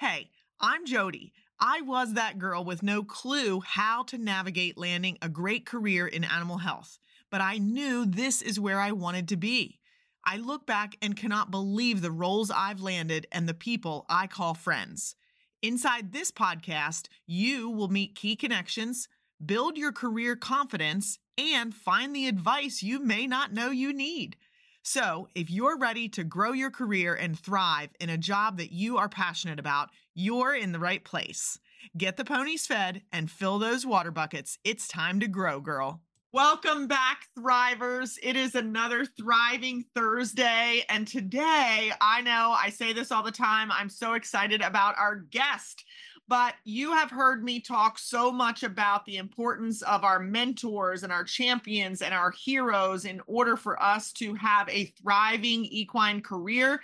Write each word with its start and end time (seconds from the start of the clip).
Hey, 0.00 0.30
I'm 0.62 0.86
Jodi. 0.86 1.34
I 1.60 1.82
was 1.82 2.14
that 2.14 2.38
girl 2.38 2.64
with 2.64 2.82
no 2.82 3.02
clue 3.02 3.60
how 3.60 4.04
to 4.04 4.16
navigate 4.16 4.78
landing 4.78 5.18
a 5.20 5.28
great 5.28 5.66
career 5.66 6.06
in 6.06 6.24
animal 6.24 6.56
health, 6.56 6.98
but 7.30 7.42
I 7.42 7.58
knew 7.58 8.06
this 8.06 8.40
is 8.40 8.58
where 8.58 8.80
I 8.80 8.92
wanted 8.92 9.28
to 9.28 9.36
be. 9.36 9.77
I 10.24 10.36
look 10.36 10.66
back 10.66 10.96
and 11.00 11.16
cannot 11.16 11.50
believe 11.50 12.00
the 12.00 12.10
roles 12.10 12.50
I've 12.50 12.80
landed 12.80 13.26
and 13.32 13.48
the 13.48 13.54
people 13.54 14.04
I 14.08 14.26
call 14.26 14.54
friends. 14.54 15.16
Inside 15.62 16.12
this 16.12 16.30
podcast, 16.30 17.08
you 17.26 17.68
will 17.68 17.88
meet 17.88 18.14
key 18.14 18.36
connections, 18.36 19.08
build 19.44 19.76
your 19.76 19.92
career 19.92 20.36
confidence, 20.36 21.18
and 21.36 21.74
find 21.74 22.14
the 22.14 22.28
advice 22.28 22.82
you 22.82 23.00
may 23.00 23.26
not 23.26 23.52
know 23.52 23.70
you 23.70 23.92
need. 23.92 24.36
So, 24.82 25.28
if 25.34 25.50
you're 25.50 25.76
ready 25.76 26.08
to 26.10 26.24
grow 26.24 26.52
your 26.52 26.70
career 26.70 27.14
and 27.14 27.38
thrive 27.38 27.90
in 28.00 28.08
a 28.08 28.16
job 28.16 28.56
that 28.58 28.72
you 28.72 28.96
are 28.96 29.08
passionate 29.08 29.58
about, 29.58 29.90
you're 30.14 30.54
in 30.54 30.72
the 30.72 30.78
right 30.78 31.04
place. 31.04 31.58
Get 31.96 32.16
the 32.16 32.24
ponies 32.24 32.66
fed 32.66 33.02
and 33.12 33.30
fill 33.30 33.58
those 33.58 33.84
water 33.84 34.10
buckets. 34.10 34.58
It's 34.64 34.88
time 34.88 35.20
to 35.20 35.28
grow, 35.28 35.60
girl. 35.60 36.00
Welcome 36.34 36.88
back, 36.88 37.24
Thrivers. 37.38 38.18
It 38.22 38.36
is 38.36 38.54
another 38.54 39.06
Thriving 39.06 39.86
Thursday. 39.94 40.84
And 40.90 41.08
today, 41.08 41.90
I 42.02 42.20
know 42.20 42.54
I 42.54 42.68
say 42.68 42.92
this 42.92 43.10
all 43.10 43.22
the 43.22 43.32
time, 43.32 43.72
I'm 43.72 43.88
so 43.88 44.12
excited 44.12 44.60
about 44.60 44.98
our 44.98 45.16
guest 45.16 45.86
but 46.28 46.54
you 46.64 46.92
have 46.92 47.10
heard 47.10 47.42
me 47.42 47.58
talk 47.58 47.98
so 47.98 48.30
much 48.30 48.62
about 48.62 49.04
the 49.06 49.16
importance 49.16 49.82
of 49.82 50.04
our 50.04 50.18
mentors 50.18 51.02
and 51.02 51.12
our 51.12 51.24
champions 51.24 52.02
and 52.02 52.12
our 52.12 52.30
heroes 52.30 53.06
in 53.06 53.20
order 53.26 53.56
for 53.56 53.82
us 53.82 54.12
to 54.12 54.34
have 54.34 54.68
a 54.68 54.92
thriving 55.00 55.64
equine 55.64 56.20
career. 56.20 56.80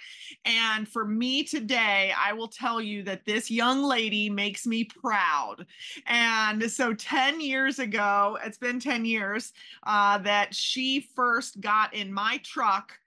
And 0.46 0.88
for 0.88 1.04
me 1.04 1.44
today, 1.44 2.12
I 2.18 2.32
will 2.32 2.48
tell 2.48 2.80
you 2.80 3.02
that 3.02 3.26
this 3.26 3.50
young 3.50 3.82
lady 3.82 4.30
makes 4.30 4.66
me 4.66 4.84
proud. 4.84 5.66
And 6.06 6.70
so 6.70 6.94
10 6.94 7.40
years 7.40 7.78
ago, 7.78 8.38
it's 8.42 8.58
been 8.58 8.80
10 8.80 9.04
years 9.04 9.52
uh, 9.86 10.18
that 10.18 10.54
she 10.54 11.00
first 11.14 11.60
got 11.60 11.94
in 11.94 12.12
my 12.12 12.40
truck 12.42 12.98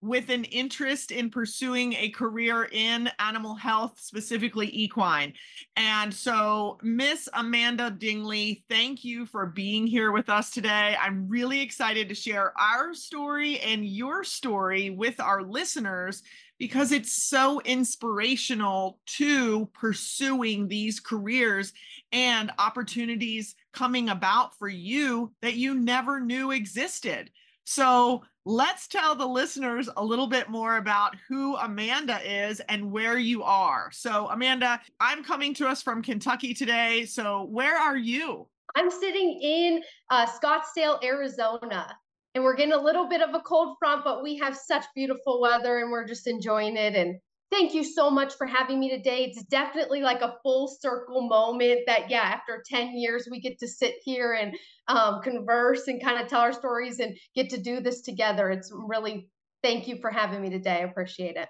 with 0.00 0.28
an 0.28 0.44
interest 0.44 1.10
in 1.10 1.30
pursuing 1.30 1.94
a 1.94 2.10
career 2.10 2.68
in 2.70 3.10
animal 3.18 3.54
health, 3.54 3.98
specifically 3.98 4.68
equine. 4.72 5.32
And 5.76 6.12
so, 6.12 6.78
Miss 6.82 7.28
Amanda 7.32 7.90
Dingley, 7.90 8.64
thank 8.68 9.04
you 9.04 9.26
for 9.26 9.46
being 9.46 9.86
here 9.86 10.12
with 10.12 10.28
us 10.28 10.50
today. 10.50 10.96
I'm 11.00 11.28
really 11.28 11.60
excited 11.60 12.08
to 12.08 12.14
share 12.14 12.52
our 12.60 12.94
story 12.94 13.58
and 13.60 13.86
your 13.86 14.22
story 14.22 14.90
with 14.90 15.18
our 15.20 15.42
listeners 15.42 16.22
because 16.58 16.92
it's 16.92 17.24
so 17.24 17.60
inspirational 17.64 18.98
to 19.06 19.66
pursuing 19.74 20.68
these 20.68 21.00
careers 21.00 21.72
and 22.12 22.50
opportunities 22.58 23.54
coming 23.72 24.08
about 24.08 24.56
for 24.58 24.68
you 24.68 25.32
that 25.42 25.54
you 25.54 25.74
never 25.74 26.20
knew 26.20 26.50
existed. 26.50 27.30
So, 27.64 28.22
let's 28.46 28.86
tell 28.86 29.16
the 29.16 29.26
listeners 29.26 29.90
a 29.96 30.04
little 30.04 30.28
bit 30.28 30.48
more 30.48 30.76
about 30.76 31.16
who 31.28 31.56
Amanda 31.56 32.20
is 32.24 32.60
and 32.68 32.92
where 32.92 33.18
you 33.18 33.42
are. 33.42 33.90
So, 33.90 34.28
Amanda, 34.28 34.80
I'm 35.00 35.24
coming 35.24 35.52
to 35.54 35.66
us 35.66 35.82
from 35.82 36.00
Kentucky 36.00 36.54
today. 36.54 37.06
So, 37.06 37.48
where 37.50 37.76
are 37.76 37.96
you? 37.96 38.46
I'm 38.76 38.90
sitting 38.90 39.40
in 39.42 39.82
uh, 40.10 40.26
Scottsdale, 40.26 41.02
Arizona. 41.02 41.98
And 42.36 42.44
we're 42.44 42.54
getting 42.54 42.74
a 42.74 42.80
little 42.80 43.08
bit 43.08 43.20
of 43.20 43.34
a 43.34 43.40
cold 43.40 43.76
front, 43.78 44.04
but 44.04 44.22
we 44.22 44.36
have 44.36 44.56
such 44.56 44.84
beautiful 44.94 45.40
weather 45.40 45.78
and 45.78 45.90
we're 45.90 46.06
just 46.06 46.26
enjoying 46.26 46.76
it. 46.76 46.94
And 46.94 47.18
thank 47.50 47.74
you 47.74 47.84
so 47.84 48.10
much 48.10 48.34
for 48.34 48.46
having 48.46 48.80
me 48.80 48.90
today. 48.90 49.24
It's 49.24 49.42
definitely 49.44 50.00
like 50.00 50.20
a 50.22 50.34
full 50.42 50.68
circle 50.68 51.28
moment 51.28 51.80
that, 51.86 52.10
yeah, 52.10 52.22
after 52.22 52.62
10 52.66 52.96
years, 52.96 53.28
we 53.30 53.40
get 53.40 53.58
to 53.60 53.68
sit 53.68 53.94
here 54.04 54.32
and 54.34 54.54
um, 54.88 55.20
converse 55.22 55.88
and 55.88 56.02
kind 56.02 56.20
of 56.20 56.28
tell 56.28 56.40
our 56.40 56.52
stories 56.52 57.00
and 57.00 57.16
get 57.34 57.50
to 57.50 57.60
do 57.60 57.80
this 57.80 58.02
together. 58.02 58.50
It's 58.50 58.72
really, 58.72 59.28
thank 59.62 59.88
you 59.88 59.98
for 60.00 60.10
having 60.10 60.42
me 60.42 60.50
today. 60.50 60.76
I 60.76 60.84
appreciate 60.84 61.36
it. 61.36 61.48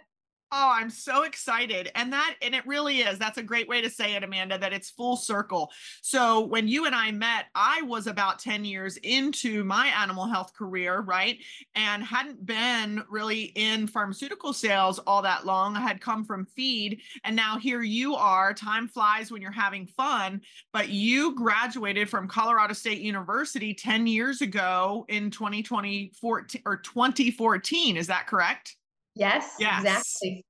Oh, 0.53 0.71
I'm 0.73 0.91
so 0.91 1.25
excited. 1.25 1.91
And 1.97 2.12
that, 2.12 2.37
and 2.41 2.55
it 2.55 2.65
really 2.69 3.01
is. 3.01 3.19
That's 3.19 3.37
a 3.37 3.43
great 3.43 3.69
way 3.69 3.83
to 3.83 3.91
say 3.91 4.15
it, 4.15 4.23
Amanda, 4.23 4.57
that 4.57 4.73
it's 4.73 4.91
full 4.91 5.17
circle. 5.17 5.73
So 6.03 6.47
when 6.47 6.69
you 6.69 6.87
and 6.87 6.95
I 6.95 7.11
met, 7.11 7.47
I 7.57 7.83
was 7.83 8.07
about 8.07 8.39
10 8.39 8.65
years 8.65 8.97
into 8.99 9.65
my 9.65 9.89
animal 9.89 10.27
health 10.27 10.55
career, 10.55 11.01
right? 11.01 11.39
And 11.75 12.05
hadn't 12.05 12.47
been 12.47 13.03
really 13.11 13.53
in 13.56 13.88
pharmaceutical 13.88 14.53
sales 14.53 15.00
all 15.00 15.20
that 15.23 15.47
long. 15.47 15.75
I 15.75 15.81
had 15.81 16.00
come 16.00 16.25
from 16.25 16.47
feed. 16.47 17.00
And 17.25 17.35
now 17.35 17.59
here 17.59 17.82
you 17.82 18.15
are. 18.15 18.55
Time 18.55 18.87
flies 18.87 19.32
when 19.32 19.43
you're 19.43 19.50
having 19.50 19.85
fun. 19.85 20.41
But 20.73 20.91
you 20.91 21.35
graduated 21.35 22.09
from 22.09 22.29
Colorado 22.29 22.73
State 22.73 23.00
University 23.00 23.75
10 23.75 24.06
years 24.06 24.43
ago 24.43 25.06
in 25.09 25.32
2020 25.32 26.12
or 26.23 26.43
2014. 26.44 27.97
Is 27.97 28.06
that 28.06 28.29
correct? 28.29 28.76
Yes, 29.17 29.55
yes, 29.59 29.81
exactly. 29.81 30.45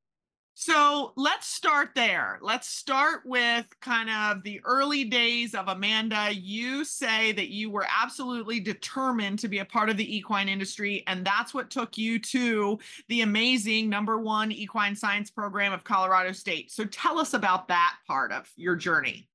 So 0.58 1.12
let's 1.16 1.46
start 1.46 1.90
there. 1.94 2.38
Let's 2.40 2.66
start 2.66 3.20
with 3.26 3.66
kind 3.82 4.08
of 4.08 4.42
the 4.42 4.60
early 4.64 5.04
days 5.04 5.54
of 5.54 5.68
Amanda. 5.68 6.30
You 6.32 6.82
say 6.82 7.32
that 7.32 7.48
you 7.48 7.70
were 7.70 7.86
absolutely 7.88 8.60
determined 8.60 9.38
to 9.40 9.48
be 9.48 9.58
a 9.58 9.66
part 9.66 9.90
of 9.90 9.98
the 9.98 10.16
equine 10.16 10.48
industry, 10.48 11.04
and 11.06 11.26
that's 11.26 11.52
what 11.52 11.70
took 11.70 11.98
you 11.98 12.18
to 12.20 12.78
the 13.08 13.20
amazing 13.20 13.90
number 13.90 14.18
one 14.18 14.50
equine 14.50 14.96
science 14.96 15.30
program 15.30 15.74
of 15.74 15.84
Colorado 15.84 16.32
State. 16.32 16.72
So 16.72 16.86
tell 16.86 17.18
us 17.18 17.34
about 17.34 17.68
that 17.68 17.96
part 18.06 18.32
of 18.32 18.50
your 18.56 18.76
journey. 18.76 19.28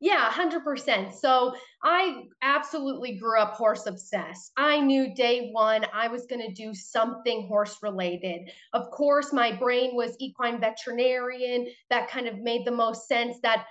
Yeah, 0.00 0.30
100%. 0.30 1.14
So 1.14 1.54
I 1.82 2.24
absolutely 2.42 3.16
grew 3.18 3.38
up 3.40 3.54
horse 3.54 3.86
obsessed. 3.86 4.52
I 4.56 4.80
knew 4.80 5.14
day 5.14 5.50
one 5.52 5.86
I 5.94 6.08
was 6.08 6.26
going 6.26 6.42
to 6.42 6.52
do 6.52 6.74
something 6.74 7.46
horse 7.46 7.78
related. 7.82 8.50
Of 8.74 8.90
course, 8.90 9.32
my 9.32 9.52
brain 9.52 9.94
was 9.94 10.16
equine 10.18 10.60
veterinarian. 10.60 11.68
That 11.90 12.10
kind 12.10 12.26
of 12.28 12.38
made 12.38 12.66
the 12.66 12.70
most 12.72 13.08
sense 13.08 13.38
that 13.42 13.66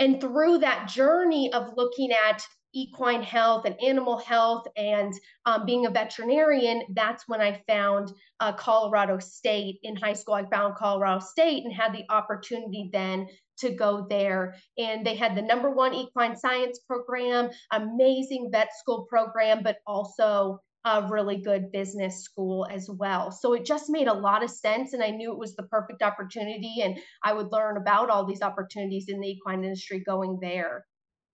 And 0.00 0.20
through 0.20 0.58
that 0.58 0.88
journey 0.88 1.52
of 1.52 1.72
looking 1.76 2.12
at 2.12 2.42
equine 2.74 3.22
health 3.22 3.64
and 3.64 3.80
animal 3.82 4.18
health 4.18 4.66
and 4.76 5.12
um, 5.46 5.64
being 5.66 5.86
a 5.86 5.90
veterinarian, 5.90 6.82
that's 6.94 7.24
when 7.28 7.40
I 7.40 7.62
found 7.66 8.12
uh, 8.40 8.52
Colorado 8.52 9.18
State 9.18 9.80
in 9.82 9.96
high 9.96 10.12
school. 10.12 10.34
I 10.34 10.48
found 10.50 10.76
Colorado 10.76 11.20
State 11.20 11.64
and 11.64 11.72
had 11.72 11.92
the 11.92 12.04
opportunity 12.10 12.90
then 12.92 13.26
to 13.60 13.70
go 13.70 14.06
there. 14.08 14.56
And 14.76 15.06
they 15.06 15.14
had 15.14 15.34
the 15.34 15.42
number 15.42 15.70
one 15.70 15.94
equine 15.94 16.36
science 16.36 16.80
program, 16.86 17.50
amazing 17.72 18.50
vet 18.52 18.70
school 18.78 19.06
program, 19.08 19.62
but 19.62 19.78
also 19.86 20.60
a 20.84 21.08
really 21.10 21.36
good 21.36 21.70
business 21.72 22.22
school 22.22 22.66
as 22.70 22.88
well. 22.88 23.30
So 23.30 23.52
it 23.52 23.64
just 23.64 23.90
made 23.90 24.06
a 24.06 24.14
lot 24.14 24.42
of 24.42 24.50
sense. 24.50 24.92
And 24.92 25.02
I 25.02 25.10
knew 25.10 25.32
it 25.32 25.38
was 25.38 25.56
the 25.56 25.64
perfect 25.64 26.02
opportunity. 26.02 26.76
And 26.82 26.98
I 27.22 27.32
would 27.32 27.52
learn 27.52 27.76
about 27.76 28.10
all 28.10 28.24
these 28.24 28.42
opportunities 28.42 29.06
in 29.08 29.20
the 29.20 29.28
equine 29.28 29.64
industry 29.64 30.02
going 30.04 30.38
there. 30.40 30.84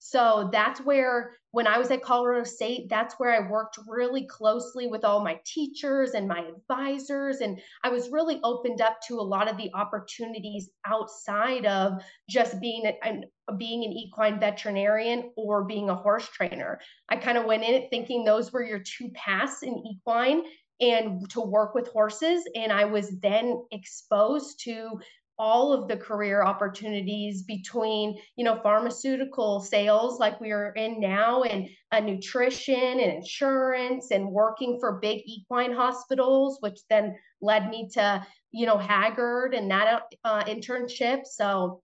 So 0.06 0.50
that's 0.52 0.82
where, 0.82 1.32
when 1.52 1.66
I 1.66 1.78
was 1.78 1.90
at 1.90 2.04
Colorado 2.04 2.44
State, 2.44 2.90
that's 2.90 3.16
where 3.20 3.32
I 3.32 3.50
worked 3.50 3.80
really 3.88 4.28
closely 4.28 4.86
with 4.88 5.06
all 5.06 5.24
my 5.24 5.40
teachers 5.46 6.12
and 6.12 6.28
my 6.28 6.44
advisors. 6.44 7.38
And 7.38 7.62
I 7.86 7.90
was 7.90 8.10
really 8.10 8.42
opened 8.44 8.82
up 8.82 8.98
to 9.08 9.22
a 9.22 9.22
lot 9.22 9.50
of 9.50 9.56
the 9.56 9.72
opportunities 9.74 10.70
outside 10.86 11.66
of 11.66 12.04
just 12.30 12.60
being 12.60 12.84
an, 13.02 13.24
being 13.58 13.86
an 13.86 13.94
equine 13.94 14.42
veterinarian 14.42 15.32
or 15.38 15.64
being 15.64 15.90
a 15.90 15.96
horse 15.96 16.28
trainer. 16.28 16.82
I 17.08 17.16
kind 17.16 17.38
of 17.38 17.46
went 17.46 17.64
in 17.64 17.74
it 17.74 17.88
thinking 17.90 18.26
those 18.26 18.52
were 18.52 18.64
your 18.64 18.80
two 18.80 19.10
paths 19.16 19.64
in 19.64 19.82
equine 19.88 20.44
and 20.82 21.30
to 21.30 21.40
work 21.40 21.76
with 21.76 21.88
horses. 21.88 22.44
And 22.56 22.74
I 22.74 22.84
was 22.84 23.20
then 23.22 23.64
exposed 23.72 24.60
to 24.66 25.00
all 25.40 25.74
of 25.74 25.88
the 25.88 25.98
career 25.98 26.44
opportunities 26.44 27.42
between 27.44 28.18
you 28.36 28.44
know 28.44 28.60
pharmaceutical 28.62 29.60
sales 29.60 30.20
like 30.20 30.40
we 30.40 30.52
are 30.52 30.72
in 30.74 31.00
now 31.00 31.44
and 31.44 31.68
a 31.92 32.00
nutrition 32.00 32.76
and 32.76 33.12
insurance 33.12 34.12
and 34.12 34.28
working 34.28 34.78
for 34.80 35.00
big 35.00 35.22
equine 35.26 35.74
hospitals 35.74 36.58
which 36.62 36.80
then 36.90 37.16
led 37.42 37.70
me 37.70 37.90
to 37.92 38.26
you 38.52 38.66
know 38.66 38.78
hagyard 38.78 39.58
and 39.58 39.70
that 39.72 40.04
uh, 40.24 40.44
internship. 40.44 41.26
So 41.26 41.82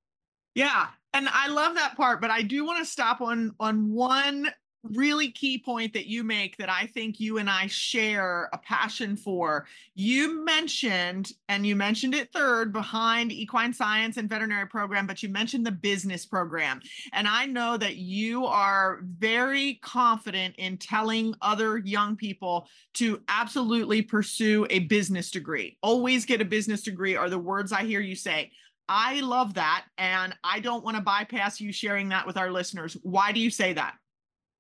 yeah 0.56 0.88
and 1.14 1.30
i 1.32 1.48
love 1.48 1.76
that 1.76 1.96
part 1.96 2.20
but 2.20 2.32
i 2.32 2.42
do 2.42 2.66
want 2.66 2.84
to 2.84 2.92
stop 2.92 3.22
on 3.22 3.54
on 3.60 3.92
one 3.92 4.50
really 4.84 5.32
key 5.32 5.58
point 5.58 5.94
that 5.94 6.08
you 6.08 6.24
make 6.24 6.56
that 6.58 6.70
I 6.70 6.86
think 6.88 7.20
you 7.20 7.38
and 7.38 7.50
I 7.50 7.68
share 7.68 8.50
a 8.54 8.58
passion 8.58 9.16
for. 9.16 9.66
You 9.96 10.44
mentioned, 10.46 11.34
and 11.50 11.66
you 11.66 11.76
mentioned 11.76 12.16
it 12.16 12.32
third 12.32 12.72
behind 12.72 13.32
equine 13.32 13.74
science 13.74 14.18
and 14.18 14.30
veterinary 14.30 14.68
program, 14.68 15.06
but 15.06 15.22
you 15.22 15.30
mentioned 15.30 15.66
the 15.66 15.72
business 15.72 16.26
program. 16.26 16.82
And 17.14 17.28
I 17.28 17.46
know 17.46 17.78
that 17.78 17.98
you 17.98 18.46
are 18.46 19.02
very 19.04 19.80
confident 19.82 20.56
in 20.58 20.78
telling 20.78 21.36
other 21.42 21.78
young 21.78 22.16
people 22.16 22.68
to 22.96 23.22
absolutely 23.28 24.02
pursue 24.02 24.66
a 24.70 24.80
business 24.80 25.32
degree. 25.32 25.78
Always 25.82 26.26
get 26.26 26.42
a 26.42 26.46
business 26.46 26.84
degree 26.84 27.16
are 27.16 27.30
the 27.30 27.38
words 27.38 27.72
I 27.72 27.84
hear 27.84 28.00
you 28.00 28.16
say. 28.16 28.52
I 28.88 29.20
love 29.20 29.54
that. 29.54 29.86
And 29.98 30.36
I 30.44 30.60
don't 30.60 30.84
want 30.84 30.98
to 30.98 31.04
bypass 31.04 31.62
you 31.62 31.72
sharing 31.72 32.10
that 32.10 32.26
with 32.26 32.38
our 32.38 32.52
listeners. 32.52 32.98
Why 33.04 33.32
do 33.32 33.40
you 33.40 33.52
say 33.52 33.74
that? 33.74 33.96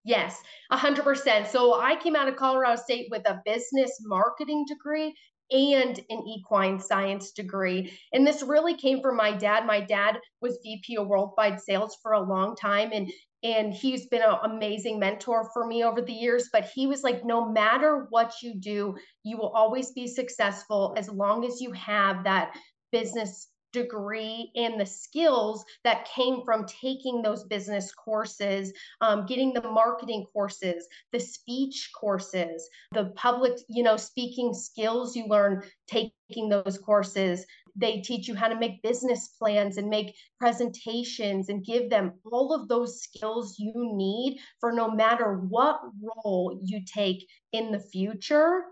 Yes, 0.05 0.41
100%. 0.71 1.47
So 1.47 1.79
I 1.79 1.95
came 1.95 2.15
out 2.15 2.27
of 2.27 2.35
Colorado 2.35 2.81
State 2.81 3.07
with 3.11 3.27
a 3.29 3.41
business 3.45 3.99
marketing 4.01 4.65
degree 4.67 5.13
and 5.51 5.99
an 6.09 6.23
equine 6.27 6.79
science 6.79 7.31
degree. 7.31 7.91
And 8.13 8.25
this 8.25 8.43
really 8.43 8.75
came 8.75 9.01
from 9.01 9.17
my 9.17 9.35
dad. 9.35 9.65
My 9.65 9.81
dad 9.81 10.19
was 10.41 10.59
VP 10.63 10.97
of 10.97 11.07
worldwide 11.07 11.59
sales 11.59 11.97
for 12.01 12.13
a 12.13 12.21
long 12.21 12.55
time 12.55 12.91
and 12.93 13.11
and 13.41 13.73
he's 13.73 14.05
been 14.07 14.21
an 14.21 14.35
amazing 14.43 14.99
mentor 14.99 15.49
for 15.53 15.65
me 15.65 15.81
over 15.83 16.01
the 16.01 16.11
years 16.13 16.49
but 16.51 16.69
he 16.75 16.87
was 16.87 17.03
like 17.03 17.23
no 17.23 17.49
matter 17.49 18.05
what 18.09 18.33
you 18.43 18.53
do 18.59 18.93
you 19.23 19.37
will 19.37 19.49
always 19.49 19.93
be 19.93 20.07
successful 20.07 20.93
as 20.97 21.09
long 21.09 21.45
as 21.45 21.61
you 21.61 21.71
have 21.71 22.25
that 22.25 22.53
business 22.91 23.47
degree 23.71 24.51
and 24.55 24.79
the 24.79 24.85
skills 24.85 25.63
that 25.83 26.07
came 26.13 26.43
from 26.43 26.65
taking 26.65 27.21
those 27.21 27.43
business 27.43 27.91
courses, 27.93 28.73
um, 29.01 29.25
getting 29.25 29.53
the 29.53 29.61
marketing 29.61 30.25
courses, 30.33 30.87
the 31.11 31.19
speech 31.19 31.91
courses, 31.99 32.69
the 32.91 33.05
public, 33.15 33.53
you 33.67 33.83
know, 33.83 33.97
speaking 33.97 34.53
skills 34.53 35.15
you 35.15 35.25
learn 35.27 35.63
taking 35.87 36.49
those 36.49 36.77
courses. 36.83 37.45
They 37.75 38.01
teach 38.01 38.27
you 38.27 38.35
how 38.35 38.47
to 38.47 38.59
make 38.59 38.81
business 38.81 39.27
plans 39.39 39.77
and 39.77 39.89
make 39.89 40.15
presentations 40.39 41.49
and 41.49 41.63
give 41.63 41.89
them 41.89 42.13
all 42.29 42.53
of 42.53 42.67
those 42.67 43.01
skills 43.01 43.55
you 43.57 43.73
need 43.95 44.39
for 44.59 44.71
no 44.71 44.89
matter 44.89 45.37
what 45.37 45.79
role 46.01 46.59
you 46.63 46.81
take 46.85 47.25
in 47.53 47.71
the 47.71 47.79
future. 47.79 48.63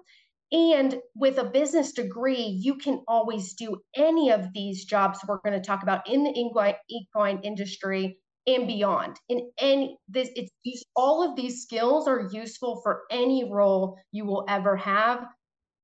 And 0.51 1.01
with 1.13 1.39
a 1.39 1.43
business 1.43 1.91
degree, 1.91 2.41
you 2.41 2.75
can 2.75 3.03
always 3.07 3.53
do 3.53 3.81
any 3.95 4.31
of 4.31 4.53
these 4.53 4.85
jobs 4.85 5.19
we're 5.27 5.39
going 5.39 5.59
to 5.59 5.65
talk 5.65 5.83
about 5.83 6.09
in 6.09 6.23
the 6.23 6.75
equine, 6.89 7.39
industry 7.43 8.17
and 8.45 8.65
beyond. 8.65 9.17
In 9.27 9.51
any 9.59 9.97
this, 10.07 10.29
it's 10.35 10.83
all 10.95 11.21
of 11.21 11.35
these 11.35 11.63
skills 11.63 12.07
are 12.07 12.29
useful 12.31 12.79
for 12.81 13.03
any 13.11 13.43
role 13.51 13.97
you 14.13 14.25
will 14.25 14.45
ever 14.47 14.77
have. 14.77 15.27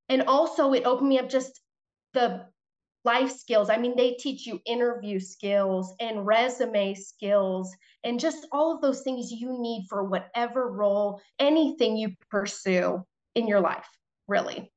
And 0.07 0.23
also, 0.23 0.71
it 0.71 0.85
opened 0.85 1.09
me 1.09 1.19
up 1.19 1.27
just 1.27 1.59
the 2.13 2.45
life 3.03 3.31
skills. 3.31 3.69
I 3.69 3.75
mean, 3.75 3.97
they 3.97 4.13
teach 4.13 4.47
you 4.47 4.61
interview 4.65 5.19
skills 5.19 5.93
and 5.99 6.25
resume 6.25 6.95
skills 6.95 7.75
and 8.05 8.17
just 8.17 8.47
all 8.53 8.73
of 8.73 8.81
those 8.81 9.01
things 9.01 9.29
you 9.29 9.57
need 9.59 9.87
for 9.89 10.05
whatever 10.05 10.71
role, 10.71 11.19
anything 11.37 11.97
you 11.97 12.13
pursue 12.29 13.03
in 13.35 13.45
your 13.45 13.59
life 13.59 13.89
really. 14.33 14.71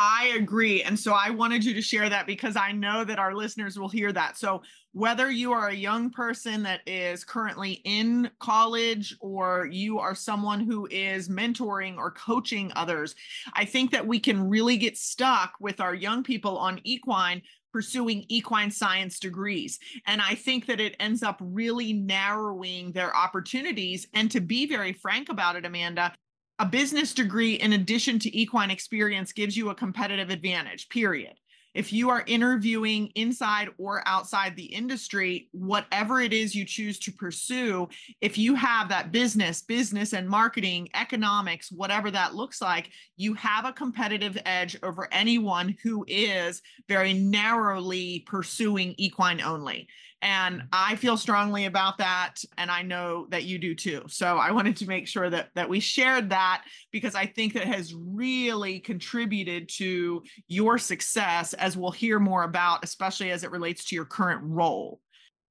I 0.00 0.34
agree. 0.36 0.84
And 0.84 0.96
so 0.96 1.12
I 1.12 1.30
wanted 1.30 1.64
you 1.64 1.74
to 1.74 1.82
share 1.82 2.08
that 2.08 2.26
because 2.26 2.54
I 2.54 2.70
know 2.70 3.02
that 3.02 3.18
our 3.18 3.34
listeners 3.34 3.76
will 3.76 3.88
hear 3.88 4.12
that. 4.12 4.36
So, 4.36 4.62
whether 4.92 5.30
you 5.30 5.52
are 5.52 5.68
a 5.68 5.74
young 5.74 6.10
person 6.10 6.62
that 6.62 6.80
is 6.86 7.24
currently 7.24 7.82
in 7.84 8.30
college 8.38 9.16
or 9.20 9.68
you 9.70 9.98
are 9.98 10.14
someone 10.14 10.60
who 10.60 10.88
is 10.90 11.28
mentoring 11.28 11.96
or 11.96 12.12
coaching 12.12 12.72
others, 12.76 13.14
I 13.54 13.64
think 13.64 13.90
that 13.90 14.06
we 14.06 14.20
can 14.20 14.48
really 14.48 14.76
get 14.76 14.96
stuck 14.96 15.54
with 15.60 15.80
our 15.80 15.94
young 15.94 16.22
people 16.22 16.56
on 16.58 16.80
equine 16.84 17.42
pursuing 17.72 18.24
equine 18.28 18.70
science 18.70 19.18
degrees. 19.18 19.78
And 20.06 20.22
I 20.22 20.34
think 20.34 20.66
that 20.66 20.80
it 20.80 20.96
ends 21.00 21.22
up 21.22 21.38
really 21.40 21.92
narrowing 21.92 22.92
their 22.92 23.14
opportunities. 23.14 24.06
And 24.14 24.30
to 24.30 24.40
be 24.40 24.66
very 24.66 24.92
frank 24.92 25.28
about 25.28 25.56
it, 25.56 25.66
Amanda, 25.66 26.14
a 26.58 26.66
business 26.66 27.14
degree 27.14 27.54
in 27.54 27.74
addition 27.74 28.18
to 28.18 28.36
equine 28.36 28.70
experience 28.70 29.32
gives 29.32 29.56
you 29.56 29.70
a 29.70 29.74
competitive 29.74 30.30
advantage 30.30 30.88
period. 30.88 31.34
If 31.74 31.92
you 31.92 32.10
are 32.10 32.24
interviewing 32.26 33.12
inside 33.14 33.68
or 33.78 34.02
outside 34.06 34.56
the 34.56 34.64
industry 34.64 35.48
whatever 35.52 36.20
it 36.20 36.32
is 36.32 36.54
you 36.54 36.64
choose 36.64 36.98
to 37.00 37.12
pursue 37.12 37.88
if 38.20 38.36
you 38.36 38.56
have 38.56 38.88
that 38.88 39.12
business 39.12 39.62
business 39.62 40.12
and 40.12 40.28
marketing 40.28 40.88
economics 40.94 41.70
whatever 41.70 42.10
that 42.10 42.34
looks 42.34 42.60
like 42.60 42.90
you 43.16 43.34
have 43.34 43.64
a 43.64 43.72
competitive 43.72 44.36
edge 44.44 44.76
over 44.82 45.08
anyone 45.12 45.76
who 45.84 46.04
is 46.08 46.62
very 46.88 47.12
narrowly 47.12 48.24
pursuing 48.26 48.94
equine 48.96 49.40
only 49.40 49.86
and 50.22 50.56
mm-hmm. 50.56 50.66
I 50.72 50.96
feel 50.96 51.16
strongly 51.16 51.66
about 51.66 51.98
that. 51.98 52.36
And 52.56 52.70
I 52.70 52.82
know 52.82 53.26
that 53.30 53.44
you 53.44 53.58
do 53.58 53.74
too. 53.74 54.02
So 54.08 54.36
I 54.36 54.50
wanted 54.50 54.76
to 54.78 54.86
make 54.86 55.06
sure 55.06 55.30
that, 55.30 55.50
that 55.54 55.68
we 55.68 55.80
shared 55.80 56.30
that 56.30 56.64
because 56.92 57.14
I 57.14 57.26
think 57.26 57.54
that 57.54 57.66
has 57.66 57.94
really 57.94 58.80
contributed 58.80 59.68
to 59.76 60.22
your 60.48 60.78
success, 60.78 61.54
as 61.54 61.76
we'll 61.76 61.90
hear 61.90 62.18
more 62.18 62.44
about, 62.44 62.84
especially 62.84 63.30
as 63.30 63.44
it 63.44 63.50
relates 63.50 63.84
to 63.86 63.94
your 63.94 64.04
current 64.04 64.40
role. 64.42 65.00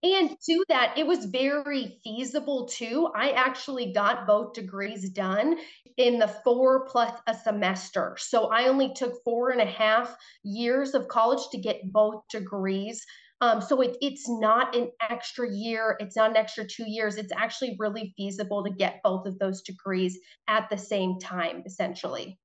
And 0.03 0.29
to 0.29 0.65
that, 0.69 0.95
it 0.95 1.07
was 1.07 1.25
very 1.25 1.99
feasible 2.03 2.67
too. 2.67 3.09
I 3.15 3.31
actually 3.31 3.93
got 3.93 4.27
both 4.27 4.53
degrees 4.53 5.09
done 5.09 5.57
in 5.97 6.19
the 6.19 6.27
four 6.27 6.85
plus 6.85 7.11
a 7.25 7.33
semester. 7.33 8.15
So 8.19 8.45
I 8.51 8.67
only 8.67 8.93
took 8.93 9.23
four 9.23 9.49
and 9.49 9.59
a 9.59 9.65
half 9.65 10.15
years 10.43 10.93
of 10.93 11.07
college 11.07 11.49
to 11.51 11.57
get 11.57 11.91
both 11.91 12.21
degrees. 12.29 13.03
Um, 13.39 13.61
so 13.61 13.81
it, 13.81 13.97
it's 14.01 14.27
not 14.27 14.75
an 14.75 14.89
extra 15.09 15.51
year, 15.51 15.95
it's 15.99 16.15
not 16.15 16.31
an 16.31 16.37
extra 16.37 16.65
two 16.65 16.89
years. 16.89 17.17
It's 17.17 17.31
actually 17.35 17.75
really 17.77 18.13
feasible 18.17 18.63
to 18.63 18.71
get 18.71 19.01
both 19.03 19.27
of 19.27 19.37
those 19.37 19.61
degrees 19.61 20.19
at 20.47 20.67
the 20.69 20.77
same 20.77 21.19
time, 21.19 21.63
essentially. 21.65 22.39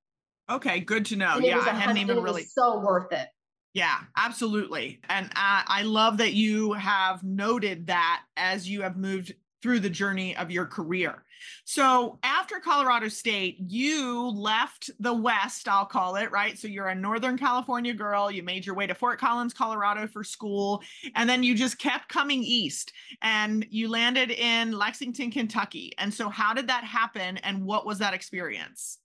Okay, 0.51 0.81
good 0.81 1.07
to 1.07 1.17
know. 1.17 1.39
Yeah, 1.39 1.59
I 1.61 1.71
hadn't 1.71 1.99
even 1.99 2.23
really 2.23 2.45
so 2.45 2.81
worth 2.81 3.13
it. 3.13 3.29
Yeah, 3.75 3.99
absolutely. 4.17 5.01
And 5.09 5.31
I, 5.35 5.65
I 5.67 5.83
love 5.83 6.19
that 6.19 6.35
you 6.35 6.75
have 6.75 7.23
noted 7.23 7.87
that 7.87 8.23
as 8.37 8.69
you 8.69 8.83
have 8.83 8.99
moved 8.99 9.33
through 9.63 9.81
the 9.81 9.91
journey 9.91 10.37
of 10.37 10.51
your 10.51 10.67
career. 10.67 11.25
So 11.65 12.19
after 12.23 12.61
Colorado 12.61 13.09
State, 13.09 13.57
you 13.59 14.29
left 14.31 14.91
the 15.01 15.15
West, 15.15 15.69
I'll 15.69 15.87
call 15.87 16.17
it, 16.17 16.31
right? 16.31 16.59
So 16.59 16.69
you're 16.69 16.89
a 16.89 16.95
Northern 16.95 17.39
California 17.39 17.95
girl. 17.95 18.31
You 18.31 18.43
made 18.43 18.67
your 18.67 18.75
way 18.75 18.87
to 18.87 18.95
Fort 18.95 19.19
Collins, 19.19 19.55
Colorado 19.55 20.07
for 20.07 20.25
school. 20.25 20.83
And 21.15 21.29
then 21.29 21.43
you 21.43 21.55
just 21.55 21.79
kept 21.79 22.09
coming 22.09 22.43
east 22.43 22.93
and 23.23 23.67
you 23.71 23.89
landed 23.89 24.31
in 24.31 24.73
Lexington, 24.73 25.31
Kentucky. 25.31 25.93
And 25.99 26.13
so, 26.13 26.29
how 26.29 26.53
did 26.55 26.69
that 26.69 26.85
happen? 26.85 27.39
And 27.39 27.65
what 27.65 27.87
was 27.87 27.99
that 27.99 28.15
experience? 28.15 28.99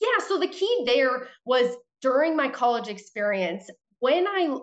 Yeah. 0.00 0.24
So 0.26 0.38
the 0.38 0.48
key 0.48 0.84
there 0.86 1.28
was 1.44 1.74
during 2.00 2.36
my 2.36 2.48
college 2.48 2.88
experience, 2.88 3.68
when 3.98 4.26
I 4.26 4.58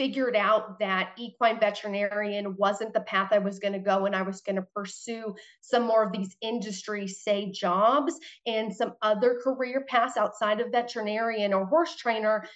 figured 0.00 0.34
out 0.34 0.78
that 0.78 1.10
equine 1.18 1.60
veterinarian 1.60 2.56
wasn't 2.56 2.90
the 2.94 3.02
path 3.02 3.28
I 3.32 3.38
was 3.38 3.58
going 3.58 3.74
to 3.74 3.78
go 3.78 4.06
and 4.06 4.16
I 4.16 4.22
was 4.22 4.40
going 4.40 4.56
to 4.56 4.66
pursue 4.74 5.34
some 5.60 5.82
more 5.82 6.02
of 6.06 6.10
these 6.10 6.34
industry 6.40 7.06
say 7.06 7.52
jobs 7.52 8.14
and 8.46 8.74
some 8.74 8.94
other 9.02 9.38
career 9.44 9.84
paths 9.86 10.16
outside 10.16 10.58
of 10.58 10.72
veterinarian 10.72 11.52
or 11.52 11.66
horse 11.66 11.96
trainer, 11.96 12.46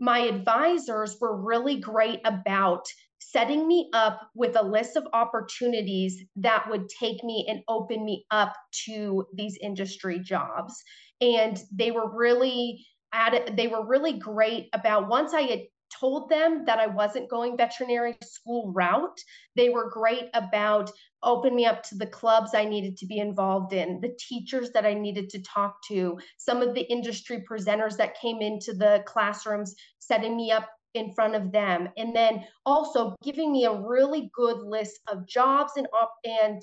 my 0.00 0.20
advisors 0.20 1.18
were 1.20 1.36
really 1.36 1.78
great 1.80 2.20
about 2.24 2.86
setting 3.18 3.68
me 3.68 3.90
up 3.92 4.30
with 4.34 4.56
a 4.56 4.64
list 4.64 4.96
of 4.96 5.06
opportunities 5.12 6.24
that 6.36 6.64
would 6.70 6.88
take 6.88 7.22
me 7.22 7.44
and 7.46 7.60
open 7.68 8.06
me 8.06 8.24
up 8.30 8.54
to 8.86 9.26
these 9.34 9.58
industry 9.60 10.18
jobs. 10.18 10.82
And 11.20 11.62
they 11.70 11.90
were 11.90 12.16
really 12.16 12.86
at 13.12 13.54
they 13.54 13.66
were 13.66 13.86
really 13.86 14.18
great 14.18 14.68
about 14.72 15.08
once 15.08 15.34
I 15.34 15.42
had 15.42 15.60
told 16.00 16.28
them 16.28 16.64
that 16.66 16.78
I 16.78 16.86
wasn't 16.86 17.30
going 17.30 17.56
veterinary 17.56 18.16
school 18.22 18.72
route. 18.72 19.18
They 19.54 19.68
were 19.68 19.90
great 19.90 20.28
about 20.34 20.90
opening 21.22 21.56
me 21.56 21.66
up 21.66 21.82
to 21.84 21.96
the 21.96 22.06
clubs 22.06 22.54
I 22.54 22.64
needed 22.64 22.96
to 22.98 23.06
be 23.06 23.18
involved 23.18 23.72
in, 23.72 24.00
the 24.00 24.16
teachers 24.18 24.70
that 24.72 24.86
I 24.86 24.94
needed 24.94 25.28
to 25.30 25.42
talk 25.42 25.76
to, 25.88 26.18
some 26.36 26.62
of 26.62 26.74
the 26.74 26.90
industry 26.90 27.44
presenters 27.48 27.96
that 27.96 28.20
came 28.20 28.40
into 28.40 28.74
the 28.74 29.02
classrooms, 29.06 29.74
setting 29.98 30.36
me 30.36 30.50
up 30.52 30.68
in 30.94 31.12
front 31.12 31.34
of 31.34 31.52
them, 31.52 31.88
and 31.96 32.14
then 32.14 32.44
also 32.64 33.14
giving 33.22 33.52
me 33.52 33.64
a 33.64 33.80
really 33.80 34.30
good 34.34 34.58
list 34.58 35.00
of 35.08 35.26
jobs 35.26 35.72
and 35.76 35.86
and 36.24 36.62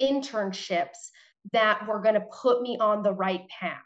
internships 0.00 1.10
that 1.52 1.86
were 1.86 2.00
going 2.00 2.14
to 2.14 2.26
put 2.42 2.62
me 2.62 2.76
on 2.80 3.02
the 3.02 3.12
right 3.12 3.46
path. 3.48 3.82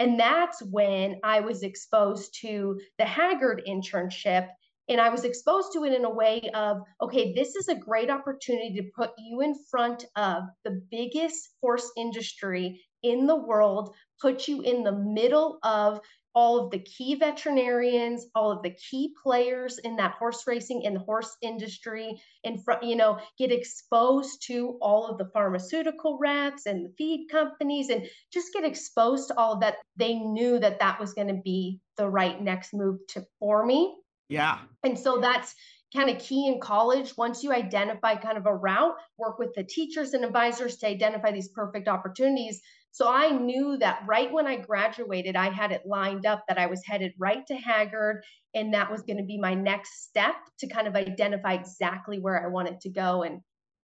And 0.00 0.18
that's 0.18 0.62
when 0.62 1.20
I 1.22 1.40
was 1.40 1.62
exposed 1.62 2.34
to 2.40 2.80
the 2.98 3.04
Hagyard 3.04 3.68
internship. 3.68 4.48
And 4.88 4.98
I 4.98 5.10
was 5.10 5.24
exposed 5.24 5.74
to 5.74 5.84
it 5.84 5.92
in 5.92 6.06
a 6.06 6.10
way 6.10 6.40
of, 6.54 6.78
okay, 7.02 7.34
this 7.34 7.54
is 7.54 7.68
a 7.68 7.74
great 7.74 8.08
opportunity 8.08 8.72
to 8.76 8.90
put 8.96 9.10
you 9.18 9.42
in 9.42 9.54
front 9.70 10.06
of 10.16 10.44
the 10.64 10.80
biggest 10.90 11.50
horse 11.60 11.92
industry 11.98 12.80
in 13.02 13.26
the 13.26 13.36
world, 13.36 13.94
put 14.22 14.48
you 14.48 14.62
in 14.62 14.84
the 14.84 14.96
middle 14.96 15.58
of 15.64 16.00
all 16.34 16.64
of 16.64 16.70
the 16.70 16.78
key 16.78 17.16
veterinarians, 17.16 18.26
all 18.34 18.50
of 18.52 18.62
the 18.62 18.70
key 18.70 19.12
players 19.22 19.78
in 19.78 19.96
that 19.96 20.12
horse 20.12 20.44
racing 20.46 20.86
and 20.86 20.96
the 20.96 21.00
horse 21.00 21.36
industry, 21.42 22.20
in 22.44 22.58
front, 22.58 22.82
you 22.82 22.96
know, 22.96 23.18
get 23.38 23.50
exposed 23.50 24.42
to 24.46 24.78
all 24.80 25.06
of 25.06 25.18
the 25.18 25.28
pharmaceutical 25.32 26.18
reps 26.18 26.66
and 26.66 26.86
the 26.86 26.92
feed 26.96 27.26
companies, 27.30 27.88
and 27.88 28.06
just 28.32 28.52
get 28.52 28.64
exposed 28.64 29.28
to 29.28 29.36
all 29.36 29.54
of 29.54 29.60
that. 29.60 29.76
They 29.96 30.14
knew 30.14 30.58
that 30.60 30.78
that 30.80 31.00
was 31.00 31.14
going 31.14 31.28
to 31.28 31.40
be 31.44 31.80
the 31.96 32.08
right 32.08 32.40
next 32.40 32.72
move 32.72 32.98
to 33.08 33.24
for 33.38 33.66
me. 33.66 33.96
Yeah. 34.28 34.58
And 34.84 34.98
so 34.98 35.18
that's 35.20 35.54
kind 35.94 36.08
of 36.08 36.18
key 36.18 36.46
in 36.46 36.60
college. 36.60 37.16
Once 37.16 37.42
you 37.42 37.52
identify 37.52 38.14
kind 38.14 38.38
of 38.38 38.46
a 38.46 38.54
route, 38.54 38.94
work 39.18 39.40
with 39.40 39.52
the 39.54 39.64
teachers 39.64 40.14
and 40.14 40.24
advisors 40.24 40.76
to 40.76 40.86
identify 40.86 41.32
these 41.32 41.48
perfect 41.48 41.88
opportunities 41.88 42.60
so 42.92 43.08
I 43.08 43.30
knew 43.30 43.76
that 43.78 44.02
right 44.06 44.32
when 44.32 44.46
I 44.46 44.56
graduated, 44.56 45.36
I 45.36 45.50
had 45.50 45.72
it 45.72 45.86
lined 45.86 46.26
up 46.26 46.44
that 46.48 46.58
I 46.58 46.66
was 46.66 46.82
headed 46.84 47.12
right 47.18 47.46
to 47.46 47.54
Hagyard, 47.54 48.20
and 48.54 48.74
that 48.74 48.90
was 48.90 49.02
going 49.02 49.18
to 49.18 49.24
be 49.24 49.38
my 49.38 49.54
next 49.54 50.02
step 50.04 50.34
to 50.58 50.66
kind 50.66 50.88
of 50.88 50.96
identify 50.96 51.52
exactly 51.54 52.18
where 52.18 52.44
I 52.44 52.48
wanted 52.48 52.80
to 52.80 52.90
go. 52.90 53.22
And 53.22 53.40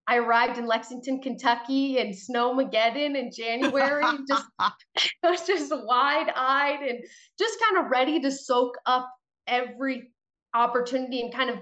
I 0.08 0.18
arrived 0.18 0.58
in 0.58 0.66
Lexington, 0.66 1.20
Kentucky, 1.20 1.98
and 1.98 2.14
Snowmageddon 2.14 3.16
in 3.16 3.30
January. 3.32 4.04
just 4.28 4.46
I 4.58 5.30
was 5.30 5.46
just 5.46 5.72
wide 5.75 6.32
eyed 6.34 6.80
and 6.82 6.98
just 7.38 7.58
kind 7.60 7.84
of 7.84 7.90
ready 7.90 8.20
to 8.20 8.30
soak 8.30 8.76
up 8.86 9.08
every 9.46 10.10
opportunity 10.54 11.20
and 11.20 11.32
kind 11.32 11.50
of 11.50 11.58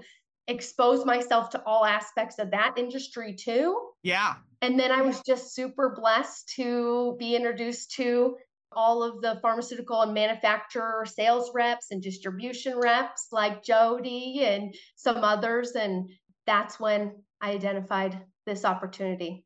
expose 0.47 1.05
myself 1.05 1.49
to 1.51 1.63
all 1.65 1.85
aspects 1.85 2.37
of 2.39 2.51
that 2.51 2.75
industry 2.77 3.35
too. 3.35 3.89
Yeah. 4.03 4.35
And 4.65 4.79
then 4.79 4.91
I 4.91 5.03
was 5.03 5.21
just 5.21 5.53
super 5.53 5.89
blessed 5.95 6.51
to 6.55 7.15
be 7.19 7.35
introduced 7.35 7.91
to 7.97 8.35
all 8.71 9.03
of 9.03 9.21
the 9.21 9.37
pharmaceutical 9.39 10.01
and 10.01 10.11
manufacturer 10.11 11.05
sales 11.05 11.51
reps 11.53 11.91
and 11.91 12.01
distribution 12.01 12.79
reps 12.79 13.27
like 13.31 13.63
Jodi 13.63 14.43
and 14.43 14.73
some 14.95 15.17
others. 15.17 15.73
And 15.73 16.09
that's 16.47 16.79
when 16.79 17.13
I 17.41 17.51
identified 17.51 18.19
this 18.47 18.65
opportunity. 18.65 19.45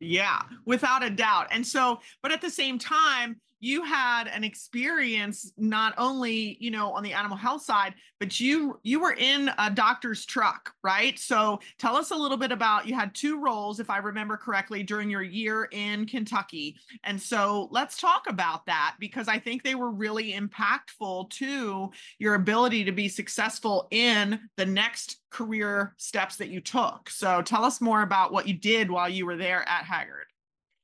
Yeah, 0.00 0.42
without 0.64 1.04
a 1.04 1.10
doubt. 1.10 1.46
And 1.52 1.64
so, 1.64 2.00
but 2.20 2.32
at 2.32 2.40
the 2.40 2.50
same 2.50 2.76
time, 2.76 3.40
you 3.60 3.82
had 3.82 4.28
an 4.28 4.44
experience 4.44 5.52
not 5.56 5.94
only 5.96 6.56
you 6.60 6.70
know 6.70 6.92
on 6.92 7.02
the 7.02 7.12
animal 7.12 7.36
health 7.36 7.62
side 7.62 7.94
but 8.20 8.38
you 8.40 8.78
you 8.82 9.00
were 9.00 9.14
in 9.14 9.50
a 9.58 9.70
doctor's 9.70 10.24
truck 10.24 10.72
right? 10.82 11.18
So 11.18 11.58
tell 11.78 11.96
us 11.96 12.10
a 12.10 12.16
little 12.16 12.36
bit 12.36 12.52
about 12.52 12.86
you 12.86 12.94
had 12.94 13.14
two 13.14 13.40
roles 13.40 13.80
if 13.80 13.90
i 13.90 13.98
remember 13.98 14.36
correctly 14.36 14.82
during 14.82 15.10
your 15.10 15.22
year 15.22 15.68
in 15.72 16.06
kentucky. 16.06 16.76
And 17.04 17.20
so 17.20 17.68
let's 17.70 18.00
talk 18.00 18.24
about 18.28 18.66
that 18.66 18.96
because 19.00 19.28
i 19.28 19.38
think 19.38 19.62
they 19.62 19.74
were 19.74 19.90
really 19.90 20.32
impactful 20.32 21.30
to 21.30 21.90
your 22.18 22.34
ability 22.34 22.84
to 22.84 22.92
be 22.92 23.08
successful 23.08 23.88
in 23.90 24.40
the 24.56 24.66
next 24.66 25.18
career 25.30 25.94
steps 25.98 26.36
that 26.36 26.48
you 26.48 26.60
took. 26.60 27.10
So 27.10 27.42
tell 27.42 27.64
us 27.64 27.80
more 27.80 28.02
about 28.02 28.32
what 28.32 28.48
you 28.48 28.54
did 28.54 28.90
while 28.90 29.08
you 29.08 29.26
were 29.26 29.36
there 29.36 29.68
at 29.68 29.84
hagyard 29.84 30.30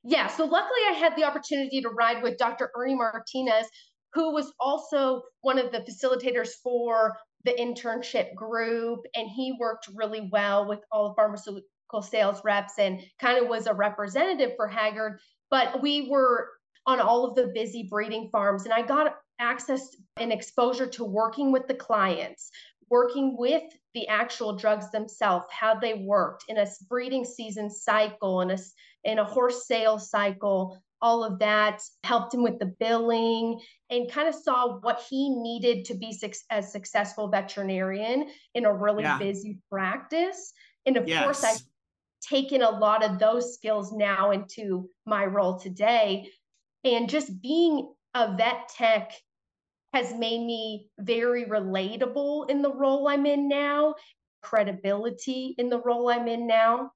yeah, 0.03 0.27
so 0.27 0.45
luckily 0.45 0.79
I 0.89 0.93
had 0.93 1.15
the 1.15 1.23
opportunity 1.23 1.81
to 1.81 1.89
ride 1.89 2.21
with 2.21 2.37
Dr. 2.37 2.69
Ernie 2.77 2.95
Martinez, 2.95 3.67
who 4.13 4.33
was 4.33 4.51
also 4.59 5.23
one 5.41 5.57
of 5.57 5.71
the 5.71 5.79
facilitators 5.79 6.49
for 6.61 7.15
the 7.45 7.53
internship 7.53 8.35
group. 8.35 8.99
And 9.15 9.29
he 9.29 9.55
worked 9.59 9.89
really 9.95 10.29
well 10.31 10.67
with 10.67 10.79
all 10.91 11.09
the 11.09 11.15
pharmaceutical 11.15 12.01
sales 12.01 12.41
reps 12.43 12.73
and 12.77 13.01
kind 13.19 13.41
of 13.41 13.47
was 13.47 13.65
a 13.67 13.73
representative 13.73 14.51
for 14.55 14.69
Hagyard. 14.69 15.17
But 15.49 15.81
we 15.81 16.09
were 16.09 16.49
on 16.85 16.99
all 16.99 17.25
of 17.25 17.35
the 17.35 17.51
busy 17.53 17.87
breeding 17.89 18.29
farms, 18.31 18.65
and 18.65 18.73
I 18.73 18.81
got 18.81 19.15
access 19.39 19.87
and 20.17 20.33
exposure 20.33 20.87
to 20.87 21.05
working 21.05 21.51
with 21.51 21.67
the 21.67 21.73
clients, 21.73 22.49
working 22.89 23.35
with 23.37 23.63
the 23.93 24.07
actual 24.07 24.55
drugs 24.55 24.89
themselves, 24.91 25.45
how 25.51 25.75
they 25.75 25.93
worked 25.93 26.45
in 26.47 26.57
a 26.57 26.67
breeding 26.89 27.25
season 27.25 27.69
cycle 27.69 28.41
and 28.41 28.51
a 28.51 28.57
in 29.03 29.19
a 29.19 29.25
horse 29.25 29.67
sales 29.67 30.09
cycle, 30.09 30.81
all 31.01 31.23
of 31.23 31.37
that 31.39 31.81
helped 32.05 32.33
him 32.33 32.41
with 32.41 32.57
the 32.59 32.73
billing 32.79 33.59
and 33.89 34.09
kind 34.09 34.29
of 34.29 34.33
saw 34.33 34.79
what 34.79 35.03
he 35.09 35.29
needed 35.29 35.83
to 35.83 35.93
be 35.95 36.13
su- 36.13 36.31
a 36.49 36.63
successful 36.63 37.27
veterinarian 37.27 38.29
in 38.55 38.65
a 38.65 38.73
really 38.73 39.03
yeah. 39.03 39.19
busy 39.19 39.59
practice. 39.69 40.53
And 40.85 40.95
of 40.95 41.07
yes. 41.07 41.23
course, 41.23 41.43
I've 41.43 41.61
taken 42.21 42.61
a 42.61 42.69
lot 42.69 43.03
of 43.03 43.19
those 43.19 43.53
skills 43.53 43.91
now 43.91 44.31
into 44.31 44.89
my 45.05 45.25
role 45.25 45.59
today. 45.59 46.29
And 46.85 47.09
just 47.09 47.41
being 47.41 47.93
a 48.13 48.35
vet 48.37 48.69
tech 48.69 49.11
has 49.93 50.13
made 50.13 50.45
me 50.45 50.87
very 50.99 51.45
relatable 51.45 52.49
in 52.49 52.61
the 52.61 52.73
role 52.73 53.07
I'm 53.07 53.25
in 53.25 53.47
now, 53.47 53.95
credibility 54.41 55.55
in 55.57 55.69
the 55.69 55.79
role 55.79 56.09
I'm 56.09 56.27
in 56.27 56.47
now. 56.47 56.91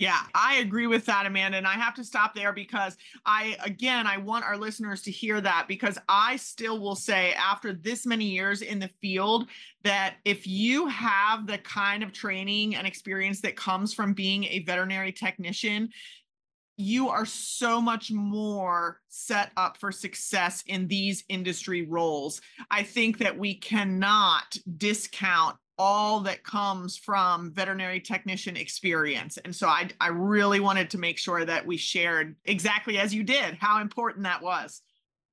Yeah, 0.00 0.20
I 0.34 0.56
agree 0.56 0.86
with 0.86 1.04
that, 1.04 1.26
Amanda. 1.26 1.58
And 1.58 1.66
I 1.66 1.74
have 1.74 1.92
to 1.96 2.04
stop 2.04 2.34
there 2.34 2.54
because 2.54 2.96
I, 3.26 3.58
again, 3.62 4.06
I 4.06 4.16
want 4.16 4.46
our 4.46 4.56
listeners 4.56 5.02
to 5.02 5.10
hear 5.10 5.42
that 5.42 5.66
because 5.68 5.98
I 6.08 6.36
still 6.36 6.80
will 6.80 6.94
say, 6.94 7.34
after 7.34 7.74
this 7.74 8.06
many 8.06 8.24
years 8.24 8.62
in 8.62 8.78
the 8.78 8.88
field, 9.02 9.50
that 9.84 10.14
if 10.24 10.46
you 10.46 10.86
have 10.86 11.46
the 11.46 11.58
kind 11.58 12.02
of 12.02 12.14
training 12.14 12.76
and 12.76 12.86
experience 12.86 13.42
that 13.42 13.56
comes 13.56 13.92
from 13.92 14.14
being 14.14 14.44
a 14.44 14.60
veterinary 14.60 15.12
technician, 15.12 15.90
you 16.80 17.08
are 17.08 17.26
so 17.26 17.80
much 17.80 18.10
more 18.10 19.00
set 19.08 19.52
up 19.56 19.76
for 19.76 19.92
success 19.92 20.64
in 20.66 20.88
these 20.88 21.22
industry 21.28 21.86
roles. 21.86 22.40
I 22.70 22.82
think 22.82 23.18
that 23.18 23.38
we 23.38 23.54
cannot 23.54 24.56
discount 24.76 25.56
all 25.78 26.20
that 26.20 26.44
comes 26.44 26.96
from 26.96 27.52
veterinary 27.54 28.00
technician 28.00 28.56
experience. 28.56 29.38
And 29.38 29.54
so 29.54 29.66
I, 29.66 29.88
I 30.00 30.08
really 30.08 30.60
wanted 30.60 30.90
to 30.90 30.98
make 30.98 31.18
sure 31.18 31.44
that 31.44 31.66
we 31.66 31.76
shared 31.76 32.36
exactly 32.44 32.98
as 32.98 33.14
you 33.14 33.22
did 33.22 33.54
how 33.54 33.80
important 33.80 34.24
that 34.24 34.42
was. 34.42 34.82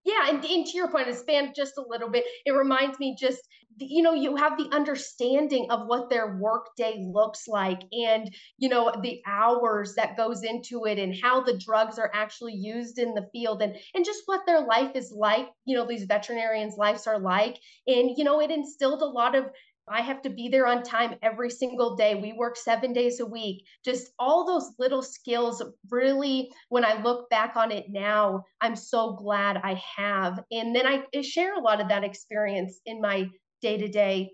Yeah, 0.06 0.30
and, 0.30 0.44
and 0.46 0.66
to 0.66 0.78
your 0.78 0.90
point, 0.90 1.10
expand 1.10 1.54
just 1.54 1.78
a 1.78 1.84
little 1.86 2.10
bit. 2.10 2.24
It 2.46 2.52
reminds 2.52 2.98
me 2.98 3.18
just, 3.20 3.42
you 3.80 4.02
know, 4.02 4.14
you 4.14 4.36
have 4.36 4.58
the 4.58 4.70
understanding 4.76 5.68
of 5.70 5.88
what 5.88 6.10
their 6.10 6.38
workday 6.38 7.06
looks 7.12 7.48
like, 7.48 7.82
and 7.92 8.34
you 8.58 8.70
know 8.70 8.92
the 9.02 9.22
hours 9.26 9.96
that 9.96 10.18
goes 10.18 10.44
into 10.44 10.86
it, 10.86 11.00
and 11.00 11.16
how 11.22 11.42
the 11.44 11.58
drugs 11.58 12.00
are 12.00 12.12
actually 12.14 12.56
used 12.56 13.00
in 13.00 13.14
the 13.14 13.28
field, 13.32 13.62
and 13.62 13.76
and 13.94 14.06
just 14.06 14.24
what 14.26 14.46
their 14.46 14.62
life 14.62 14.92
is 14.96 15.14
like. 15.16 15.48
You 15.66 15.78
know, 15.78 15.88
these 15.88 16.06
veterinarians' 16.06 16.78
lives 16.78 17.08
are 17.08 17.20
like, 17.20 17.58
and 17.88 18.12
you 18.18 18.24
know, 18.24 18.42
it 18.42 18.52
instilled 18.52 19.02
a 19.02 19.06
lot 19.06 19.36
of 19.36 19.46
I 19.90 20.02
have 20.02 20.22
to 20.24 20.30
be 20.30 20.50
there 20.50 20.68
on 20.68 20.84
time 20.84 21.16
every 21.22 21.50
single 21.50 21.96
day. 21.96 22.16
We 22.16 22.34
work 22.34 22.58
seven 22.58 22.92
days 22.92 23.22
a 23.22 23.26
week. 23.26 23.64
Just 23.86 24.12
all 24.20 24.46
those 24.46 24.74
little 24.78 25.02
skills, 25.02 25.64
really, 25.90 26.52
when 26.70 26.84
I 26.84 27.02
look 27.02 27.30
back 27.30 27.56
on 27.56 27.72
it 27.72 27.86
now, 27.90 28.44
I'm 28.60 28.76
so 28.76 29.14
glad 29.14 29.58
I 29.58 29.82
have. 29.96 30.44
And 30.52 30.76
then 30.76 30.86
I 30.86 31.22
share 31.22 31.56
a 31.56 31.62
lot 31.62 31.80
of 31.80 31.88
that 31.88 32.04
experience 32.04 32.82
in 32.86 33.00
my 33.00 33.30
day 33.62 33.78
to 33.78 33.88
day 33.88 34.32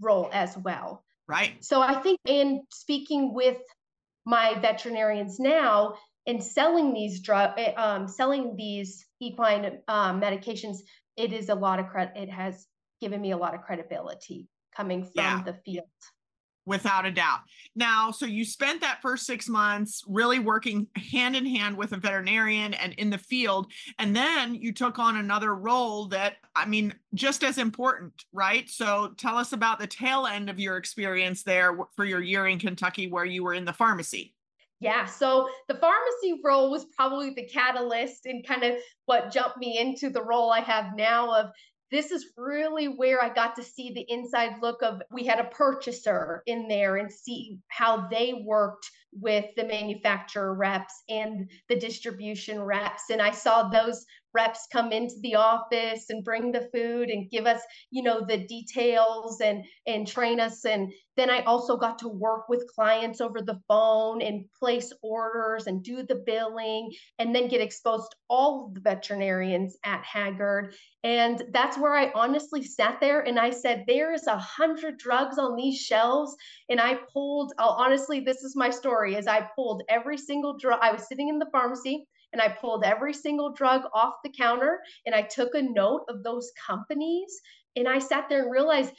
role 0.00 0.30
as 0.32 0.56
well. 0.56 1.04
Right. 1.26 1.62
So 1.64 1.80
I 1.80 1.94
think 1.94 2.18
in 2.26 2.62
speaking 2.70 3.32
with 3.32 3.58
my 4.26 4.58
veterinarians 4.60 5.38
now 5.38 5.94
and 6.26 6.42
selling 6.42 6.92
these 6.92 7.20
drug, 7.20 7.52
eh, 7.58 7.72
um, 7.72 8.08
selling 8.08 8.56
these 8.56 9.06
equine 9.20 9.80
um, 9.88 10.20
medications, 10.20 10.78
it 11.16 11.32
is 11.32 11.48
a 11.48 11.54
lot 11.54 11.78
of 11.78 11.88
credit. 11.88 12.16
It 12.16 12.30
has 12.30 12.66
given 13.00 13.20
me 13.20 13.32
a 13.32 13.36
lot 13.36 13.54
of 13.54 13.62
credibility 13.62 14.48
coming 14.76 15.04
from 15.04 15.12
yeah. 15.14 15.42
the 15.42 15.54
field. 15.64 15.86
Without 16.66 17.04
a 17.04 17.10
doubt. 17.10 17.40
Now, 17.76 18.10
so 18.10 18.24
you 18.24 18.44
spent 18.44 18.80
that 18.80 19.02
first 19.02 19.26
six 19.26 19.48
months 19.48 20.02
really 20.08 20.38
working 20.38 20.86
hand 20.96 21.36
in 21.36 21.44
hand 21.44 21.76
with 21.76 21.92
a 21.92 21.98
veterinarian 21.98 22.72
and 22.72 22.94
in 22.94 23.10
the 23.10 23.18
field. 23.18 23.70
And 23.98 24.16
then 24.16 24.54
you 24.54 24.72
took 24.72 24.98
on 24.98 25.16
another 25.16 25.54
role 25.54 26.06
that, 26.06 26.36
I 26.56 26.64
mean, 26.64 26.94
just 27.12 27.44
as 27.44 27.58
important, 27.58 28.12
right? 28.32 28.68
So 28.70 29.12
tell 29.18 29.36
us 29.36 29.52
about 29.52 29.78
the 29.78 29.86
tail 29.86 30.26
end 30.26 30.48
of 30.48 30.58
your 30.58 30.78
experience 30.78 31.42
there 31.42 31.76
for 31.96 32.06
your 32.06 32.22
year 32.22 32.46
in 32.46 32.58
Kentucky 32.58 33.08
where 33.08 33.26
you 33.26 33.44
were 33.44 33.54
in 33.54 33.66
the 33.66 33.72
pharmacy. 33.72 34.34
Yeah, 34.80 35.06
so 35.06 35.48
the 35.68 35.76
pharmacy 35.76 36.40
role 36.44 36.70
was 36.70 36.84
probably 36.96 37.30
the 37.30 37.46
catalyst 37.46 38.26
and 38.26 38.46
kind 38.46 38.64
of 38.64 38.74
what 39.06 39.32
jumped 39.32 39.56
me 39.56 39.78
into 39.78 40.10
the 40.10 40.22
role 40.22 40.50
I 40.50 40.60
have 40.60 40.96
now 40.96 41.32
of 41.34 41.50
this 41.94 42.10
is 42.10 42.32
really 42.36 42.88
where 42.88 43.22
I 43.22 43.32
got 43.32 43.54
to 43.56 43.62
see 43.62 43.92
the 43.92 44.04
inside 44.08 44.56
look 44.60 44.82
of 44.82 45.00
we 45.12 45.24
had 45.24 45.38
a 45.38 45.44
purchaser 45.44 46.42
in 46.46 46.66
there 46.66 46.96
and 46.96 47.12
see 47.12 47.58
how 47.68 48.08
they 48.08 48.42
worked 48.44 48.90
with 49.12 49.44
the 49.56 49.64
manufacturer 49.64 50.54
reps 50.54 51.04
and 51.08 51.48
the 51.68 51.76
distribution 51.76 52.60
reps. 52.60 53.10
And 53.10 53.22
I 53.22 53.30
saw 53.30 53.68
those 53.68 54.04
reps 54.34 54.66
come 54.72 54.92
into 54.92 55.14
the 55.20 55.36
office 55.36 56.10
and 56.10 56.24
bring 56.24 56.52
the 56.52 56.68
food 56.74 57.08
and 57.08 57.30
give 57.30 57.46
us 57.46 57.60
you 57.90 58.02
know 58.02 58.24
the 58.26 58.38
details 58.38 59.40
and 59.40 59.64
and 59.86 60.06
train 60.06 60.40
us. 60.40 60.64
And 60.64 60.92
then 61.16 61.30
i 61.30 61.40
also 61.42 61.76
got 61.76 61.98
to 61.98 62.08
work 62.08 62.48
with 62.48 62.66
clients 62.74 63.20
over 63.20 63.40
the 63.40 63.60
phone 63.68 64.20
and 64.20 64.44
place 64.58 64.92
orders 65.02 65.66
and 65.66 65.82
do 65.82 66.02
the 66.02 66.22
billing 66.26 66.92
and 67.18 67.34
then 67.34 67.48
get 67.48 67.60
exposed 67.60 68.10
to 68.10 68.16
all 68.28 68.72
the 68.74 68.80
veterinarians 68.80 69.76
at 69.84 70.02
hagyard. 70.04 70.74
And 71.04 71.42
that's 71.52 71.78
where 71.78 71.94
i 71.94 72.10
honestly 72.14 72.62
sat 72.62 72.98
there 73.00 73.20
and 73.20 73.38
i 73.38 73.50
said 73.50 73.84
there 73.86 74.12
is 74.12 74.26
a 74.26 74.38
hundred 74.38 74.98
drugs 74.98 75.38
on 75.38 75.56
these 75.56 75.78
shelves. 75.80 76.34
And 76.68 76.80
i 76.80 76.98
pulled 77.12 77.52
I'll, 77.58 77.70
honestly 77.70 78.20
this 78.20 78.42
is 78.42 78.56
my 78.56 78.70
story 78.70 79.14
is 79.14 79.26
i 79.26 79.48
pulled 79.54 79.82
every 79.88 80.18
single 80.18 80.58
drug 80.58 80.80
i 80.82 80.92
was 80.92 81.06
sitting 81.08 81.28
in 81.28 81.38
the 81.38 81.50
pharmacy 81.52 82.06
and 82.34 82.42
I 82.42 82.48
pulled 82.48 82.84
every 82.84 83.14
single 83.14 83.52
drug 83.52 83.82
off 83.94 84.14
the 84.22 84.30
counter 84.30 84.80
and 85.06 85.14
I 85.14 85.22
took 85.22 85.54
a 85.54 85.62
note 85.62 86.04
of 86.08 86.22
those 86.22 86.50
companies 86.66 87.40
and 87.76 87.88
I 87.88 88.00
sat 88.00 88.28
there 88.28 88.42
and 88.42 88.52
realized 88.52 88.92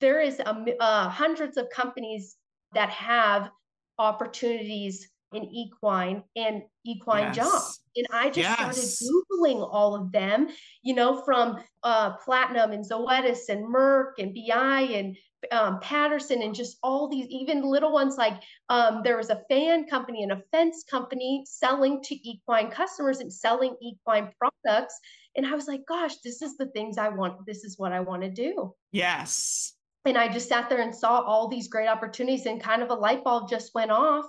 there 0.00 0.20
is 0.20 0.38
a, 0.40 0.64
uh, 0.78 1.08
hundreds 1.08 1.56
of 1.56 1.68
companies 1.70 2.36
that 2.74 2.90
have 2.90 3.50
opportunities 3.98 5.08
in 5.32 5.44
equine 5.44 6.22
and 6.36 6.62
equine 6.84 7.34
yes. 7.34 7.36
jobs. 7.36 7.79
And 7.96 8.06
I 8.12 8.26
just 8.26 8.38
yes. 8.38 8.58
started 8.58 9.24
Googling 9.32 9.68
all 9.72 9.94
of 9.94 10.12
them, 10.12 10.48
you 10.82 10.94
know, 10.94 11.22
from 11.22 11.62
uh, 11.82 12.16
Platinum 12.18 12.72
and 12.72 12.88
Zoetis 12.88 13.48
and 13.48 13.64
Merck 13.64 14.12
and 14.18 14.34
BI 14.34 14.80
and 14.80 15.16
um, 15.50 15.80
Patterson 15.80 16.42
and 16.42 16.54
just 16.54 16.76
all 16.82 17.08
these, 17.08 17.26
even 17.28 17.62
little 17.62 17.92
ones 17.92 18.16
like 18.16 18.34
um, 18.68 19.00
there 19.02 19.16
was 19.16 19.30
a 19.30 19.42
fan 19.48 19.86
company 19.86 20.22
and 20.22 20.32
a 20.32 20.42
fence 20.52 20.84
company 20.88 21.44
selling 21.46 22.02
to 22.02 22.28
equine 22.28 22.70
customers 22.70 23.20
and 23.20 23.32
selling 23.32 23.74
equine 23.82 24.30
products. 24.38 24.98
And 25.36 25.46
I 25.46 25.54
was 25.54 25.66
like, 25.66 25.86
gosh, 25.88 26.16
this 26.24 26.42
is 26.42 26.56
the 26.56 26.66
things 26.66 26.98
I 26.98 27.08
want. 27.08 27.46
This 27.46 27.64
is 27.64 27.78
what 27.78 27.92
I 27.92 28.00
want 28.00 28.22
to 28.22 28.30
do. 28.30 28.74
Yes. 28.92 29.74
And 30.04 30.16
I 30.16 30.28
just 30.28 30.48
sat 30.48 30.68
there 30.68 30.80
and 30.80 30.94
saw 30.94 31.20
all 31.20 31.48
these 31.48 31.68
great 31.68 31.88
opportunities, 31.88 32.46
and 32.46 32.62
kind 32.62 32.82
of 32.82 32.90
a 32.90 32.94
light 32.94 33.22
bulb 33.22 33.50
just 33.50 33.74
went 33.74 33.90
off. 33.90 34.24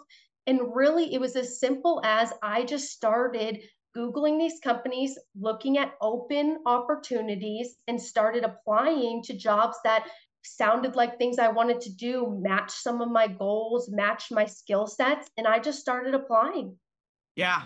And 0.47 0.75
really, 0.75 1.13
it 1.13 1.21
was 1.21 1.35
as 1.35 1.59
simple 1.59 2.01
as 2.03 2.33
I 2.41 2.63
just 2.63 2.91
started 2.91 3.61
Googling 3.95 4.39
these 4.39 4.59
companies, 4.63 5.17
looking 5.39 5.77
at 5.77 5.93
open 6.01 6.59
opportunities, 6.65 7.75
and 7.87 8.01
started 8.01 8.43
applying 8.43 9.21
to 9.23 9.37
jobs 9.37 9.77
that 9.83 10.07
sounded 10.43 10.95
like 10.95 11.17
things 11.17 11.37
I 11.37 11.49
wanted 11.49 11.81
to 11.81 11.93
do, 11.93 12.39
match 12.41 12.71
some 12.71 13.01
of 13.01 13.11
my 13.11 13.27
goals, 13.27 13.89
match 13.91 14.31
my 14.31 14.45
skill 14.45 14.87
sets, 14.87 15.29
and 15.37 15.45
I 15.45 15.59
just 15.59 15.79
started 15.79 16.15
applying. 16.15 16.77
Yeah. 17.35 17.63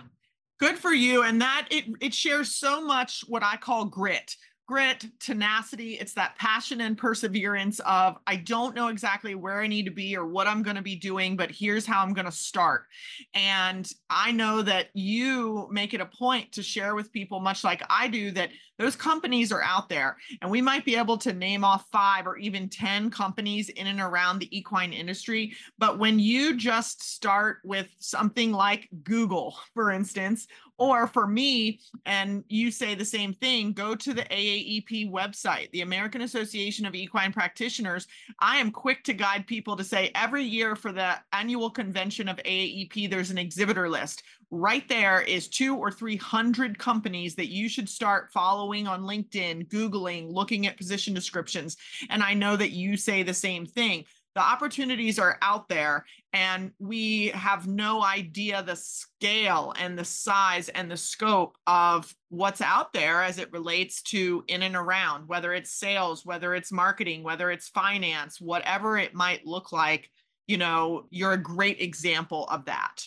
Good 0.59 0.77
for 0.77 0.93
you. 0.93 1.23
And 1.23 1.41
that 1.41 1.67
it 1.69 1.85
it 2.01 2.13
shares 2.13 2.55
so 2.55 2.83
much 2.83 3.23
what 3.27 3.43
I 3.43 3.57
call 3.57 3.85
grit 3.85 4.35
grit, 4.67 5.05
tenacity. 5.19 5.93
It's 5.93 6.13
that 6.13 6.35
passion 6.37 6.81
and 6.81 6.97
perseverance 6.97 7.79
of 7.85 8.17
I 8.25 8.37
don't 8.37 8.75
know 8.75 8.87
exactly 8.87 9.35
where 9.35 9.61
I 9.61 9.67
need 9.67 9.85
to 9.85 9.91
be 9.91 10.17
or 10.17 10.25
what 10.25 10.47
I'm 10.47 10.63
going 10.63 10.75
to 10.75 10.81
be 10.81 10.95
doing, 10.95 11.35
but 11.35 11.51
here's 11.51 11.85
how 11.85 12.01
I'm 12.01 12.13
going 12.13 12.25
to 12.25 12.31
start. 12.31 12.85
And 13.33 13.89
I 14.09 14.31
know 14.31 14.61
that 14.63 14.87
you 14.93 15.67
make 15.71 15.93
it 15.93 16.01
a 16.01 16.05
point 16.05 16.51
to 16.53 16.63
share 16.63 16.95
with 16.95 17.11
people, 17.11 17.39
much 17.39 17.63
like 17.63 17.83
I 17.89 18.07
do, 18.07 18.31
that 18.31 18.49
those 18.77 18.95
companies 18.95 19.51
are 19.51 19.61
out 19.61 19.89
there. 19.89 20.17
And 20.41 20.51
we 20.51 20.61
might 20.61 20.85
be 20.85 20.95
able 20.95 21.17
to 21.19 21.33
name 21.33 21.63
off 21.63 21.85
five 21.91 22.27
or 22.27 22.37
even 22.37 22.69
10 22.69 23.09
companies 23.09 23.69
in 23.69 23.87
and 23.87 24.01
around 24.01 24.39
the 24.39 24.57
equine 24.57 24.93
industry. 24.93 25.53
But 25.77 25.99
when 25.99 26.19
you 26.19 26.55
just 26.57 27.03
start 27.03 27.59
with 27.63 27.87
something 27.99 28.51
like 28.51 28.89
Google, 29.03 29.57
for 29.73 29.91
instance, 29.91 30.47
or 30.77 31.07
for 31.07 31.25
me, 31.25 31.79
and 32.05 32.43
you 32.49 32.69
say 32.69 32.95
the 32.95 33.05
same 33.05 33.33
thing, 33.33 33.71
go 33.71 33.95
to 33.95 34.13
the 34.13 34.23
AAEP 34.23 35.09
website, 35.09 35.71
the 35.71 35.81
American 35.81 36.21
Association 36.21 36.85
of 36.85 36.95
Equine 36.95 37.31
Practitioners. 37.31 38.07
I 38.39 38.57
am 38.57 38.71
quick 38.71 39.03
to 39.05 39.13
guide 39.13 39.47
people 39.47 39.77
to 39.77 39.83
say 39.83 40.11
every 40.15 40.43
year 40.43 40.75
for 40.75 40.91
the 40.91 41.15
annual 41.31 41.69
convention 41.69 42.27
of 42.27 42.37
AAEP, 42.37 43.09
there's 43.09 43.31
an 43.31 43.37
exhibitor 43.37 43.89
list. 43.89 44.23
Right 44.57 44.87
there 44.87 45.19
is 45.19 45.49
two 45.49 45.75
or 45.75 45.91
300 45.91 46.79
companies 46.79 47.35
that 47.35 47.51
you 47.51 47.67
should 47.67 47.89
start 47.89 48.31
following 48.31 48.87
on 48.87 49.01
LinkedIn, 49.01 49.67
Googling, 49.67 50.31
looking 50.31 50.65
at 50.65 50.77
position 50.77 51.13
descriptions. 51.13 51.75
And 52.09 52.23
I 52.23 52.35
know 52.35 52.55
that 52.55 52.71
you 52.71 52.95
say 52.95 53.21
the 53.21 53.33
same 53.33 53.65
thing. 53.65 54.05
The 54.33 54.39
opportunities 54.39 55.19
are 55.19 55.37
out 55.41 55.67
there 55.67 56.05
and 56.31 56.71
we 56.79 57.27
have 57.29 57.67
no 57.67 58.01
idea 58.01 58.63
the 58.63 58.77
scale 58.77 59.73
and 59.77 59.99
the 59.99 60.05
size 60.05 60.69
and 60.69 60.89
the 60.89 60.95
scope 60.95 61.57
of 61.67 62.15
what's 62.29 62.61
out 62.61 62.93
there 62.93 63.23
as 63.23 63.39
it 63.39 63.51
relates 63.51 64.01
to 64.03 64.45
in 64.47 64.63
and 64.63 64.77
around 64.77 65.27
whether 65.27 65.53
it's 65.53 65.73
sales 65.73 66.25
whether 66.25 66.55
it's 66.55 66.71
marketing 66.71 67.23
whether 67.23 67.51
it's 67.51 67.67
finance 67.69 68.39
whatever 68.39 68.97
it 68.97 69.13
might 69.13 69.45
look 69.45 69.73
like. 69.73 70.09
You 70.47 70.57
know 70.57 71.07
you're 71.09 71.33
a 71.33 71.37
great 71.37 71.81
example 71.81 72.45
of 72.47 72.65
that 72.65 73.05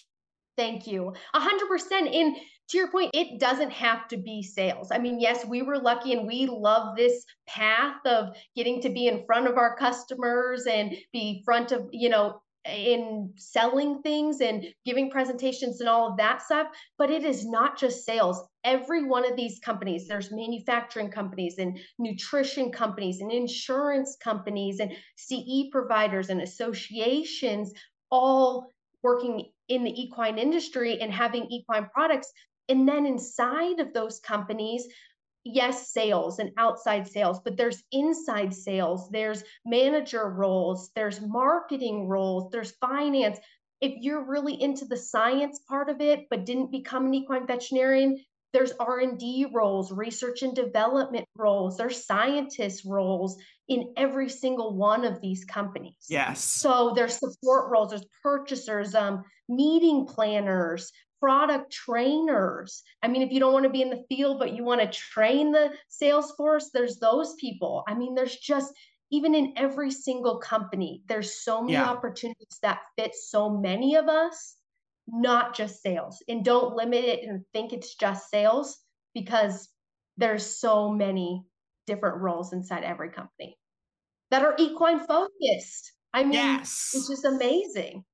thank 0.58 0.86
you 0.86 1.14
100% 1.34 2.12
in 2.12 2.36
to 2.68 2.76
your 2.76 2.90
point, 2.90 3.12
it 3.14 3.40
doesn't 3.40 3.70
have 3.70 4.08
to 4.08 4.18
be 4.18 4.42
sales. 4.42 4.90
I 4.92 4.98
mean, 4.98 5.18
yes, 5.18 5.46
we 5.46 5.62
were 5.62 5.78
lucky 5.78 6.12
and 6.12 6.26
we 6.26 6.46
love 6.46 6.96
this 6.96 7.24
path 7.46 7.96
of 8.04 8.36
getting 8.54 8.82
to 8.82 8.90
be 8.90 9.08
in 9.08 9.24
front 9.24 9.48
of 9.48 9.56
our 9.56 9.74
customers 9.76 10.66
and 10.66 10.94
be 11.10 11.42
front 11.46 11.72
of, 11.72 11.88
you 11.92 12.10
know, 12.10 12.42
in 12.66 13.32
selling 13.36 14.02
things 14.02 14.42
and 14.42 14.66
giving 14.84 15.10
presentations 15.10 15.80
and 15.80 15.88
all 15.88 16.10
of 16.10 16.18
that 16.18 16.42
stuff. 16.42 16.66
But 16.98 17.10
it 17.10 17.24
is 17.24 17.46
not 17.46 17.78
just 17.78 18.04
sales. 18.04 18.46
Every 18.64 19.04
one 19.04 19.24
of 19.24 19.34
these 19.34 19.58
companies, 19.60 20.06
there's 20.06 20.30
manufacturing 20.30 21.10
companies 21.10 21.56
and 21.56 21.78
nutrition 21.98 22.70
companies 22.70 23.22
and 23.22 23.32
insurance 23.32 24.18
companies 24.22 24.78
and 24.78 24.92
CE 25.16 25.70
providers 25.72 26.28
and 26.28 26.42
associations 26.42 27.72
all 28.10 28.66
working 29.02 29.46
in 29.68 29.84
the 29.84 30.00
equine 30.00 30.38
industry 30.38 31.00
and 31.00 31.12
having 31.12 31.46
equine 31.50 31.88
products 31.92 32.32
and 32.68 32.86
then 32.88 33.06
inside 33.06 33.80
of 33.80 33.92
those 33.92 34.20
companies, 34.20 34.86
yes, 35.44 35.90
sales 35.90 36.38
and 36.38 36.50
outside 36.58 37.08
sales, 37.08 37.40
but 37.42 37.56
there's 37.56 37.82
inside 37.92 38.52
sales, 38.52 39.08
there's 39.10 39.42
manager 39.64 40.28
roles, 40.28 40.90
there's 40.94 41.20
marketing 41.20 42.08
roles, 42.08 42.50
there's 42.50 42.72
finance. 42.72 43.38
If 43.80 43.94
you're 44.02 44.24
really 44.24 44.60
into 44.60 44.84
the 44.84 44.96
science 44.96 45.60
part 45.68 45.88
of 45.88 46.00
it, 46.00 46.26
but 46.28 46.44
didn't 46.44 46.70
become 46.70 47.06
an 47.06 47.14
equine 47.14 47.46
veterinarian, 47.46 48.18
there's 48.52 48.72
r&d 48.80 49.46
roles 49.52 49.92
research 49.92 50.42
and 50.42 50.54
development 50.54 51.26
roles 51.36 51.76
there's 51.76 52.06
scientist 52.06 52.82
roles 52.86 53.36
in 53.68 53.92
every 53.96 54.28
single 54.28 54.74
one 54.74 55.04
of 55.04 55.20
these 55.20 55.44
companies. 55.44 56.06
Yes. 56.08 56.42
So 56.42 56.92
there's 56.94 57.18
support 57.18 57.70
roles 57.70 57.90
there's 57.90 58.06
purchasers 58.22 58.94
um, 58.94 59.24
meeting 59.48 60.06
planners 60.06 60.90
product 61.20 61.72
trainers. 61.72 62.82
I 63.02 63.08
mean 63.08 63.22
if 63.22 63.32
you 63.32 63.40
don't 63.40 63.52
want 63.52 63.64
to 63.64 63.70
be 63.70 63.82
in 63.82 63.90
the 63.90 64.04
field 64.08 64.38
but 64.38 64.54
you 64.54 64.64
want 64.64 64.80
to 64.80 64.98
train 64.98 65.52
the 65.52 65.72
sales 65.88 66.32
force 66.32 66.70
there's 66.72 66.98
those 66.98 67.34
people. 67.34 67.84
I 67.88 67.94
mean 67.94 68.14
there's 68.14 68.36
just 68.36 68.72
even 69.10 69.34
in 69.34 69.54
every 69.56 69.90
single 69.90 70.38
company 70.38 71.02
there's 71.08 71.42
so 71.42 71.60
many 71.60 71.74
yeah. 71.74 71.88
opportunities 71.88 72.58
that 72.62 72.80
fit 72.96 73.14
so 73.14 73.50
many 73.50 73.96
of 73.96 74.08
us 74.08 74.56
not 75.10 75.54
just 75.54 75.82
sales. 75.82 76.22
And 76.28 76.44
don't 76.44 76.74
limit 76.76 77.04
it 77.04 77.26
and 77.26 77.42
think 77.52 77.72
it's 77.72 77.94
just 77.94 78.30
sales 78.30 78.78
because 79.14 79.68
there's 80.16 80.44
so 80.44 80.90
many 80.90 81.44
different 81.88 82.18
roles 82.18 82.52
inside 82.52 82.84
every 82.84 83.10
company 83.10 83.58
that 84.30 84.44
are 84.44 84.54
equine 84.58 85.00
focused. 85.00 85.92
I 86.14 86.22
mean, 86.22 86.34
yes. 86.34 86.92
it's 86.94 87.08
just 87.08 87.24
amazing. 87.24 88.04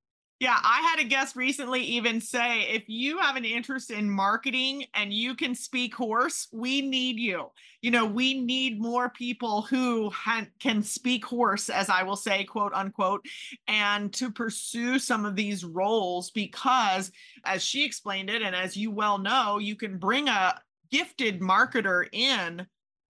Yeah, 0.40 0.58
I 0.62 0.80
had 0.80 0.98
a 0.98 1.08
guest 1.08 1.36
recently 1.36 1.80
even 1.80 2.20
say 2.20 2.62
if 2.62 2.82
you 2.88 3.18
have 3.18 3.36
an 3.36 3.44
interest 3.44 3.90
in 3.90 4.10
marketing 4.10 4.84
and 4.92 5.12
you 5.12 5.34
can 5.36 5.54
speak 5.54 5.94
horse, 5.94 6.48
we 6.52 6.82
need 6.82 7.18
you. 7.18 7.50
You 7.82 7.92
know, 7.92 8.04
we 8.04 8.40
need 8.40 8.80
more 8.80 9.10
people 9.10 9.62
who 9.62 10.10
ha- 10.10 10.48
can 10.58 10.82
speak 10.82 11.24
horse, 11.24 11.70
as 11.70 11.88
I 11.88 12.02
will 12.02 12.16
say, 12.16 12.44
quote 12.44 12.74
unquote, 12.74 13.24
and 13.68 14.12
to 14.14 14.30
pursue 14.30 14.98
some 14.98 15.24
of 15.24 15.36
these 15.36 15.64
roles 15.64 16.30
because, 16.32 17.12
as 17.44 17.62
she 17.62 17.84
explained 17.84 18.28
it, 18.28 18.42
and 18.42 18.56
as 18.56 18.76
you 18.76 18.90
well 18.90 19.18
know, 19.18 19.58
you 19.58 19.76
can 19.76 19.98
bring 19.98 20.28
a 20.28 20.60
gifted 20.90 21.40
marketer 21.40 22.06
in, 22.12 22.66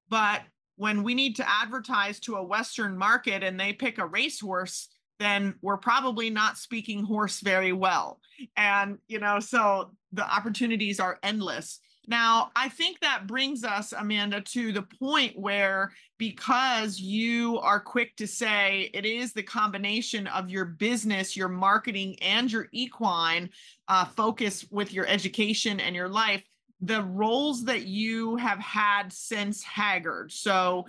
but 0.10 0.42
when 0.76 1.04
we 1.04 1.14
need 1.14 1.36
to 1.38 1.50
advertise 1.50 2.20
to 2.22 2.36
a 2.36 2.44
Western 2.44 2.98
market 2.98 3.44
and 3.44 3.60
they 3.60 3.74
pick 3.74 3.98
a 3.98 4.06
racehorse, 4.06 4.90
then 5.20 5.56
we're 5.62 5.78
probably 5.78 6.30
not 6.30 6.58
speaking 6.58 7.04
horse 7.04 7.40
very 7.40 7.72
well. 7.72 8.20
And, 8.58 8.98
you 9.08 9.20
know, 9.20 9.40
so 9.40 9.92
the 10.12 10.26
opportunities 10.26 11.00
are 11.00 11.20
endless. 11.24 11.80
Now, 12.08 12.52
I 12.56 12.68
think 12.68 13.00
that 13.00 13.28
brings 13.28 13.64
us, 13.64 13.94
Amanda, 13.94 14.42
to 14.42 14.74
the 14.74 14.82
point 14.82 15.40
where 15.40 15.94
because 16.18 17.00
you 17.00 17.60
are 17.60 17.80
quick 17.80 18.18
to 18.18 18.28
say 18.28 18.90
it 18.94 19.06
is 19.06 19.32
the 19.32 19.44
combination 19.44 20.28
of 20.28 20.50
your 20.50 20.66
business, 20.66 21.38
your 21.38 21.48
marketing, 21.48 22.18
and 22.22 22.52
your 22.52 22.68
equine 22.74 23.50
uh, 23.88 24.04
focus 24.04 24.66
with 24.70 24.94
your 24.94 25.08
education 25.08 25.80
and 25.80 25.96
your 25.96 26.10
life, 26.10 26.44
the 26.86 27.02
roles 27.02 27.66
that 27.66 27.86
you 27.86 28.36
have 28.36 28.60
had 28.60 29.14
since 29.14 29.64
Hagyard. 29.64 30.32
So, 30.32 30.86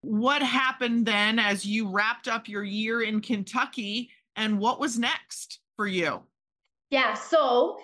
what 0.00 0.42
happened 0.42 1.06
then 1.06 1.38
as 1.38 1.64
you 1.64 1.88
wrapped 1.88 2.28
up 2.28 2.48
your 2.48 2.62
year 2.62 3.02
in 3.02 3.20
Kentucky 3.20 4.10
and 4.36 4.58
what 4.58 4.78
was 4.78 4.98
next 4.98 5.60
for 5.76 5.86
you? 5.86 6.22
Yeah, 6.90 7.14
so 7.14 7.78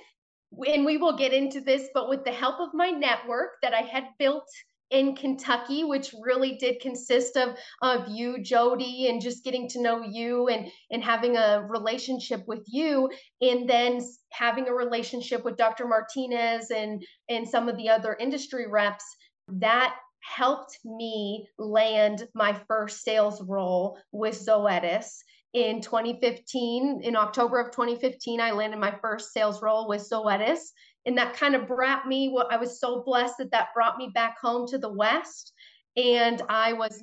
and 0.66 0.84
we 0.84 0.96
will 0.96 1.16
get 1.16 1.32
into 1.32 1.60
this, 1.60 1.88
but 1.94 2.08
with 2.08 2.24
the 2.24 2.32
help 2.32 2.60
of 2.60 2.74
my 2.74 2.90
network 2.90 3.60
that 3.62 3.72
I 3.72 3.82
had 3.82 4.08
built 4.18 4.48
in 4.90 5.14
Kentucky, 5.14 5.84
which 5.84 6.14
really 6.20 6.56
did 6.56 6.80
consist 6.80 7.36
of 7.36 7.56
of 7.82 8.08
you, 8.08 8.42
Jodi, 8.42 9.08
and 9.08 9.20
just 9.20 9.44
getting 9.44 9.68
to 9.70 9.82
know 9.82 10.02
you 10.02 10.48
and 10.48 10.70
and 10.90 11.02
having 11.02 11.36
a 11.36 11.66
relationship 11.68 12.46
with 12.46 12.64
you, 12.66 13.10
and 13.40 13.68
then 13.68 14.00
having 14.32 14.68
a 14.68 14.74
relationship 14.74 15.44
with 15.44 15.56
Dr. 15.56 15.86
Martinez 15.86 16.70
and 16.70 17.02
and 17.28 17.48
some 17.48 17.68
of 17.68 17.76
the 17.76 17.88
other 17.88 18.16
industry 18.18 18.66
reps. 18.66 19.04
That 19.48 19.96
helped 20.22 20.78
me 20.84 21.48
land 21.58 22.28
my 22.34 22.58
first 22.68 23.02
sales 23.02 23.42
role 23.42 23.98
with 24.12 24.34
Zoetis 24.34 25.22
in 25.52 25.80
2015. 25.80 27.00
In 27.02 27.16
October 27.16 27.60
of 27.60 27.72
2015, 27.72 28.40
I 28.40 28.52
landed 28.52 28.78
my 28.78 28.94
first 29.02 29.32
sales 29.32 29.62
role 29.62 29.88
with 29.88 30.08
Zoetis. 30.08 30.72
And 31.06 31.16
that 31.18 31.36
kind 31.36 31.54
of 31.54 31.66
brought 31.66 32.06
me, 32.06 32.28
what 32.28 32.52
I 32.52 32.56
was 32.56 32.80
so 32.80 33.02
blessed 33.04 33.38
that 33.38 33.50
that 33.52 33.68
brought 33.74 33.96
me 33.96 34.10
back 34.14 34.38
home 34.38 34.66
to 34.68 34.78
the 34.78 34.92
West. 34.92 35.52
And 35.96 36.42
I 36.48 36.72
was, 36.74 37.02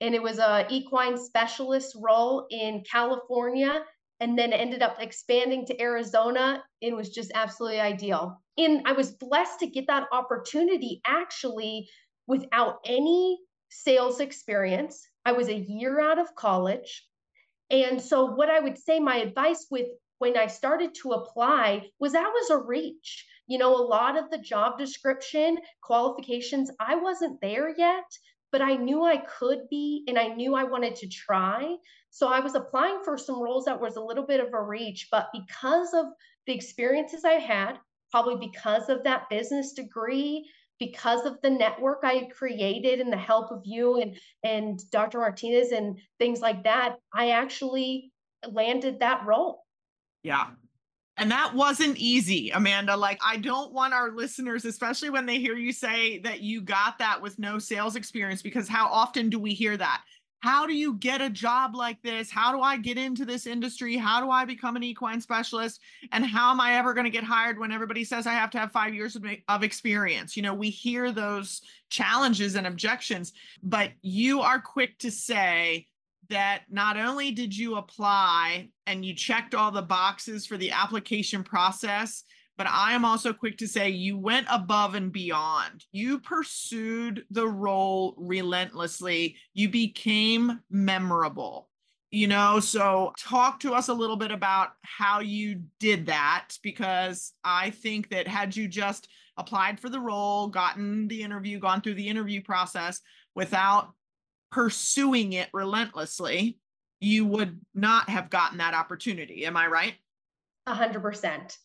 and 0.00 0.14
it 0.14 0.22
was 0.22 0.38
a 0.38 0.66
equine 0.68 1.16
specialist 1.16 1.96
role 2.00 2.46
in 2.50 2.82
California 2.90 3.84
and 4.20 4.36
then 4.38 4.52
ended 4.52 4.82
up 4.82 4.96
expanding 5.00 5.64
to 5.66 5.80
Arizona. 5.80 6.62
It 6.80 6.94
was 6.94 7.10
just 7.10 7.30
absolutely 7.34 7.80
ideal. 7.80 8.42
And 8.56 8.82
I 8.86 8.92
was 8.92 9.12
blessed 9.12 9.60
to 9.60 9.68
get 9.68 9.86
that 9.86 10.08
opportunity 10.12 11.00
actually 11.06 11.88
without 12.26 12.78
any 12.84 13.38
sales 13.70 14.20
experience. 14.20 15.06
I 15.24 15.32
was 15.32 15.48
a 15.48 15.58
year 15.58 16.00
out 16.00 16.18
of 16.18 16.34
college. 16.34 17.04
And 17.70 18.00
so, 18.00 18.24
what 18.24 18.50
I 18.50 18.60
would 18.60 18.78
say, 18.78 18.98
my 18.98 19.16
advice 19.16 19.66
with 19.70 19.86
when 20.18 20.36
I 20.36 20.46
started 20.46 20.94
to 21.02 21.12
apply 21.12 21.90
was 21.98 22.12
that 22.12 22.32
was 22.32 22.50
a 22.50 22.58
reach. 22.58 23.26
You 23.46 23.58
know, 23.58 23.74
a 23.74 23.82
lot 23.82 24.18
of 24.18 24.30
the 24.30 24.38
job 24.38 24.78
description 24.78 25.58
qualifications, 25.80 26.70
I 26.80 26.96
wasn't 26.96 27.40
there 27.40 27.74
yet, 27.76 28.04
but 28.50 28.62
I 28.62 28.74
knew 28.74 29.04
I 29.04 29.18
could 29.18 29.68
be 29.70 30.04
and 30.08 30.18
I 30.18 30.28
knew 30.28 30.54
I 30.54 30.64
wanted 30.64 30.96
to 30.96 31.08
try. 31.08 31.76
So 32.10 32.28
I 32.28 32.40
was 32.40 32.54
applying 32.54 33.00
for 33.04 33.16
some 33.16 33.40
roles 33.40 33.64
that 33.66 33.80
was 33.80 33.96
a 33.96 34.02
little 34.02 34.26
bit 34.26 34.40
of 34.40 34.52
a 34.52 34.62
reach, 34.62 35.08
but 35.10 35.28
because 35.32 35.94
of 35.94 36.06
the 36.46 36.54
experiences 36.54 37.24
I 37.24 37.34
had, 37.34 37.78
probably 38.10 38.48
because 38.48 38.88
of 38.88 39.04
that 39.04 39.28
business 39.28 39.72
degree, 39.72 40.48
because 40.78 41.26
of 41.26 41.40
the 41.42 41.50
network 41.50 42.00
I 42.02 42.14
had 42.14 42.30
created 42.30 43.00
and 43.00 43.12
the 43.12 43.16
help 43.16 43.50
of 43.50 43.62
you 43.64 44.00
and 44.00 44.18
and 44.42 44.80
Dr. 44.90 45.18
Martinez 45.18 45.72
and 45.72 45.98
things 46.18 46.40
like 46.40 46.64
that, 46.64 46.96
I 47.12 47.30
actually 47.30 48.12
landed 48.48 49.00
that 49.00 49.26
role. 49.26 49.64
Yeah. 50.22 50.46
And 51.16 51.30
that 51.32 51.54
wasn't 51.54 51.96
easy, 51.96 52.50
Amanda. 52.50 52.96
Like, 52.96 53.18
I 53.24 53.38
don't 53.38 53.72
want 53.72 53.92
our 53.92 54.12
listeners, 54.12 54.64
especially 54.64 55.10
when 55.10 55.26
they 55.26 55.40
hear 55.40 55.56
you 55.56 55.72
say 55.72 56.18
that 56.20 56.40
you 56.40 56.60
got 56.60 56.98
that 56.98 57.20
with 57.20 57.38
no 57.40 57.58
sales 57.58 57.96
experience, 57.96 58.40
because 58.40 58.68
how 58.68 58.86
often 58.86 59.28
do 59.28 59.38
we 59.38 59.52
hear 59.52 59.76
that? 59.76 60.02
how 60.40 60.66
do 60.66 60.74
you 60.74 60.94
get 60.94 61.20
a 61.20 61.30
job 61.30 61.74
like 61.74 62.00
this? 62.02 62.30
How 62.30 62.52
do 62.52 62.60
I 62.60 62.76
get 62.76 62.96
into 62.96 63.24
this 63.24 63.46
industry? 63.46 63.96
How 63.96 64.20
do 64.20 64.30
I 64.30 64.44
become 64.44 64.76
an 64.76 64.84
equine 64.84 65.20
specialist? 65.20 65.80
And 66.12 66.24
how 66.24 66.50
am 66.52 66.60
I 66.60 66.74
ever 66.74 66.94
going 66.94 67.04
to 67.04 67.10
get 67.10 67.24
hired 67.24 67.58
when 67.58 67.72
everybody 67.72 68.04
says 68.04 68.26
I 68.26 68.34
have 68.34 68.50
to 68.50 68.58
have 68.58 68.70
five 68.70 68.94
years 68.94 69.16
of, 69.48 69.62
experience? 69.64 70.36
You 70.36 70.42
know, 70.42 70.54
we 70.54 70.70
hear 70.70 71.10
those 71.10 71.62
challenges 71.90 72.54
and 72.54 72.66
objections, 72.66 73.32
but 73.62 73.90
you 74.00 74.40
are 74.40 74.60
quick 74.60 74.98
to 75.00 75.10
say 75.10 75.86
that 76.30 76.62
not 76.70 76.96
only 76.96 77.30
did 77.30 77.56
you 77.56 77.76
apply 77.76 78.68
and 78.86 79.04
you 79.04 79.14
checked 79.14 79.54
all 79.54 79.70
the 79.70 79.82
boxes 79.82 80.46
for 80.46 80.56
the 80.56 80.70
application 80.70 81.42
process, 81.42 82.24
but 82.58 82.66
I 82.66 82.92
am 82.92 83.04
also 83.04 83.32
quick 83.32 83.56
to 83.58 83.68
say 83.68 83.88
you 83.88 84.18
went 84.18 84.48
above 84.50 84.96
and 84.96 85.12
beyond. 85.12 85.84
You 85.92 86.18
pursued 86.18 87.24
the 87.30 87.46
role 87.46 88.14
relentlessly. 88.18 89.36
You 89.54 89.68
became 89.68 90.60
memorable. 90.68 91.68
You 92.10 92.26
know, 92.26 92.58
so 92.58 93.12
talk 93.18 93.60
to 93.60 93.74
us 93.74 93.88
a 93.88 93.94
little 93.94 94.16
bit 94.16 94.32
about 94.32 94.70
how 94.82 95.20
you 95.20 95.62
did 95.78 96.06
that 96.06 96.48
because 96.62 97.32
I 97.44 97.70
think 97.70 98.08
that 98.10 98.26
had 98.26 98.56
you 98.56 98.66
just 98.66 99.08
applied 99.36 99.78
for 99.78 99.88
the 99.88 100.00
role, 100.00 100.48
gotten 100.48 101.06
the 101.06 101.22
interview, 101.22 101.60
gone 101.60 101.80
through 101.80 101.94
the 101.94 102.08
interview 102.08 102.42
process 102.42 103.00
without 103.34 103.92
pursuing 104.50 105.32
it 105.32 105.48
relentlessly, 105.52 106.58
you 107.00 107.26
would 107.26 107.60
not 107.74 108.08
have 108.08 108.30
gotten 108.30 108.58
that 108.58 108.74
opportunity. 108.74 109.46
Am 109.46 109.56
I 109.56 109.66
right? 109.66 109.94
A 110.66 110.74
hundred 110.74 111.00
percent 111.00 111.58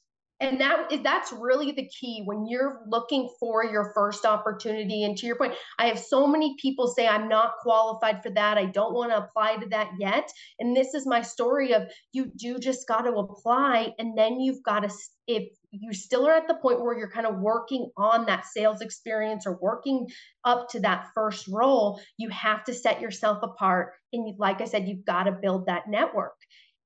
and 0.44 0.60
that 0.60 0.92
is 0.92 1.02
that's 1.02 1.32
really 1.32 1.72
the 1.72 1.88
key 1.88 2.22
when 2.26 2.46
you're 2.46 2.82
looking 2.88 3.30
for 3.40 3.64
your 3.64 3.92
first 3.94 4.26
opportunity 4.26 5.04
and 5.04 5.18
to 5.18 5.26
your 5.26 5.36
point 5.36 5.54
i 5.80 5.86
have 5.86 5.98
so 5.98 6.28
many 6.28 6.56
people 6.60 6.88
say 6.88 7.08
i'm 7.08 7.30
not 7.30 7.58
qualified 7.62 8.22
for 8.22 8.30
that 8.30 8.58
i 8.58 8.66
don't 8.66 8.94
want 8.94 9.12
to 9.12 9.18
apply 9.18 9.56
to 9.56 9.68
that 9.68 9.90
yet 9.98 10.30
and 10.60 10.76
this 10.76 10.94
is 10.94 11.06
my 11.06 11.22
story 11.22 11.74
of 11.74 11.84
you 12.12 12.32
do 12.36 12.60
just 12.60 12.88
got 12.88 13.02
to 13.02 13.14
apply 13.14 13.94
and 14.00 14.18
then 14.18 14.40
you've 14.40 14.64
got 14.64 14.82
to 14.82 14.90
if 15.28 15.48
you 15.74 15.94
still 15.94 16.28
are 16.28 16.36
at 16.36 16.48
the 16.48 16.56
point 16.56 16.82
where 16.82 16.98
you're 16.98 17.10
kind 17.10 17.26
of 17.26 17.40
working 17.40 17.90
on 17.98 18.26
that 18.28 18.46
sales 18.46 18.82
experience 18.82 19.46
or 19.48 19.58
working 19.62 20.08
up 20.46 20.70
to 20.70 20.80
that 20.80 21.08
first 21.16 21.48
role 21.48 22.00
you 22.18 22.30
have 22.30 22.64
to 22.64 22.74
set 22.74 23.02
yourself 23.02 23.40
apart. 23.42 23.94
And 24.12 24.28
you, 24.28 24.36
like 24.38 24.62
i 24.62 24.66
said 24.66 24.88
you've 24.88 25.06
got 25.06 25.24
to 25.24 25.32
build 25.32 25.66
that 25.66 25.90
network 25.90 26.36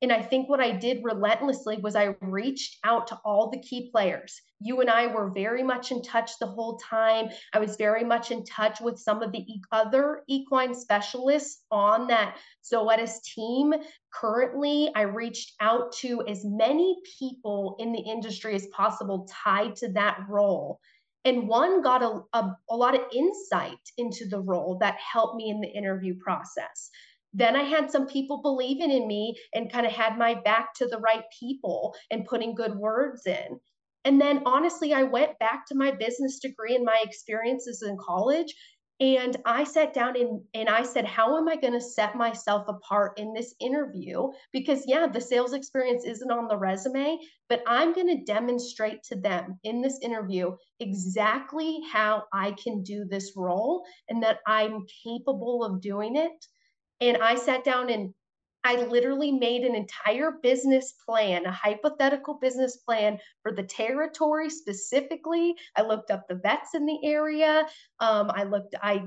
and 0.02 0.12
I 0.12 0.22
think 0.22 0.48
what 0.48 0.60
I 0.60 0.72
did 0.72 1.04
relentlessly 1.04 1.78
was 1.78 1.96
I 1.96 2.16
reached 2.22 2.78
out 2.84 3.08
to 3.08 3.20
all 3.26 3.50
the 3.50 3.62
key 3.62 3.90
players. 3.92 4.42
You 4.60 4.82
and 4.82 4.90
I 4.90 5.08
were 5.08 5.32
very 5.32 5.64
much 5.64 5.92
in 5.92 6.04
touch 6.04 6.38
the 6.40 6.46
whole 6.48 6.78
time. 6.78 7.30
I 7.54 7.60
was 7.60 7.78
very 7.78 8.04
much 8.04 8.30
in 8.30 8.46
touch 8.46 8.80
with 8.80 9.00
some 9.00 9.24
of 9.24 9.32
the 9.32 9.46
other 9.72 10.24
equine 10.28 10.76
specialists 10.76 11.64
on 11.72 12.08
that 12.08 12.38
Zoetis 12.64 13.24
team. 13.24 13.74
Currently, 14.14 14.92
I 14.96 15.02
reached 15.02 15.54
out 15.62 15.92
to 15.94 16.24
as 16.28 16.46
many 16.46 16.98
people 17.18 17.76
in 17.80 17.92
the 17.92 18.00
industry 18.02 18.54
as 18.54 18.68
possible 18.68 19.28
tied 19.32 19.76
to 19.78 19.92
that 19.94 20.20
role. 20.30 20.80
And 21.26 21.48
one 21.48 21.82
got 21.82 22.04
a, 22.04 22.22
a, 22.34 22.56
a 22.70 22.76
lot 22.76 22.96
of 22.96 23.02
insight 23.14 23.78
into 23.98 24.28
the 24.30 24.40
role 24.40 24.78
that 24.80 24.96
helped 24.96 25.36
me 25.36 25.50
in 25.50 25.60
the 25.60 25.68
interview 25.68 26.16
process. 26.20 26.90
Then 27.34 27.56
I 27.56 27.64
had 27.64 27.92
some 27.92 28.08
people 28.08 28.42
believing 28.42 28.92
in 28.92 29.08
me 29.08 29.36
and 29.54 29.72
kind 29.72 29.86
of 29.86 29.92
had 29.92 30.18
my 30.18 30.36
back 30.36 30.74
to 30.76 30.88
the 30.88 31.00
right 31.00 31.24
people 31.40 31.96
and 32.10 32.26
putting 32.26 32.56
good 32.56 32.76
words 32.76 33.26
in. 33.26 33.60
And 34.06 34.22
then 34.22 34.42
honestly, 34.46 34.94
I 34.94 35.04
went 35.04 35.38
back 35.40 35.66
to 35.68 35.76
my 35.76 35.92
business 35.92 36.40
degree 36.40 36.76
and 36.76 36.86
my 36.86 37.02
experiences 37.04 37.84
in 37.86 37.98
college 37.98 38.54
and 39.00 39.38
I 39.46 39.64
sat 39.64 39.94
down 39.94 40.20
and, 40.20 40.42
and 40.56 40.68
I 40.70 40.82
said, 40.82 41.06
How 41.06 41.38
am 41.38 41.48
I 41.48 41.56
going 41.56 41.74
to 41.74 41.82
set 41.82 42.16
myself 42.16 42.68
apart 42.68 43.20
in 43.20 43.32
this 43.32 43.54
interview? 43.60 44.30
Because, 44.52 44.84
yeah, 44.88 45.06
the 45.06 45.22
sales 45.22 45.54
experience 45.54 46.04
isn't 46.04 46.32
on 46.32 46.48
the 46.48 46.58
resume, 46.58 47.20
but 47.48 47.62
I'm 47.68 47.94
going 47.94 48.08
to 48.08 48.24
demonstrate 48.24 49.04
to 49.04 49.16
them 49.16 49.60
in 49.64 49.82
this 49.82 50.00
interview 50.02 50.56
exactly 50.80 51.80
how 51.92 52.24
I 52.34 52.54
can 52.54 52.82
do 52.82 53.06
this 53.06 53.34
role 53.36 53.86
and 54.10 54.24
that 54.24 54.40
I'm 54.48 54.86
capable 55.04 55.64
of 55.64 55.80
doing 55.80 56.16
it. 56.16 56.46
And 57.02 57.18
I 57.18 57.36
sat 57.36 57.64
down 57.64 57.90
and 57.90 58.14
I 58.64 58.84
literally 58.84 59.32
made 59.32 59.64
an 59.64 59.76
entire 59.76 60.32
business 60.44 60.94
plan, 61.06 61.46
a 61.46 61.52
hypothetical 61.52 62.34
business 62.34 62.78
plan 62.78 63.20
for 63.42 63.54
the 63.54 63.64
territory 63.64 64.50
specifically. 64.50 65.56
I 65.76 65.84
looked 65.84 66.12
up 66.12 66.28
the 66.28 66.36
vets 66.36 66.74
in 66.74 66.86
the 66.86 67.00
area. 67.04 67.66
Um, 68.00 68.30
I 68.34 68.44
looked, 68.44 68.76
I 68.82 69.04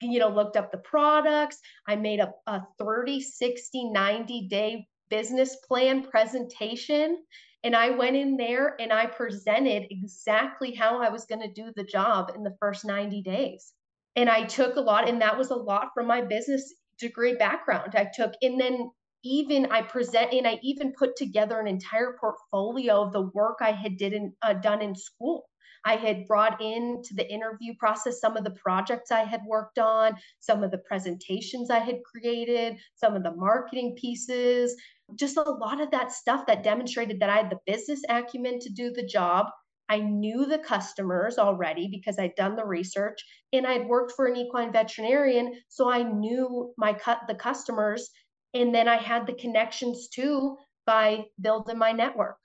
you 0.00 0.18
know, 0.18 0.28
looked 0.28 0.56
up 0.56 0.70
the 0.70 0.78
products. 0.78 1.58
I 1.86 1.96
made 1.96 2.20
a, 2.20 2.32
a 2.46 2.62
30, 2.78 3.20
60, 3.20 3.90
90 3.90 4.48
day 4.48 4.86
business 5.08 5.56
plan 5.56 6.02
presentation. 6.02 7.18
And 7.64 7.76
I 7.76 7.90
went 7.90 8.16
in 8.16 8.36
there 8.36 8.76
and 8.80 8.92
I 8.92 9.06
presented 9.06 9.86
exactly 9.90 10.74
how 10.74 11.00
I 11.00 11.10
was 11.10 11.26
going 11.26 11.42
to 11.42 11.52
do 11.52 11.72
the 11.76 11.84
job 11.84 12.32
in 12.34 12.42
the 12.42 12.56
first 12.60 12.84
90 12.84 13.22
days. 13.22 13.72
And 14.16 14.28
I 14.28 14.44
took 14.44 14.76
a 14.76 14.80
lot, 14.80 15.08
and 15.08 15.22
that 15.22 15.38
was 15.38 15.50
a 15.50 15.54
lot 15.54 15.88
from 15.94 16.06
my 16.06 16.20
business 16.20 16.74
degree 16.98 17.34
background 17.34 17.94
I 17.94 18.08
took. 18.14 18.32
And 18.42 18.60
then 18.60 18.90
even 19.24 19.66
I 19.66 19.82
present 19.82 20.32
and 20.32 20.46
I 20.46 20.58
even 20.62 20.92
put 20.92 21.16
together 21.16 21.60
an 21.60 21.66
entire 21.66 22.16
portfolio 22.20 23.02
of 23.02 23.12
the 23.12 23.30
work 23.34 23.58
I 23.60 23.72
had 23.72 23.96
did 23.96 24.12
in, 24.12 24.32
uh, 24.42 24.54
done 24.54 24.82
in 24.82 24.94
school. 24.94 25.48
I 25.84 25.96
had 25.96 26.26
brought 26.26 26.60
into 26.60 27.14
the 27.14 27.28
interview 27.28 27.74
process 27.78 28.20
some 28.20 28.36
of 28.36 28.44
the 28.44 28.50
projects 28.50 29.10
I 29.10 29.24
had 29.24 29.40
worked 29.46 29.78
on, 29.78 30.16
some 30.38 30.62
of 30.62 30.70
the 30.70 30.78
presentations 30.78 31.70
I 31.70 31.80
had 31.80 32.02
created, 32.04 32.76
some 32.94 33.16
of 33.16 33.24
the 33.24 33.34
marketing 33.34 33.96
pieces, 34.00 34.76
just 35.16 35.36
a 35.36 35.42
lot 35.42 35.80
of 35.80 35.90
that 35.90 36.12
stuff 36.12 36.46
that 36.46 36.62
demonstrated 36.62 37.20
that 37.20 37.30
I 37.30 37.36
had 37.36 37.50
the 37.50 37.58
business 37.66 38.02
acumen 38.08 38.60
to 38.60 38.70
do 38.70 38.92
the 38.92 39.04
job. 39.04 39.46
I 39.92 39.98
knew 39.98 40.46
the 40.46 40.58
customers 40.58 41.36
already 41.36 41.86
because 41.86 42.18
I'd 42.18 42.34
done 42.34 42.56
the 42.56 42.64
research 42.64 43.22
and 43.52 43.66
I'd 43.66 43.86
worked 43.86 44.12
for 44.16 44.24
an 44.24 44.38
equine 44.38 44.72
veterinarian. 44.72 45.52
So 45.68 45.90
I 45.90 46.02
knew 46.02 46.72
my 46.78 46.94
cut 46.94 47.20
the 47.28 47.34
customers. 47.34 48.08
And 48.54 48.74
then 48.74 48.88
I 48.88 48.96
had 48.96 49.26
the 49.26 49.34
connections 49.34 50.08
too 50.08 50.56
by 50.86 51.26
building 51.42 51.76
my 51.76 51.92
network. 51.92 52.38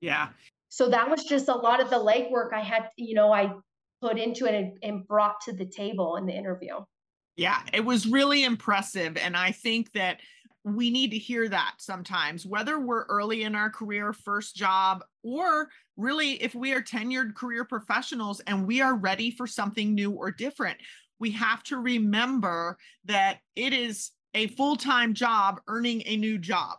Yeah. 0.00 0.30
So 0.70 0.88
that 0.88 1.08
was 1.08 1.22
just 1.22 1.46
a 1.46 1.54
lot 1.54 1.80
of 1.80 1.88
the 1.88 1.96
legwork 1.96 2.52
I 2.52 2.62
had, 2.62 2.88
you 2.96 3.14
know, 3.14 3.32
I 3.32 3.52
put 4.02 4.18
into 4.18 4.46
it 4.46 4.54
and, 4.56 4.76
and 4.82 5.06
brought 5.06 5.40
to 5.42 5.52
the 5.52 5.66
table 5.66 6.16
in 6.16 6.26
the 6.26 6.34
interview. 6.34 6.80
Yeah, 7.36 7.62
it 7.72 7.84
was 7.84 8.08
really 8.08 8.42
impressive. 8.42 9.16
And 9.16 9.36
I 9.36 9.52
think 9.52 9.92
that 9.92 10.18
we 10.64 10.90
need 10.90 11.10
to 11.12 11.18
hear 11.18 11.48
that 11.48 11.74
sometimes, 11.78 12.44
whether 12.44 12.78
we're 12.78 13.04
early 13.04 13.42
in 13.44 13.54
our 13.54 13.70
career, 13.70 14.12
first 14.12 14.56
job, 14.56 15.04
or 15.22 15.68
really 15.96 16.32
if 16.42 16.54
we 16.54 16.72
are 16.72 16.82
tenured 16.82 17.34
career 17.34 17.64
professionals 17.64 18.40
and 18.40 18.66
we 18.66 18.80
are 18.80 18.94
ready 18.94 19.30
for 19.30 19.46
something 19.46 19.94
new 19.94 20.12
or 20.12 20.30
different. 20.30 20.78
We 21.20 21.30
have 21.32 21.62
to 21.64 21.78
remember 21.78 22.78
that 23.06 23.38
it 23.56 23.72
is 23.72 24.10
a 24.34 24.48
full 24.48 24.76
time 24.76 25.14
job 25.14 25.60
earning 25.68 26.02
a 26.06 26.16
new 26.16 26.38
job. 26.38 26.78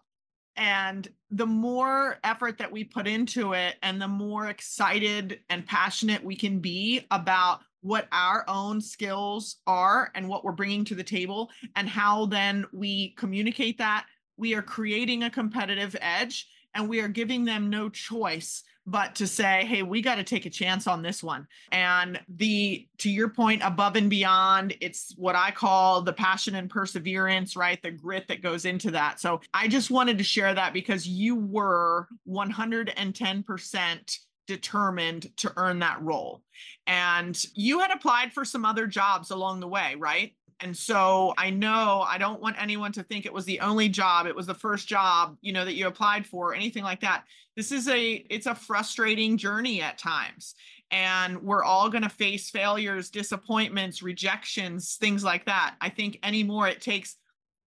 And 0.56 1.08
the 1.32 1.46
more 1.46 2.18
effort 2.24 2.58
that 2.58 2.72
we 2.72 2.84
put 2.84 3.08
into 3.08 3.54
it, 3.54 3.76
and 3.82 4.02
the 4.02 4.08
more 4.08 4.48
excited 4.48 5.40
and 5.50 5.66
passionate 5.66 6.24
we 6.24 6.36
can 6.36 6.60
be 6.60 7.06
about 7.12 7.62
what 7.82 8.08
our 8.12 8.44
own 8.48 8.82
skills 8.82 9.58
are 9.68 10.12
and 10.16 10.28
what 10.28 10.44
we're 10.44 10.52
bringing 10.52 10.86
to 10.86 10.96
the 10.96 11.04
table 11.04 11.50
and 11.76 11.88
how 11.88 12.26
then 12.26 12.66
we 12.74 13.12
communicate 13.12 13.78
that. 13.78 14.06
We 14.38 14.54
are 14.56 14.62
creating 14.62 15.24
a 15.24 15.30
competitive 15.30 15.96
edge 16.02 16.48
and 16.74 16.90
we 16.90 17.02
are 17.02 17.08
giving 17.08 17.46
them 17.46 17.70
no 17.70 17.90
choice 17.90 18.64
but 18.86 19.14
to 19.14 19.28
say 19.28 19.66
hey 19.66 19.84
we 19.84 20.02
got 20.02 20.16
to 20.16 20.24
take 20.24 20.46
a 20.46 20.50
chance 20.50 20.88
on 20.88 21.02
this 21.02 21.22
one. 21.22 21.48
And 21.72 22.20
the 22.28 22.88
to 23.00 23.10
your 23.10 23.30
point 23.30 23.62
above 23.64 23.96
and 23.96 24.10
beyond 24.10 24.76
it's 24.82 25.14
what 25.16 25.36
i 25.36 25.52
call 25.52 26.02
the 26.02 26.14
passion 26.14 26.56
and 26.56 26.70
perseverance 26.70 27.56
right? 27.56 27.82
The 27.82 27.92
grit 27.92 28.28
that 28.28 28.42
goes 28.42 28.66
into 28.66 28.92
that. 28.92 29.20
So 29.20 29.42
i 29.54 29.68
just 29.68 29.92
wanted 29.92 30.18
to 30.18 30.24
share 30.24 30.54
that 30.54 30.74
because 30.74 31.08
you 31.08 31.36
were 31.36 32.08
110% 32.28 34.18
determined 34.50 35.32
to 35.38 35.54
earn 35.58 35.78
that 35.80 36.02
role. 36.02 36.42
And 36.88 37.40
you 37.54 37.80
had 37.80 37.92
applied 37.92 38.34
for 38.34 38.44
some 38.44 38.66
other 38.66 38.88
jobs 38.88 39.30
along 39.30 39.60
the 39.60 39.68
way, 39.68 39.94
right? 39.96 40.34
And 40.60 40.76
so 40.76 41.36
I 41.38 41.52
know 41.52 42.04
I 42.06 42.18
don't 42.18 42.42
want 42.42 42.60
anyone 42.60 42.92
to 42.94 43.04
think 43.04 43.26
it 43.26 43.34
was 43.34 43.46
the 43.46 43.60
only 43.60 43.90
job, 43.90 44.26
it 44.26 44.36
was 44.36 44.48
the 44.48 44.56
first 44.56 44.88
job, 44.88 45.38
you 45.42 45.54
know, 45.54 45.64
that 45.64 45.76
you 45.76 45.86
applied 45.86 46.26
for, 46.26 46.56
anything 46.56 46.84
like 46.84 47.02
that. 47.02 47.26
This 47.56 47.72
is 47.72 47.88
a 47.88 48.26
it's 48.30 48.48
a 48.48 48.56
frustrating 48.56 49.38
journey 49.38 49.84
at 49.84 50.00
times. 50.00 50.56
And 50.90 51.44
we're 51.44 51.64
all 51.64 51.90
going 51.90 52.02
to 52.02 52.10
face 52.10 52.50
failures, 52.50 53.12
disappointments, 53.12 54.02
rejections, 54.02 54.98
things 55.00 55.24
like 55.24 55.46
that. 55.46 55.76
I 55.80 55.90
think 55.90 56.18
anymore 56.24 56.68
it 56.68 56.82
takes 56.82 57.18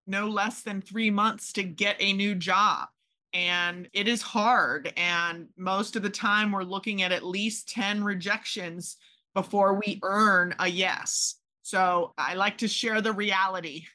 no 0.05 0.27
less 0.27 0.63
than 0.63 0.81
3 0.81 1.09
months 1.11 1.53
to 1.53 1.63
get 1.63 1.95
a 1.99 2.11
new 2.11 2.35
job 2.35 2.89
and 3.33 3.89
it 3.93 4.07
is 4.07 4.21
hard 4.21 4.93
and 4.95 5.47
most 5.57 5.95
of 5.95 6.03
the 6.03 6.09
time 6.09 6.51
we're 6.51 6.63
looking 6.63 7.01
at 7.01 7.11
at 7.11 7.23
least 7.23 7.69
10 7.69 8.03
rejections 8.03 8.97
before 9.33 9.79
we 9.79 9.99
earn 10.03 10.53
a 10.59 10.67
yes. 10.67 11.35
So 11.63 12.13
i 12.17 12.35
like 12.35 12.57
to 12.59 12.67
share 12.67 13.01
the 13.01 13.13
reality. 13.13 13.85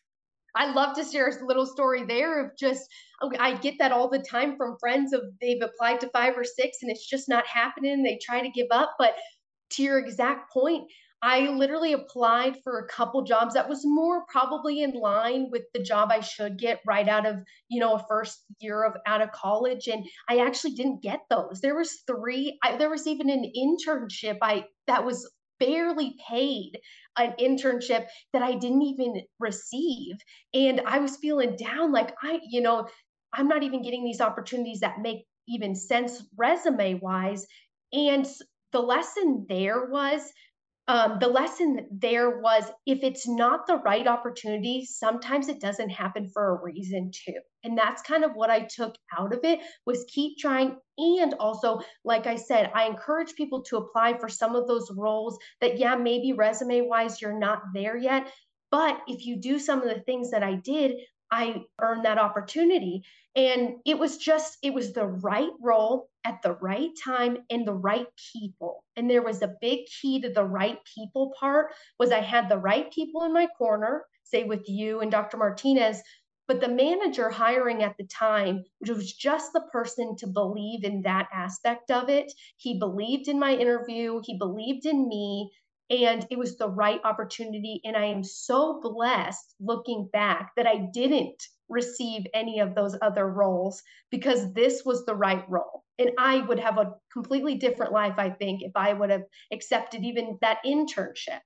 I 0.54 0.72
love 0.72 0.96
to 0.96 1.04
share 1.04 1.28
a 1.28 1.46
little 1.46 1.66
story 1.66 2.04
there 2.04 2.44
of 2.44 2.56
just 2.58 2.88
oh, 3.22 3.30
i 3.38 3.54
get 3.54 3.78
that 3.78 3.92
all 3.92 4.08
the 4.08 4.18
time 4.18 4.56
from 4.56 4.76
friends 4.80 5.12
of 5.12 5.22
they've 5.40 5.62
applied 5.62 6.00
to 6.00 6.08
five 6.08 6.36
or 6.36 6.44
six 6.44 6.78
and 6.82 6.90
it's 6.90 7.06
just 7.06 7.28
not 7.28 7.46
happening 7.46 8.02
they 8.02 8.18
try 8.22 8.40
to 8.40 8.50
give 8.50 8.68
up 8.70 8.94
but 8.98 9.14
to 9.70 9.82
your 9.82 9.98
exact 9.98 10.52
point 10.52 10.90
I 11.20 11.48
literally 11.48 11.92
applied 11.92 12.62
for 12.62 12.78
a 12.78 12.86
couple 12.86 13.22
jobs 13.24 13.54
that 13.54 13.68
was 13.68 13.82
more 13.84 14.24
probably 14.28 14.82
in 14.82 14.92
line 14.92 15.48
with 15.50 15.62
the 15.74 15.82
job 15.82 16.10
I 16.12 16.20
should 16.20 16.58
get 16.58 16.80
right 16.86 17.08
out 17.08 17.26
of, 17.26 17.36
you 17.68 17.80
know, 17.80 17.94
a 17.94 18.04
first 18.08 18.44
year 18.60 18.84
of 18.84 18.94
out 19.06 19.20
of 19.20 19.32
college 19.32 19.88
and 19.88 20.06
I 20.28 20.38
actually 20.38 20.74
didn't 20.74 21.02
get 21.02 21.20
those. 21.28 21.60
There 21.60 21.76
was 21.76 22.02
three 22.06 22.56
I, 22.62 22.76
there 22.76 22.90
was 22.90 23.06
even 23.08 23.30
an 23.30 23.50
internship 23.56 24.38
I 24.42 24.66
that 24.86 25.04
was 25.04 25.28
barely 25.58 26.14
paid 26.28 26.78
an 27.16 27.34
internship 27.40 28.06
that 28.32 28.42
I 28.42 28.54
didn't 28.54 28.82
even 28.82 29.22
receive 29.40 30.14
and 30.54 30.80
I 30.86 31.00
was 31.00 31.16
feeling 31.16 31.56
down 31.56 31.90
like 31.90 32.14
I, 32.22 32.40
you 32.48 32.60
know, 32.60 32.86
I'm 33.32 33.48
not 33.48 33.64
even 33.64 33.82
getting 33.82 34.04
these 34.04 34.20
opportunities 34.20 34.80
that 34.80 35.00
make 35.00 35.26
even 35.48 35.74
sense 35.74 36.22
resume 36.36 37.00
wise 37.00 37.44
and 37.92 38.26
the 38.72 38.80
lesson 38.80 39.46
there 39.48 39.86
was 39.86 40.30
um, 40.88 41.18
the 41.20 41.28
lesson 41.28 41.86
there 41.92 42.40
was 42.40 42.64
if 42.86 43.00
it's 43.02 43.28
not 43.28 43.66
the 43.66 43.76
right 43.76 44.06
opportunity 44.06 44.86
sometimes 44.90 45.48
it 45.48 45.60
doesn't 45.60 45.90
happen 45.90 46.30
for 46.32 46.56
a 46.56 46.62
reason 46.62 47.10
too. 47.12 47.34
And 47.62 47.76
that's 47.76 48.02
kind 48.02 48.24
of 48.24 48.32
what 48.34 48.50
i 48.50 48.60
took 48.60 48.94
out 49.16 49.34
of 49.34 49.40
it 49.44 49.60
was 49.84 50.06
keep 50.08 50.38
trying. 50.38 50.76
And 50.96 51.34
also 51.34 51.80
like 52.04 52.26
i 52.26 52.36
said 52.36 52.70
i 52.74 52.86
encourage 52.86 53.34
people 53.34 53.62
to 53.64 53.76
apply 53.76 54.18
for 54.18 54.28
some 54.28 54.56
of 54.56 54.66
those 54.66 54.90
roles 54.96 55.38
that 55.60 55.78
yeah 55.78 55.94
maybe 55.94 56.32
resume 56.32 56.88
wise 56.88 57.20
you're 57.20 57.38
not 57.38 57.62
there 57.74 57.96
yet. 57.96 58.32
But 58.70 58.98
if 59.06 59.24
you 59.24 59.40
do 59.40 59.58
some 59.58 59.82
of 59.82 59.88
the 59.88 60.00
things 60.02 60.30
that 60.30 60.42
i 60.42 60.54
did 60.54 60.96
I 61.30 61.64
earned 61.80 62.04
that 62.04 62.18
opportunity. 62.18 63.04
And 63.36 63.76
it 63.84 63.98
was 63.98 64.18
just, 64.18 64.58
it 64.62 64.74
was 64.74 64.92
the 64.92 65.06
right 65.06 65.50
role 65.60 66.08
at 66.24 66.42
the 66.42 66.54
right 66.54 66.90
time 67.04 67.38
and 67.50 67.66
the 67.66 67.74
right 67.74 68.06
people. 68.32 68.84
And 68.96 69.08
there 69.08 69.22
was 69.22 69.42
a 69.42 69.54
big 69.60 69.80
key 70.00 70.20
to 70.20 70.30
the 70.30 70.44
right 70.44 70.78
people 70.94 71.32
part 71.38 71.72
was 71.98 72.10
I 72.10 72.20
had 72.20 72.48
the 72.48 72.58
right 72.58 72.90
people 72.92 73.24
in 73.24 73.32
my 73.32 73.46
corner, 73.58 74.04
say 74.24 74.44
with 74.44 74.68
you 74.68 75.00
and 75.00 75.10
Dr. 75.10 75.36
Martinez, 75.36 76.02
but 76.48 76.60
the 76.60 76.68
manager 76.68 77.28
hiring 77.28 77.82
at 77.82 77.96
the 77.98 78.06
time 78.06 78.64
which 78.78 78.90
was 78.90 79.12
just 79.12 79.52
the 79.52 79.60
person 79.70 80.16
to 80.16 80.26
believe 80.26 80.82
in 80.82 81.02
that 81.02 81.28
aspect 81.32 81.90
of 81.90 82.08
it. 82.08 82.32
He 82.56 82.78
believed 82.78 83.28
in 83.28 83.38
my 83.38 83.54
interview, 83.54 84.20
he 84.24 84.38
believed 84.38 84.86
in 84.86 85.08
me, 85.08 85.50
and 85.90 86.26
it 86.30 86.38
was 86.38 86.56
the 86.56 86.68
right 86.68 87.00
opportunity. 87.04 87.80
And 87.84 87.96
I 87.96 88.06
am 88.06 88.22
so 88.22 88.80
blessed 88.82 89.54
looking 89.60 90.08
back 90.12 90.52
that 90.56 90.66
I 90.66 90.88
didn't 90.92 91.42
receive 91.68 92.26
any 92.34 92.60
of 92.60 92.74
those 92.74 92.96
other 93.02 93.28
roles 93.28 93.82
because 94.10 94.52
this 94.52 94.84
was 94.84 95.04
the 95.04 95.14
right 95.14 95.44
role. 95.48 95.84
And 95.98 96.10
I 96.18 96.40
would 96.40 96.58
have 96.58 96.78
a 96.78 96.94
completely 97.12 97.56
different 97.56 97.92
life, 97.92 98.14
I 98.18 98.30
think, 98.30 98.62
if 98.62 98.72
I 98.74 98.92
would 98.92 99.10
have 99.10 99.24
accepted 99.52 100.04
even 100.04 100.38
that 100.40 100.58
internship. 100.64 101.40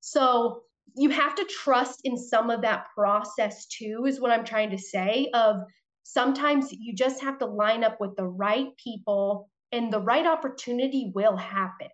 So 0.00 0.62
you 0.96 1.10
have 1.10 1.34
to 1.34 1.44
trust 1.44 2.00
in 2.04 2.16
some 2.16 2.50
of 2.50 2.62
that 2.62 2.86
process 2.94 3.66
too, 3.66 4.04
is 4.06 4.20
what 4.20 4.30
I'm 4.30 4.44
trying 4.44 4.70
to 4.70 4.78
say. 4.78 5.30
Of 5.34 5.56
sometimes 6.04 6.72
you 6.72 6.94
just 6.94 7.20
have 7.22 7.38
to 7.38 7.46
line 7.46 7.84
up 7.84 8.00
with 8.00 8.16
the 8.16 8.26
right 8.26 8.68
people 8.82 9.50
and 9.72 9.92
the 9.92 10.00
right 10.00 10.26
opportunity 10.26 11.12
will 11.14 11.36
happen. 11.36 11.88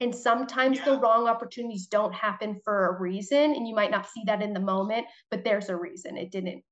And 0.00 0.14
sometimes 0.14 0.78
yeah. 0.78 0.86
the 0.86 0.98
wrong 0.98 1.28
opportunities 1.28 1.86
don't 1.86 2.14
happen 2.14 2.60
for 2.64 2.88
a 2.88 3.00
reason. 3.00 3.54
And 3.54 3.66
you 3.66 3.74
might 3.74 3.90
not 3.90 4.08
see 4.08 4.22
that 4.26 4.42
in 4.42 4.52
the 4.52 4.60
moment, 4.60 5.06
but 5.30 5.44
there's 5.44 5.68
a 5.68 5.76
reason 5.76 6.16
it 6.16 6.30
didn't. 6.30 6.62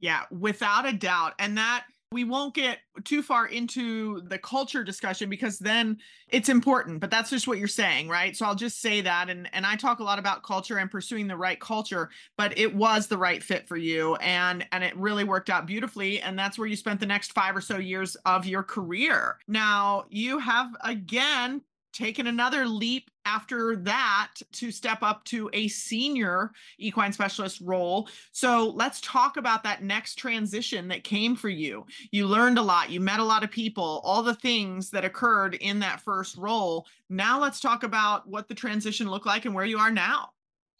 Yeah, 0.00 0.22
without 0.30 0.86
a 0.86 0.92
doubt. 0.92 1.34
And 1.38 1.58
that 1.58 1.84
we 2.12 2.24
won't 2.24 2.54
get 2.54 2.78
too 3.04 3.22
far 3.22 3.46
into 3.46 4.20
the 4.22 4.38
culture 4.38 4.82
discussion 4.82 5.30
because 5.30 5.60
then 5.60 5.96
it's 6.28 6.48
important 6.48 6.98
but 6.98 7.10
that's 7.10 7.30
just 7.30 7.46
what 7.46 7.58
you're 7.58 7.68
saying 7.68 8.08
right 8.08 8.36
so 8.36 8.44
i'll 8.44 8.54
just 8.54 8.80
say 8.80 9.00
that 9.00 9.30
and 9.30 9.48
and 9.52 9.64
i 9.64 9.76
talk 9.76 10.00
a 10.00 10.04
lot 10.04 10.18
about 10.18 10.42
culture 10.42 10.78
and 10.78 10.90
pursuing 10.90 11.28
the 11.28 11.36
right 11.36 11.60
culture 11.60 12.10
but 12.36 12.56
it 12.58 12.74
was 12.74 13.06
the 13.06 13.16
right 13.16 13.44
fit 13.44 13.68
for 13.68 13.76
you 13.76 14.16
and 14.16 14.66
and 14.72 14.82
it 14.82 14.96
really 14.96 15.22
worked 15.22 15.50
out 15.50 15.66
beautifully 15.66 16.20
and 16.20 16.36
that's 16.36 16.58
where 16.58 16.66
you 16.66 16.74
spent 16.74 16.98
the 16.98 17.06
next 17.06 17.32
5 17.32 17.56
or 17.56 17.60
so 17.60 17.78
years 17.78 18.16
of 18.26 18.44
your 18.44 18.64
career 18.64 19.38
now 19.46 20.04
you 20.10 20.38
have 20.38 20.74
again 20.82 21.62
taken 21.92 22.26
another 22.26 22.66
leap 22.66 23.10
after 23.24 23.76
that 23.76 24.32
to 24.52 24.70
step 24.70 25.02
up 25.02 25.24
to 25.24 25.50
a 25.52 25.68
senior 25.68 26.52
equine 26.78 27.12
specialist 27.12 27.60
role. 27.60 28.08
So 28.32 28.70
let's 28.70 29.00
talk 29.00 29.36
about 29.36 29.62
that 29.64 29.82
next 29.82 30.16
transition 30.16 30.88
that 30.88 31.04
came 31.04 31.36
for 31.36 31.48
you. 31.48 31.86
You 32.10 32.26
learned 32.26 32.58
a 32.58 32.62
lot, 32.62 32.90
you 32.90 33.00
met 33.00 33.20
a 33.20 33.24
lot 33.24 33.44
of 33.44 33.50
people, 33.50 34.00
all 34.04 34.22
the 34.22 34.34
things 34.34 34.90
that 34.90 35.04
occurred 35.04 35.54
in 35.56 35.78
that 35.80 36.00
first 36.00 36.36
role. 36.36 36.86
Now 37.08 37.40
let's 37.40 37.60
talk 37.60 37.82
about 37.82 38.28
what 38.28 38.48
the 38.48 38.54
transition 38.54 39.10
looked 39.10 39.26
like 39.26 39.44
and 39.44 39.54
where 39.54 39.64
you 39.64 39.78
are 39.78 39.90
now. 39.90 40.30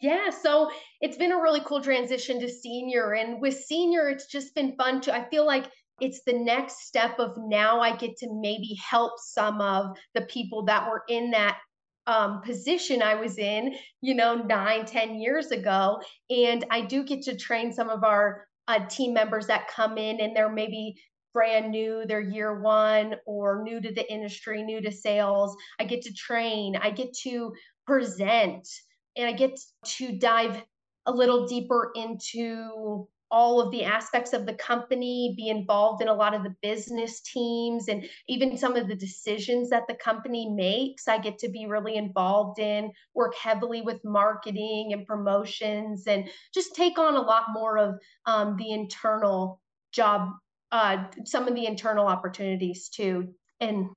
Yeah, 0.01 0.31
so 0.31 0.70
it's 1.03 1.18
been 1.18 1.33
a 1.33 1.40
really 1.40 1.61
cool 1.66 1.83
transition 1.83 2.40
to 2.40 2.49
senior. 2.49 3.12
And 3.12 3.38
with 3.38 3.62
senior, 3.62 4.09
it's 4.09 4.27
just 4.27 4.55
been 4.55 4.75
fun 4.77 5.03
to, 5.03 5.14
I 5.14 5.29
feel 5.29 5.44
like 5.44 5.66
it's 6.00 6.22
the 6.26 6.32
next 6.32 6.86
step 6.86 7.18
of 7.18 7.34
now 7.36 7.80
I 7.80 7.96
get 7.96 8.16
to 8.18 8.28
maybe 8.40 8.78
help 8.88 9.12
some 9.18 9.60
of 9.60 9.96
the 10.14 10.22
people 10.22 10.64
that 10.64 10.88
were 10.88 11.02
in 11.08 11.30
that 11.32 11.58
um, 12.06 12.40
position 12.42 13.02
I 13.02 13.14
was 13.14 13.38
in, 13.38 13.74
you 14.00 14.14
know, 14.14 14.34
nine, 14.34 14.84
ten 14.84 15.14
years 15.20 15.50
ago. 15.50 16.00
And 16.28 16.64
I 16.70 16.82
do 16.82 17.04
get 17.04 17.22
to 17.22 17.36
train 17.36 17.72
some 17.72 17.88
of 17.88 18.04
our 18.04 18.46
uh, 18.68 18.86
team 18.86 19.14
members 19.14 19.46
that 19.46 19.68
come 19.68 19.98
in 19.98 20.20
and 20.20 20.34
they're 20.34 20.52
maybe 20.52 20.94
brand 21.32 21.70
new, 21.70 22.04
they're 22.06 22.20
year 22.20 22.60
one 22.60 23.14
or 23.26 23.62
new 23.62 23.80
to 23.80 23.92
the 23.92 24.10
industry, 24.12 24.62
new 24.62 24.80
to 24.80 24.90
sales. 24.90 25.56
I 25.78 25.84
get 25.84 26.02
to 26.02 26.12
train, 26.12 26.76
I 26.76 26.90
get 26.90 27.12
to 27.22 27.52
present, 27.86 28.68
and 29.16 29.28
I 29.28 29.32
get 29.32 29.58
to 29.84 30.18
dive 30.18 30.62
a 31.06 31.12
little 31.12 31.46
deeper 31.46 31.92
into 31.94 33.08
all 33.30 33.60
of 33.60 33.70
the 33.70 33.84
aspects 33.84 34.32
of 34.32 34.46
the 34.46 34.54
company, 34.54 35.34
be 35.36 35.48
involved 35.48 36.02
in 36.02 36.08
a 36.08 36.14
lot 36.14 36.34
of 36.34 36.42
the 36.42 36.54
business 36.62 37.20
teams 37.20 37.88
and 37.88 38.04
even 38.28 38.56
some 38.56 38.76
of 38.76 38.88
the 38.88 38.94
decisions 38.94 39.70
that 39.70 39.86
the 39.88 39.94
company 39.94 40.48
makes. 40.48 41.06
I 41.06 41.18
get 41.18 41.38
to 41.38 41.48
be 41.48 41.66
really 41.66 41.96
involved 41.96 42.58
in, 42.58 42.90
work 43.14 43.34
heavily 43.36 43.82
with 43.82 44.00
marketing 44.04 44.92
and 44.92 45.06
promotions, 45.06 46.06
and 46.06 46.28
just 46.52 46.74
take 46.74 46.98
on 46.98 47.14
a 47.14 47.20
lot 47.20 47.44
more 47.52 47.78
of 47.78 47.94
um, 48.26 48.56
the 48.56 48.72
internal 48.72 49.60
job, 49.92 50.30
uh, 50.72 51.04
some 51.24 51.46
of 51.46 51.54
the 51.54 51.66
internal 51.66 52.06
opportunities 52.06 52.88
too. 52.88 53.28
And 53.60 53.88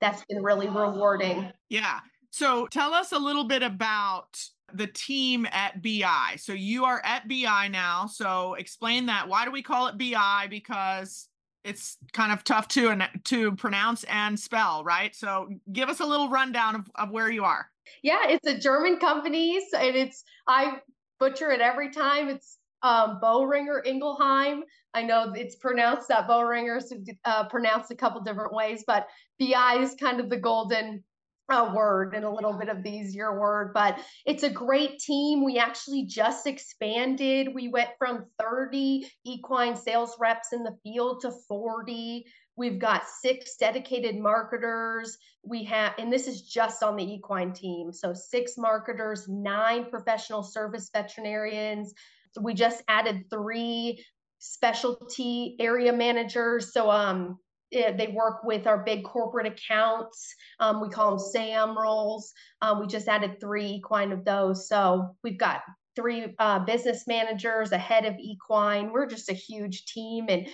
that's 0.00 0.24
been 0.28 0.42
really 0.42 0.68
rewarding. 0.68 1.50
Yeah. 1.68 2.00
So 2.30 2.66
tell 2.66 2.92
us 2.92 3.12
a 3.12 3.18
little 3.18 3.44
bit 3.44 3.62
about 3.62 4.44
the 4.74 4.86
team 4.88 5.46
at 5.50 5.82
BI. 5.82 6.36
So 6.36 6.52
you 6.52 6.84
are 6.84 7.00
at 7.04 7.28
BI 7.28 7.68
now. 7.68 8.06
So 8.06 8.54
explain 8.54 9.06
that. 9.06 9.28
Why 9.28 9.44
do 9.44 9.50
we 9.50 9.62
call 9.62 9.86
it 9.86 9.96
BI? 9.96 10.46
Because 10.50 11.28
it's 11.64 11.96
kind 12.12 12.32
of 12.32 12.44
tough 12.44 12.68
to 12.68 12.88
and 12.88 13.08
to 13.24 13.52
pronounce 13.52 14.04
and 14.04 14.38
spell, 14.38 14.84
right? 14.84 15.14
So 15.14 15.48
give 15.72 15.88
us 15.88 16.00
a 16.00 16.06
little 16.06 16.28
rundown 16.28 16.74
of, 16.74 16.90
of 16.96 17.10
where 17.10 17.30
you 17.30 17.44
are. 17.44 17.70
Yeah, 18.02 18.28
it's 18.28 18.46
a 18.46 18.58
German 18.58 18.98
company, 18.98 19.56
and 19.56 19.96
it's 19.96 20.24
I 20.46 20.78
butcher 21.18 21.50
it 21.50 21.60
every 21.60 21.90
time. 21.90 22.28
It's 22.28 22.58
um, 22.82 23.18
Boehringer 23.22 23.86
Ingelheim. 23.86 24.60
I 24.92 25.02
know 25.02 25.32
it's 25.34 25.56
pronounced 25.56 26.08
that 26.08 26.28
Boehringer 26.28 26.80
uh, 27.24 27.48
pronounced 27.48 27.90
a 27.90 27.96
couple 27.96 28.20
different 28.20 28.52
ways, 28.52 28.84
but 28.86 29.06
BI 29.40 29.78
is 29.80 29.94
kind 29.98 30.20
of 30.20 30.30
the 30.30 30.36
golden 30.36 31.02
a 31.50 31.74
word 31.74 32.14
and 32.14 32.24
a 32.24 32.30
little 32.30 32.54
bit 32.54 32.68
of 32.68 32.82
the 32.82 32.90
easier 32.90 33.38
word, 33.38 33.72
but 33.74 33.98
it's 34.24 34.42
a 34.42 34.50
great 34.50 34.98
team. 34.98 35.44
We 35.44 35.58
actually 35.58 36.06
just 36.06 36.46
expanded. 36.46 37.48
We 37.54 37.68
went 37.68 37.90
from 37.98 38.26
30 38.38 39.06
equine 39.24 39.76
sales 39.76 40.16
reps 40.18 40.52
in 40.52 40.62
the 40.62 40.76
field 40.82 41.20
to 41.22 41.32
40. 41.46 42.24
We've 42.56 42.78
got 42.78 43.02
six 43.20 43.56
dedicated 43.56 44.16
marketers. 44.16 45.18
We 45.42 45.64
have, 45.64 45.92
and 45.98 46.12
this 46.12 46.28
is 46.28 46.42
just 46.42 46.82
on 46.82 46.96
the 46.96 47.04
equine 47.04 47.52
team. 47.52 47.92
So 47.92 48.14
six 48.14 48.56
marketers, 48.56 49.28
nine 49.28 49.90
professional 49.90 50.42
service 50.42 50.88
veterinarians. 50.94 51.92
We 52.40 52.54
just 52.54 52.82
added 52.88 53.24
three 53.30 54.02
specialty 54.38 55.56
area 55.58 55.92
managers. 55.92 56.72
So 56.72 56.90
um 56.90 57.38
they 57.72 58.12
work 58.14 58.44
with 58.44 58.66
our 58.66 58.84
big 58.84 59.04
corporate 59.04 59.46
accounts. 59.46 60.34
Um, 60.60 60.80
we 60.80 60.88
call 60.88 61.10
them 61.10 61.18
SAM 61.18 61.76
roles. 61.76 62.32
Uh, 62.62 62.76
we 62.80 62.86
just 62.86 63.08
added 63.08 63.40
three 63.40 63.66
equine 63.66 64.12
of 64.12 64.24
those. 64.24 64.68
So 64.68 65.16
we've 65.22 65.38
got 65.38 65.62
three 65.96 66.34
uh, 66.38 66.60
business 66.60 67.04
managers, 67.06 67.72
a 67.72 67.78
head 67.78 68.04
of 68.04 68.14
equine. 68.18 68.92
We're 68.92 69.06
just 69.06 69.30
a 69.30 69.34
huge 69.34 69.86
team. 69.86 70.26
And 70.28 70.46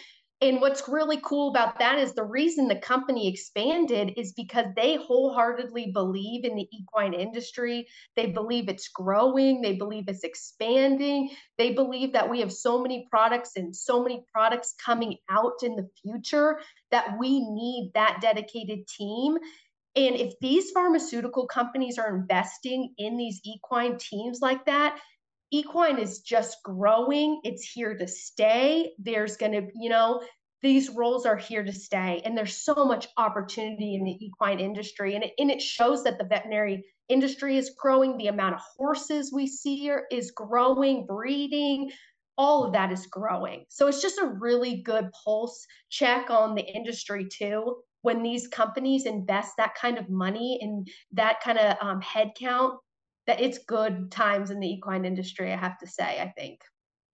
and 0.42 0.60
what's 0.60 0.88
really 0.88 1.20
cool 1.22 1.50
about 1.50 1.78
that 1.80 1.98
is 1.98 2.14
the 2.14 2.24
reason 2.24 2.66
the 2.66 2.76
company 2.76 3.28
expanded 3.28 4.14
is 4.16 4.32
because 4.32 4.66
they 4.74 4.96
wholeheartedly 4.96 5.90
believe 5.92 6.46
in 6.46 6.56
the 6.56 6.66
equine 6.72 7.12
industry. 7.12 7.86
They 8.16 8.26
believe 8.26 8.70
it's 8.70 8.88
growing, 8.88 9.60
they 9.60 9.74
believe 9.74 10.04
it's 10.08 10.24
expanding. 10.24 11.30
They 11.58 11.74
believe 11.74 12.14
that 12.14 12.30
we 12.30 12.40
have 12.40 12.52
so 12.52 12.80
many 12.80 13.06
products 13.10 13.52
and 13.56 13.76
so 13.76 14.02
many 14.02 14.24
products 14.32 14.74
coming 14.82 15.18
out 15.28 15.62
in 15.62 15.76
the 15.76 15.88
future 16.02 16.60
that 16.90 17.18
we 17.18 17.40
need 17.40 17.90
that 17.94 18.20
dedicated 18.22 18.88
team. 18.88 19.36
And 19.94 20.16
if 20.16 20.32
these 20.40 20.70
pharmaceutical 20.70 21.48
companies 21.48 21.98
are 21.98 22.16
investing 22.16 22.94
in 22.96 23.18
these 23.18 23.40
equine 23.44 23.98
teams 23.98 24.38
like 24.40 24.64
that, 24.64 24.98
equine 25.50 25.98
is 25.98 26.20
just 26.20 26.58
growing. 26.64 27.40
It's 27.44 27.64
here 27.64 27.96
to 27.96 28.06
stay. 28.06 28.92
There's 28.98 29.36
going 29.36 29.52
to, 29.52 29.68
you 29.74 29.90
know, 29.90 30.22
these 30.62 30.90
roles 30.90 31.24
are 31.26 31.36
here 31.36 31.64
to 31.64 31.72
stay. 31.72 32.20
And 32.24 32.36
there's 32.36 32.56
so 32.56 32.84
much 32.84 33.08
opportunity 33.16 33.94
in 33.94 34.04
the 34.04 34.16
equine 34.24 34.60
industry. 34.60 35.14
And 35.14 35.24
it, 35.24 35.32
and 35.38 35.50
it 35.50 35.62
shows 35.62 36.04
that 36.04 36.18
the 36.18 36.24
veterinary 36.24 36.84
industry 37.08 37.56
is 37.56 37.74
growing. 37.78 38.16
The 38.16 38.28
amount 38.28 38.54
of 38.56 38.60
horses 38.76 39.32
we 39.32 39.46
see 39.46 39.76
here 39.76 40.06
is 40.10 40.30
growing, 40.30 41.06
breeding. 41.06 41.90
All 42.36 42.64
of 42.64 42.72
that 42.74 42.92
is 42.92 43.06
growing. 43.06 43.64
So 43.68 43.86
it's 43.86 44.02
just 44.02 44.18
a 44.18 44.34
really 44.38 44.82
good 44.82 45.10
pulse 45.24 45.66
check 45.88 46.30
on 46.30 46.54
the 46.54 46.62
industry, 46.62 47.26
too. 47.30 47.76
When 48.02 48.22
these 48.22 48.48
companies 48.48 49.04
invest 49.04 49.52
that 49.58 49.74
kind 49.74 49.98
of 49.98 50.08
money 50.08 50.58
and 50.62 50.88
that 51.12 51.40
kind 51.42 51.58
of 51.58 51.76
um, 51.82 52.00
headcount 52.00 52.76
that 53.30 53.40
it's 53.40 53.58
good 53.58 54.10
times 54.10 54.50
in 54.50 54.58
the 54.58 54.66
equine 54.66 55.04
industry, 55.04 55.52
I 55.52 55.56
have 55.56 55.78
to 55.78 55.86
say, 55.86 56.20
I 56.20 56.32
think. 56.36 56.62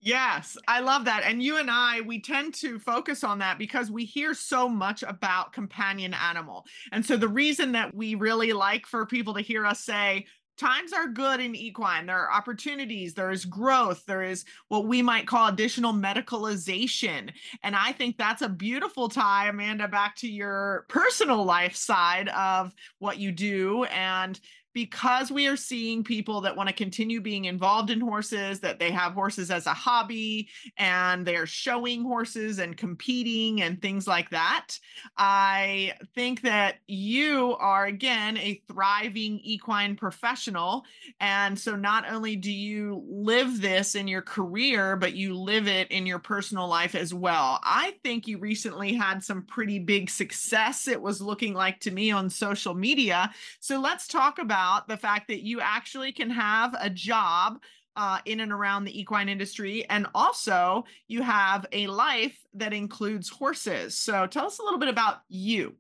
Yes, 0.01 0.57
I 0.67 0.81
love 0.81 1.05
that. 1.05 1.25
And 1.25 1.43
you 1.43 1.59
and 1.59 1.71
I, 1.71 2.01
we 2.01 2.23
tend 2.23 2.55
to 2.55 2.79
focus 2.79 3.23
on 3.23 3.41
that 3.41 3.59
because 3.59 3.91
we 3.91 4.07
hear 4.07 4.33
so 4.33 4.67
much 4.67 5.03
about 5.03 5.53
companion 5.53 6.15
animal. 6.15 6.65
And 6.91 7.05
so 7.05 7.19
the 7.19 7.29
reason 7.29 7.73
that 7.73 7.95
we 7.95 8.15
really 8.15 8.55
like 8.55 8.87
for 8.87 9.05
people 9.05 9.35
to 9.35 9.43
hear 9.43 9.67
us 9.67 9.85
say, 9.85 10.25
times 10.57 10.95
are 10.95 11.07
good 11.07 11.41
in 11.41 11.55
equine. 11.55 12.07
There 12.07 12.19
are 12.19 12.33
opportunities, 12.33 13.13
there 13.13 13.31
is 13.31 13.45
growth, 13.45 14.03
there 14.07 14.23
is 14.23 14.47
what 14.69 14.87
we 14.87 15.03
might 15.03 15.27
call 15.27 15.49
additional 15.49 15.93
medicalization. 15.93 17.31
And 17.63 17.77
I 17.77 17.93
think 17.93 18.17
that's 18.17 18.41
a 18.41 18.49
beautiful 18.49 19.11
tie, 19.11 19.49
Amanda, 19.49 19.87
back 19.87 20.17
to 20.17 20.29
your 20.29 20.87
personal 20.89 21.45
life 21.45 21.77
side 21.77 22.29
of 22.31 22.75
what 23.01 23.19
you 23.19 23.33
do 23.33 23.85
and 23.85 24.41
because 24.77 25.33
we 25.33 25.47
are 25.47 25.57
seeing 25.57 26.05
people 26.05 26.43
that 26.43 26.55
want 26.55 26.69
to 26.69 26.75
continue 26.75 27.19
being 27.19 27.47
involved 27.47 27.89
in 27.89 27.99
horses, 27.99 28.61
that 28.61 28.79
they 28.79 28.91
have 28.91 29.15
horses 29.15 29.51
as 29.51 29.65
a 29.65 29.73
hobby 29.73 30.51
and 30.77 31.25
they're 31.25 31.47
showing 31.47 32.03
horses 32.03 32.59
and 32.59 32.77
competing 32.77 33.63
and 33.63 33.81
things 33.81 34.07
like 34.07 34.29
that. 34.29 34.79
I 35.17 35.95
think 36.15 36.43
that 36.43 36.75
you 36.87 37.57
are, 37.59 37.87
again, 37.87 38.37
a 38.37 38.61
thriving 38.69 39.41
equine 39.43 39.97
professional. 39.97 40.85
And 41.21 41.59
so 41.59 41.75
not 41.75 42.05
only 42.13 42.37
do 42.37 42.53
you 42.53 43.03
live 43.09 43.63
this 43.63 43.95
in 43.95 44.07
your 44.07 44.21
career, 44.21 44.95
but 44.95 45.15
you 45.15 45.39
live 45.39 45.69
it 45.69 45.91
in 45.91 46.05
your 46.05 46.19
personal 46.19 46.69
life 46.69 46.95
as 46.95 47.15
well. 47.15 47.61
I 47.63 47.95
think 48.05 48.29
you 48.29 48.37
recently 48.37 48.93
had 48.93 49.25
some 49.25 49.41
pretty 49.45 49.79
big 49.79 50.11
success, 50.11 50.87
it 50.87 51.01
was 51.01 51.23
looking 51.23 51.55
like 51.55 51.81
to 51.81 51.91
me 51.91 52.11
on 52.11 52.29
social 52.29 52.75
media. 52.75 53.33
So 53.61 53.81
let's 53.81 54.07
talk 54.07 54.39
about 54.39 54.66
the 54.89 54.97
fact 54.97 55.29
that 55.29 55.43
you 55.43 55.61
actually 55.61 56.13
can 56.13 56.31
have 56.31 56.75
a 56.79 56.91
job 56.91 57.61
uh, 57.97 58.19
in 58.25 58.41
and 58.41 58.53
around 58.53 58.85
the 58.85 58.99
equine 58.99 59.29
industry. 59.29 59.85
And 59.89 60.07
also, 60.15 60.85
you 61.09 61.23
have 61.23 61.67
a 61.73 61.87
life 61.87 62.39
that 62.55 62.73
includes 62.73 63.29
horses. 63.29 63.97
So, 63.97 64.27
tell 64.27 64.47
us 64.47 64.59
a 64.59 64.63
little 64.63 64.79
bit 64.79 64.89
about 64.89 65.23
you. 65.29 65.77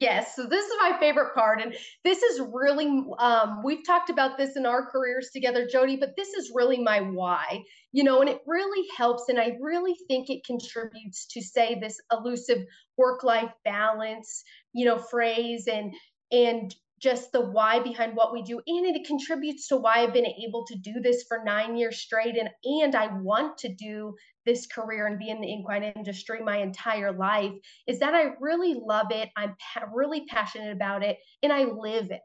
Yes, 0.00 0.36
so 0.36 0.46
this 0.46 0.64
is 0.64 0.72
my 0.80 0.96
favorite 1.00 1.34
part. 1.34 1.60
And 1.60 1.74
this 2.04 2.22
is 2.22 2.40
really, 2.52 3.02
um, 3.18 3.62
we've 3.64 3.84
talked 3.84 4.10
about 4.10 4.38
this 4.38 4.56
in 4.56 4.64
our 4.64 4.86
careers 4.86 5.30
together, 5.32 5.66
Jodi, 5.66 5.96
but 5.96 6.14
this 6.16 6.28
is 6.28 6.52
really 6.54 6.78
my 6.80 7.00
why, 7.00 7.64
you 7.90 8.04
know, 8.04 8.20
and 8.20 8.30
it 8.30 8.40
really 8.46 8.86
helps. 8.96 9.28
And 9.28 9.40
I 9.40 9.56
really 9.60 9.96
think 10.06 10.30
it 10.30 10.44
contributes 10.44 11.26
to, 11.32 11.42
say, 11.42 11.80
this 11.80 12.00
elusive 12.12 12.64
work 12.96 13.24
life 13.24 13.50
balance, 13.64 14.44
you 14.72 14.84
know, 14.84 14.98
phrase 14.98 15.66
and, 15.66 15.92
and 16.30 16.72
just 16.98 17.32
the 17.32 17.40
why 17.40 17.80
behind 17.80 18.14
what 18.14 18.32
we 18.32 18.42
do 18.42 18.60
and 18.66 18.86
it 18.86 19.06
contributes 19.06 19.68
to 19.68 19.76
why 19.76 19.96
i've 19.96 20.12
been 20.12 20.26
able 20.26 20.64
to 20.66 20.76
do 20.76 21.00
this 21.00 21.24
for 21.28 21.42
nine 21.44 21.76
years 21.76 22.00
straight 22.00 22.36
and 22.36 22.50
and 22.64 22.94
i 22.94 23.08
want 23.20 23.56
to 23.58 23.72
do 23.74 24.14
this 24.46 24.66
career 24.66 25.06
and 25.06 25.18
be 25.18 25.28
in 25.28 25.40
the 25.40 25.46
equine 25.46 25.82
industry 25.82 26.40
my 26.42 26.58
entire 26.58 27.12
life 27.12 27.52
is 27.86 27.98
that 27.98 28.14
i 28.14 28.30
really 28.40 28.74
love 28.74 29.06
it 29.10 29.28
i'm 29.36 29.54
pa- 29.72 29.86
really 29.92 30.24
passionate 30.26 30.72
about 30.72 31.02
it 31.02 31.18
and 31.42 31.52
i 31.52 31.64
live 31.64 32.10
it. 32.10 32.20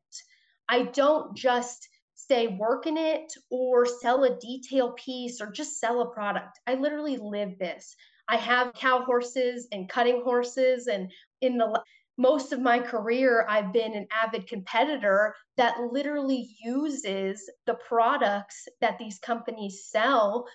I 0.69 0.83
don't 0.83 1.35
just 1.35 1.87
say 2.15 2.47
work 2.47 2.87
in 2.87 2.97
it 2.97 3.31
or 3.51 3.85
sell 3.85 4.23
a 4.23 4.39
detail 4.39 4.93
piece 4.93 5.41
or 5.41 5.51
just 5.51 5.79
sell 5.79 6.01
a 6.01 6.13
product. 6.13 6.59
I 6.67 6.75
literally 6.75 7.17
live 7.17 7.59
this. 7.59 7.95
I 8.29 8.37
have 8.37 8.73
cow 8.73 9.03
horses 9.03 9.67
and 9.71 9.89
cutting 9.89 10.21
horses 10.23 10.87
and 10.87 11.11
in 11.41 11.57
the 11.57 11.83
most 12.17 12.53
of 12.53 12.61
my 12.61 12.79
career, 12.79 13.45
I've 13.49 13.73
been 13.73 13.95
an 13.95 14.07
avid 14.11 14.47
competitor 14.47 15.35
that 15.57 15.79
literally 15.91 16.47
uses 16.63 17.49
the 17.65 17.75
products 17.87 18.67
that 18.81 18.99
these 18.99 19.17
companies 19.19 19.87
sell, 19.89 20.45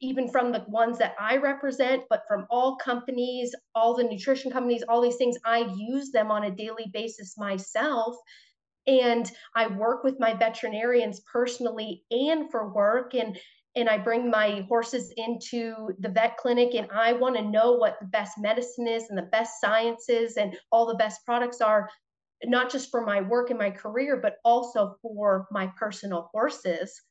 even 0.00 0.28
from 0.28 0.52
the 0.52 0.64
ones 0.68 0.98
that 0.98 1.14
I 1.18 1.38
represent, 1.38 2.02
but 2.10 2.22
from 2.28 2.46
all 2.50 2.76
companies, 2.76 3.54
all 3.74 3.94
the 3.94 4.04
nutrition 4.04 4.50
companies, 4.50 4.84
all 4.88 5.00
these 5.00 5.16
things. 5.16 5.36
I 5.44 5.72
use 5.76 6.10
them 6.10 6.30
on 6.30 6.44
a 6.44 6.50
daily 6.50 6.90
basis 6.92 7.38
myself. 7.38 8.14
And 8.86 9.30
I 9.54 9.66
work 9.66 10.04
with 10.04 10.20
my 10.20 10.34
veterinarians 10.34 11.20
personally 11.32 12.04
and 12.10 12.50
for 12.50 12.72
work. 12.72 13.14
And 13.14 13.38
and 13.76 13.90
I 13.90 13.98
bring 13.98 14.30
my 14.30 14.64
horses 14.68 15.12
into 15.16 15.90
the 16.00 16.08
vet 16.08 16.38
clinic 16.38 16.74
and 16.74 16.88
I 16.90 17.12
want 17.12 17.36
to 17.36 17.42
know 17.42 17.72
what 17.72 17.98
the 18.00 18.06
best 18.06 18.38
medicine 18.38 18.88
is 18.88 19.04
and 19.10 19.18
the 19.18 19.28
best 19.30 19.60
sciences 19.60 20.38
and 20.38 20.56
all 20.72 20.86
the 20.86 20.94
best 20.94 21.24
products 21.26 21.60
are, 21.60 21.88
not 22.44 22.70
just 22.70 22.90
for 22.90 23.04
my 23.04 23.20
work 23.20 23.50
and 23.50 23.58
my 23.58 23.70
career, 23.70 24.18
but 24.20 24.36
also 24.44 24.96
for 25.02 25.46
my 25.52 25.70
personal 25.78 26.30
horses. 26.32 27.02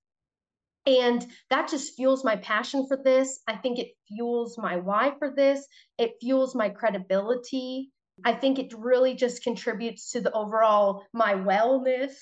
And 0.88 1.26
that 1.52 1.70
just 1.70 1.96
fuels 1.96 2.24
my 2.24 2.36
passion 2.38 2.88
for 2.88 2.98
this. 2.98 3.40
I 3.48 3.56
think 3.56 3.80
it 3.80 3.90
fuels 4.08 4.58
my 4.58 4.78
why 4.78 5.14
for 5.20 5.32
this. 5.36 5.66
It 6.00 6.14
fuels 6.20 6.56
my 6.56 6.70
credibility. 6.70 7.92
I 8.24 8.34
think 8.34 8.60
it 8.60 8.74
really 8.76 9.14
just 9.14 9.44
contributes 9.44 10.12
to 10.12 10.22
the 10.22 10.32
overall 10.32 11.04
my 11.14 11.34
wellness 11.34 12.14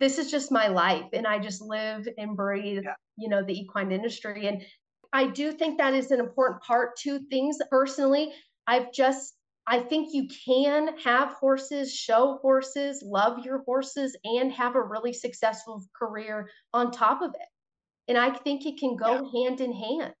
this 0.00 0.18
is 0.18 0.30
just 0.30 0.52
my 0.52 0.68
life 0.68 1.06
and 1.12 1.26
i 1.26 1.38
just 1.38 1.60
live 1.60 2.08
and 2.18 2.36
breathe 2.36 2.82
yeah. 2.84 2.94
you 3.16 3.28
know 3.28 3.42
the 3.42 3.58
equine 3.58 3.92
industry 3.92 4.46
and 4.46 4.62
i 5.12 5.26
do 5.26 5.52
think 5.52 5.78
that 5.78 5.94
is 5.94 6.10
an 6.10 6.20
important 6.20 6.62
part 6.62 6.96
to 6.96 7.18
things 7.30 7.58
personally 7.70 8.32
i've 8.66 8.92
just 8.92 9.34
i 9.66 9.78
think 9.78 10.08
you 10.12 10.28
can 10.44 10.96
have 10.98 11.30
horses 11.32 11.94
show 11.94 12.38
horses 12.42 13.02
love 13.04 13.44
your 13.44 13.62
horses 13.64 14.16
and 14.24 14.52
have 14.52 14.76
a 14.76 14.82
really 14.82 15.12
successful 15.12 15.82
career 15.98 16.48
on 16.72 16.90
top 16.90 17.22
of 17.22 17.30
it 17.30 17.48
and 18.08 18.18
i 18.18 18.30
think 18.30 18.66
it 18.66 18.78
can 18.78 18.96
go 18.96 19.14
yeah. 19.14 19.46
hand 19.46 19.60
in 19.60 19.72
hand 19.72 20.14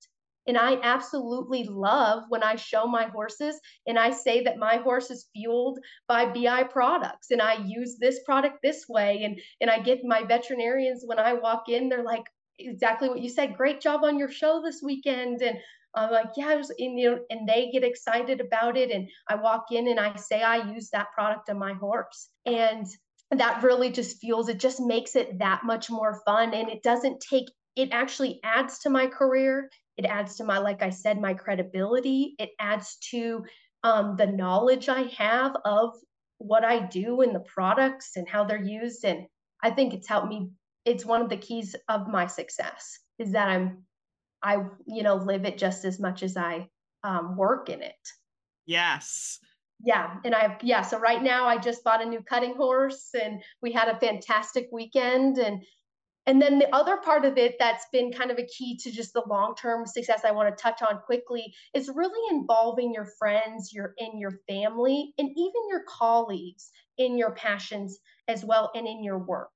and 0.48 0.56
I 0.56 0.78
absolutely 0.82 1.64
love 1.64 2.24
when 2.30 2.42
I 2.42 2.56
show 2.56 2.86
my 2.86 3.04
horses 3.04 3.60
and 3.86 3.98
I 3.98 4.10
say 4.10 4.42
that 4.44 4.58
my 4.58 4.76
horse 4.76 5.10
is 5.10 5.28
fueled 5.34 5.78
by 6.08 6.24
BI 6.24 6.64
products 6.64 7.30
and 7.30 7.42
I 7.42 7.64
use 7.64 7.98
this 7.98 8.20
product 8.24 8.60
this 8.62 8.86
way. 8.88 9.24
And, 9.24 9.38
and 9.60 9.70
I 9.70 9.78
get 9.78 10.04
my 10.04 10.24
veterinarians 10.24 11.04
when 11.06 11.18
I 11.18 11.34
walk 11.34 11.68
in, 11.68 11.88
they're 11.88 12.02
like, 12.02 12.24
exactly 12.58 13.08
what 13.10 13.20
you 13.20 13.28
said. 13.28 13.56
Great 13.56 13.80
job 13.80 14.04
on 14.04 14.18
your 14.18 14.30
show 14.30 14.62
this 14.64 14.80
weekend. 14.82 15.42
And 15.42 15.58
I'm 15.94 16.10
like, 16.10 16.30
yeah, 16.36 16.54
was, 16.54 16.70
and, 16.70 16.98
you 16.98 17.10
know, 17.10 17.18
and 17.28 17.46
they 17.46 17.70
get 17.70 17.84
excited 17.84 18.40
about 18.40 18.78
it. 18.78 18.90
And 18.90 19.08
I 19.28 19.34
walk 19.34 19.66
in 19.70 19.86
and 19.86 20.00
I 20.00 20.16
say, 20.16 20.42
I 20.42 20.72
use 20.72 20.88
that 20.90 21.12
product 21.14 21.50
on 21.50 21.58
my 21.58 21.74
horse. 21.74 22.28
And 22.46 22.86
that 23.30 23.62
really 23.62 23.90
just 23.90 24.18
fuels 24.18 24.48
it, 24.48 24.58
just 24.58 24.80
makes 24.80 25.14
it 25.14 25.38
that 25.40 25.64
much 25.64 25.90
more 25.90 26.22
fun. 26.24 26.54
And 26.54 26.70
it 26.70 26.82
doesn't 26.82 27.20
take 27.20 27.48
it 27.76 27.90
actually 27.92 28.40
adds 28.42 28.80
to 28.80 28.90
my 28.90 29.06
career 29.06 29.70
it 29.98 30.06
adds 30.06 30.36
to 30.36 30.44
my, 30.44 30.58
like 30.58 30.80
I 30.80 30.90
said, 30.90 31.20
my 31.20 31.34
credibility. 31.34 32.36
It 32.38 32.50
adds 32.60 32.96
to 33.10 33.44
um, 33.82 34.14
the 34.16 34.26
knowledge 34.26 34.88
I 34.88 35.02
have 35.18 35.56
of 35.64 35.94
what 36.38 36.64
I 36.64 36.86
do 36.86 37.20
and 37.22 37.34
the 37.34 37.40
products 37.40 38.12
and 38.14 38.28
how 38.28 38.44
they're 38.44 38.62
used. 38.62 39.04
And 39.04 39.26
I 39.62 39.70
think 39.70 39.92
it's 39.92 40.08
helped 40.08 40.28
me. 40.28 40.50
It's 40.84 41.04
one 41.04 41.20
of 41.20 41.28
the 41.28 41.36
keys 41.36 41.74
of 41.88 42.06
my 42.06 42.28
success 42.28 43.00
is 43.18 43.32
that 43.32 43.48
I'm, 43.48 43.82
I, 44.40 44.58
you 44.86 45.02
know, 45.02 45.16
live 45.16 45.44
it 45.44 45.58
just 45.58 45.84
as 45.84 45.98
much 45.98 46.22
as 46.22 46.36
I 46.36 46.68
um, 47.02 47.36
work 47.36 47.68
in 47.68 47.82
it. 47.82 47.94
Yes. 48.66 49.40
Yeah. 49.84 50.14
And 50.24 50.32
I've, 50.32 50.62
yeah. 50.62 50.82
So 50.82 50.98
right 51.00 51.22
now 51.22 51.46
I 51.46 51.58
just 51.58 51.82
bought 51.82 52.02
a 52.02 52.08
new 52.08 52.22
cutting 52.22 52.54
horse 52.54 53.10
and 53.20 53.42
we 53.62 53.72
had 53.72 53.88
a 53.88 53.98
fantastic 53.98 54.68
weekend 54.70 55.38
and 55.38 55.62
and 56.28 56.42
then 56.42 56.58
the 56.58 56.72
other 56.76 56.98
part 56.98 57.24
of 57.24 57.38
it 57.38 57.56
that's 57.58 57.86
been 57.90 58.12
kind 58.12 58.30
of 58.30 58.38
a 58.38 58.46
key 58.46 58.76
to 58.82 58.92
just 58.92 59.14
the 59.14 59.22
long-term 59.26 59.86
success 59.86 60.26
I 60.26 60.30
want 60.30 60.54
to 60.54 60.62
touch 60.62 60.82
on 60.82 60.98
quickly 60.98 61.54
is 61.72 61.90
really 61.94 62.36
involving 62.36 62.92
your 62.92 63.08
friends, 63.18 63.72
your 63.72 63.94
in 63.96 64.18
your 64.18 64.40
family, 64.46 65.14
and 65.16 65.30
even 65.30 65.68
your 65.70 65.84
colleagues 65.88 66.70
in 66.98 67.16
your 67.16 67.30
passions 67.30 67.98
as 68.28 68.44
well 68.44 68.70
and 68.74 68.86
in 68.86 69.02
your 69.02 69.18
work. 69.18 69.48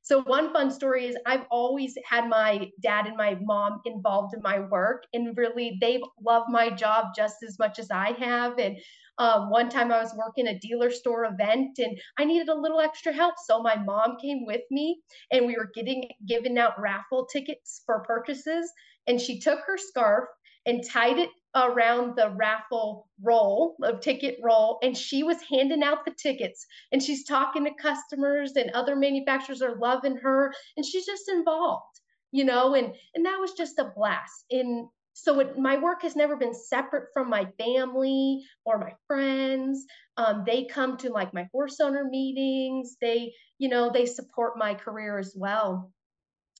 So 0.00 0.22
one 0.22 0.54
fun 0.54 0.70
story 0.70 1.06
is 1.06 1.18
I've 1.26 1.44
always 1.50 1.98
had 2.08 2.30
my 2.30 2.70
dad 2.80 3.06
and 3.06 3.16
my 3.16 3.36
mom 3.42 3.82
involved 3.84 4.34
in 4.34 4.40
my 4.40 4.60
work, 4.60 5.04
and 5.12 5.36
really 5.36 5.76
they've 5.82 6.00
loved 6.24 6.48
my 6.48 6.70
job 6.70 7.08
just 7.14 7.42
as 7.46 7.58
much 7.58 7.78
as 7.78 7.90
I 7.90 8.12
have. 8.12 8.58
And 8.58 8.78
um, 9.18 9.50
one 9.50 9.68
time 9.68 9.90
I 9.90 10.02
was 10.02 10.14
working 10.14 10.46
a 10.46 10.58
dealer 10.58 10.90
store 10.90 11.24
event 11.24 11.78
and 11.78 11.98
I 12.18 12.24
needed 12.24 12.48
a 12.48 12.54
little 12.54 12.80
extra 12.80 13.12
help. 13.12 13.34
So 13.44 13.62
my 13.62 13.76
mom 13.76 14.16
came 14.20 14.44
with 14.46 14.62
me 14.70 15.00
and 15.30 15.46
we 15.46 15.56
were 15.56 15.70
getting 15.74 16.08
giving 16.26 16.58
out 16.58 16.80
raffle 16.80 17.26
tickets 17.26 17.82
for 17.86 18.00
purchases. 18.00 18.70
And 19.06 19.20
she 19.20 19.40
took 19.40 19.60
her 19.66 19.78
scarf 19.78 20.28
and 20.66 20.84
tied 20.84 21.18
it 21.18 21.30
around 21.54 22.16
the 22.16 22.30
raffle 22.36 23.08
roll 23.22 23.76
of 23.82 24.00
ticket 24.00 24.36
roll 24.42 24.78
and 24.82 24.96
she 24.96 25.22
was 25.22 25.38
handing 25.48 25.82
out 25.82 26.04
the 26.04 26.10
tickets 26.10 26.66
and 26.92 27.02
she's 27.02 27.24
talking 27.24 27.64
to 27.64 27.70
customers 27.80 28.52
and 28.56 28.70
other 28.72 28.94
manufacturers 28.94 29.62
are 29.62 29.78
loving 29.78 30.16
her 30.16 30.52
and 30.76 30.84
she's 30.84 31.06
just 31.06 31.30
involved 31.30 32.00
you 32.30 32.44
know 32.44 32.74
and 32.74 32.94
and 33.14 33.24
that 33.24 33.38
was 33.40 33.52
just 33.52 33.78
a 33.78 33.90
blast 33.96 34.44
in 34.50 34.86
so 35.18 35.40
it, 35.40 35.58
my 35.58 35.78
work 35.78 36.02
has 36.02 36.14
never 36.14 36.36
been 36.36 36.52
separate 36.52 37.08
from 37.14 37.30
my 37.30 37.46
family 37.56 38.44
or 38.66 38.76
my 38.76 38.92
friends. 39.06 39.86
Um, 40.18 40.44
they 40.46 40.66
come 40.66 40.98
to 40.98 41.08
like 41.08 41.32
my 41.32 41.48
horse 41.52 41.80
owner 41.80 42.04
meetings. 42.04 42.98
They 43.00 43.32
you 43.56 43.70
know 43.70 43.90
they 43.90 44.04
support 44.04 44.58
my 44.58 44.74
career 44.74 45.18
as 45.18 45.32
well. 45.34 45.90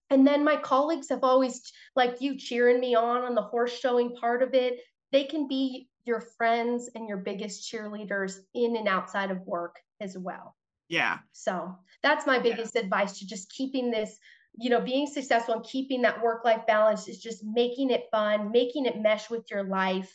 And 0.09 0.27
then 0.27 0.43
my 0.43 0.57
colleagues 0.57 1.11
have 1.11 1.23
always 1.23 1.71
like 1.97 2.23
you 2.23 2.39
cheering 2.39 2.81
me 2.81 2.95
on 2.95 3.25
on 3.25 3.35
the 3.35 3.43
horse 3.43 3.79
showing 3.79 4.17
part 4.17 4.43
of 4.43 4.55
it. 4.55 4.81
They 5.13 5.25
can 5.25 5.49
be 5.49 5.91
your 6.07 6.23
friends 6.39 6.89
and 6.95 7.07
your 7.07 7.19
biggest 7.19 7.71
cheerleaders 7.71 8.39
in 8.55 8.75
and 8.77 8.89
outside 8.89 9.31
of 9.31 9.47
work 9.47 9.77
as 10.01 10.17
well. 10.17 10.57
Yeah. 10.89 11.19
So 11.33 11.77
that's 12.03 12.27
my 12.27 12.39
biggest 12.39 12.75
yeah. 12.75 12.83
advice 12.83 13.19
to 13.19 13.27
just 13.27 13.51
keeping 13.51 13.91
this 13.91 14.19
you 14.59 14.71
know, 14.71 14.81
being 14.81 15.07
successful 15.07 15.55
and 15.55 15.65
keeping 15.65 16.03
that 16.03 16.23
work 16.23 16.45
life 16.45 16.67
balance 16.67 17.09
is 17.09 17.19
just 17.19 17.45
making 17.45 17.91
it 17.91 18.05
fun, 18.11 18.51
making 18.51 18.87
it 18.87 19.01
mesh 19.01 19.29
with 19.29 19.51
your 19.51 19.63
life. 19.63 20.13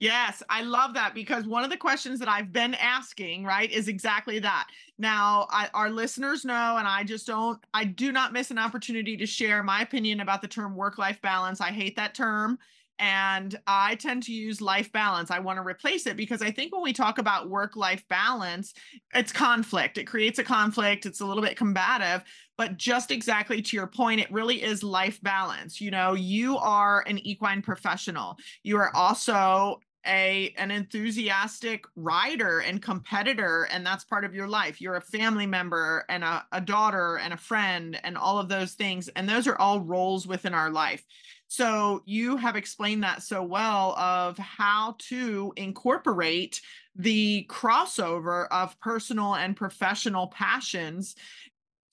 Yes, 0.00 0.44
I 0.48 0.62
love 0.62 0.94
that 0.94 1.12
because 1.12 1.44
one 1.44 1.64
of 1.64 1.70
the 1.70 1.76
questions 1.76 2.20
that 2.20 2.28
I've 2.28 2.52
been 2.52 2.74
asking, 2.74 3.44
right, 3.44 3.70
is 3.70 3.88
exactly 3.88 4.38
that. 4.38 4.68
Now, 4.96 5.48
I, 5.50 5.68
our 5.74 5.90
listeners 5.90 6.44
know, 6.44 6.76
and 6.78 6.86
I 6.86 7.02
just 7.02 7.26
don't, 7.26 7.58
I 7.74 7.84
do 7.84 8.12
not 8.12 8.32
miss 8.32 8.52
an 8.52 8.58
opportunity 8.58 9.16
to 9.16 9.26
share 9.26 9.62
my 9.64 9.82
opinion 9.82 10.20
about 10.20 10.40
the 10.40 10.46
term 10.46 10.76
work 10.76 10.98
life 10.98 11.20
balance. 11.20 11.60
I 11.60 11.70
hate 11.70 11.96
that 11.96 12.14
term. 12.14 12.58
And 13.00 13.56
I 13.66 13.94
tend 13.94 14.24
to 14.24 14.32
use 14.32 14.60
life 14.60 14.90
balance. 14.90 15.30
I 15.30 15.38
want 15.38 15.58
to 15.58 15.62
replace 15.62 16.06
it 16.06 16.16
because 16.16 16.42
I 16.42 16.50
think 16.50 16.72
when 16.72 16.82
we 16.82 16.92
talk 16.92 17.18
about 17.18 17.48
work 17.48 17.76
life 17.76 18.04
balance, 18.08 18.74
it's 19.14 19.32
conflict. 19.32 19.98
It 19.98 20.04
creates 20.04 20.40
a 20.40 20.44
conflict. 20.44 21.06
It's 21.06 21.20
a 21.20 21.26
little 21.26 21.42
bit 21.42 21.56
combative. 21.56 22.24
But 22.58 22.76
just 22.76 23.10
exactly 23.10 23.62
to 23.62 23.76
your 23.76 23.86
point, 23.86 24.20
it 24.20 24.30
really 24.30 24.62
is 24.62 24.82
life 24.82 25.18
balance. 25.22 25.80
You 25.80 25.90
know, 25.90 26.12
you 26.12 26.58
are 26.58 27.04
an 27.06 27.18
equine 27.26 27.62
professional. 27.62 28.36
You 28.62 28.76
are 28.76 28.94
also 28.94 29.80
a 30.06 30.54
an 30.56 30.70
enthusiastic 30.70 31.84
rider 31.96 32.60
and 32.60 32.80
competitor 32.80 33.68
and 33.70 33.84
that's 33.84 34.04
part 34.04 34.24
of 34.24 34.34
your 34.34 34.46
life 34.46 34.80
you're 34.80 34.94
a 34.94 35.00
family 35.00 35.46
member 35.46 36.04
and 36.08 36.22
a, 36.22 36.46
a 36.52 36.60
daughter 36.60 37.18
and 37.18 37.34
a 37.34 37.36
friend 37.36 38.00
and 38.04 38.16
all 38.16 38.38
of 38.38 38.48
those 38.48 38.74
things 38.74 39.08
and 39.16 39.28
those 39.28 39.46
are 39.46 39.58
all 39.58 39.80
roles 39.80 40.26
within 40.26 40.54
our 40.54 40.70
life 40.70 41.04
so 41.48 42.02
you 42.06 42.36
have 42.36 42.56
explained 42.56 43.02
that 43.02 43.22
so 43.22 43.42
well 43.42 43.98
of 43.98 44.38
how 44.38 44.94
to 44.98 45.52
incorporate 45.56 46.60
the 46.94 47.46
crossover 47.48 48.46
of 48.50 48.78
personal 48.80 49.34
and 49.34 49.56
professional 49.56 50.28
passions 50.28 51.16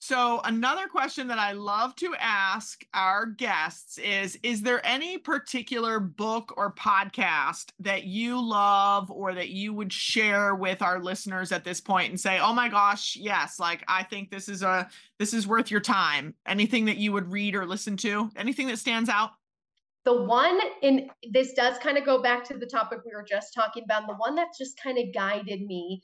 so, 0.06 0.40
another 0.44 0.86
question 0.86 1.26
that 1.26 1.40
I 1.40 1.50
love 1.50 1.96
to 1.96 2.14
ask 2.20 2.86
our 2.94 3.26
guests 3.26 3.98
is 3.98 4.38
Is 4.44 4.62
there 4.62 4.80
any 4.86 5.18
particular 5.18 5.98
book 5.98 6.54
or 6.56 6.72
podcast 6.72 7.72
that 7.80 8.04
you 8.04 8.40
love 8.40 9.10
or 9.10 9.34
that 9.34 9.48
you 9.48 9.72
would 9.72 9.92
share 9.92 10.54
with 10.54 10.80
our 10.80 11.02
listeners 11.02 11.50
at 11.50 11.64
this 11.64 11.80
point 11.80 12.10
and 12.10 12.20
say, 12.20 12.38
Oh 12.38 12.52
my 12.52 12.68
gosh, 12.68 13.16
yes, 13.16 13.58
like 13.58 13.82
I 13.88 14.04
think 14.04 14.30
this 14.30 14.48
is 14.48 14.62
a 14.62 14.88
this 15.18 15.34
is 15.34 15.44
worth 15.44 15.72
your 15.72 15.80
time? 15.80 16.36
Anything 16.46 16.84
that 16.84 16.98
you 16.98 17.10
would 17.10 17.32
read 17.32 17.56
or 17.56 17.66
listen 17.66 17.96
to? 17.96 18.30
Anything 18.36 18.68
that 18.68 18.78
stands 18.78 19.10
out? 19.10 19.30
The 20.04 20.22
one 20.22 20.60
in 20.82 21.10
this 21.32 21.52
does 21.54 21.78
kind 21.78 21.98
of 21.98 22.06
go 22.06 22.22
back 22.22 22.44
to 22.44 22.56
the 22.56 22.66
topic 22.66 23.00
we 23.04 23.12
were 23.12 23.26
just 23.28 23.52
talking 23.52 23.82
about. 23.82 24.06
The 24.06 24.14
one 24.14 24.36
that's 24.36 24.56
just 24.56 24.80
kind 24.80 24.98
of 24.98 25.12
guided 25.12 25.62
me 25.62 26.00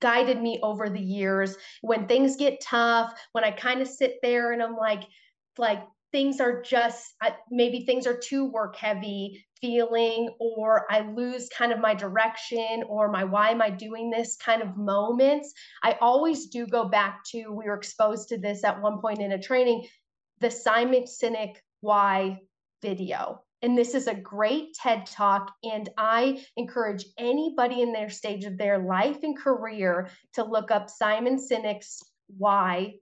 guided 0.00 0.40
me 0.40 0.58
over 0.62 0.88
the 0.88 1.00
years. 1.00 1.56
When 1.82 2.06
things 2.06 2.36
get 2.36 2.60
tough 2.60 3.12
when 3.32 3.44
i 3.44 3.50
kind 3.50 3.80
of 3.80 3.88
sit 3.88 4.16
there 4.22 4.52
and 4.52 4.62
i'm 4.62 4.76
like 4.76 5.02
like 5.58 5.82
things 6.12 6.40
are 6.40 6.60
just 6.62 7.14
maybe 7.50 7.84
things 7.84 8.06
are 8.06 8.18
too 8.18 8.46
work 8.46 8.76
heavy 8.76 9.44
feeling 9.60 10.34
or 10.40 10.86
i 10.90 11.00
lose 11.00 11.48
kind 11.56 11.72
of 11.72 11.78
my 11.78 11.94
direction 11.94 12.82
or 12.88 13.10
my 13.10 13.24
why 13.24 13.50
am 13.50 13.62
i 13.62 13.70
doing 13.70 14.10
this 14.10 14.36
kind 14.36 14.62
of 14.62 14.76
moments 14.76 15.52
i 15.82 15.96
always 16.00 16.46
do 16.46 16.66
go 16.66 16.88
back 16.88 17.20
to 17.24 17.48
we 17.50 17.64
were 17.66 17.74
exposed 17.74 18.28
to 18.28 18.38
this 18.38 18.64
at 18.64 18.80
one 18.80 19.00
point 19.00 19.20
in 19.20 19.32
a 19.32 19.42
training 19.42 19.86
the 20.40 20.50
simon 20.50 21.04
sinek 21.04 21.56
why 21.80 22.38
video 22.82 23.42
and 23.62 23.76
this 23.76 23.94
is 23.94 24.06
a 24.06 24.14
great 24.14 24.74
TED 24.74 25.06
talk. 25.06 25.52
And 25.64 25.88
I 25.98 26.44
encourage 26.56 27.04
anybody 27.18 27.82
in 27.82 27.92
their 27.92 28.10
stage 28.10 28.44
of 28.44 28.56
their 28.56 28.78
life 28.78 29.18
and 29.22 29.36
career 29.36 30.08
to 30.34 30.44
look 30.44 30.70
up 30.70 30.88
Simon 30.88 31.36
Sinek's 31.36 32.02
Why 32.38 32.94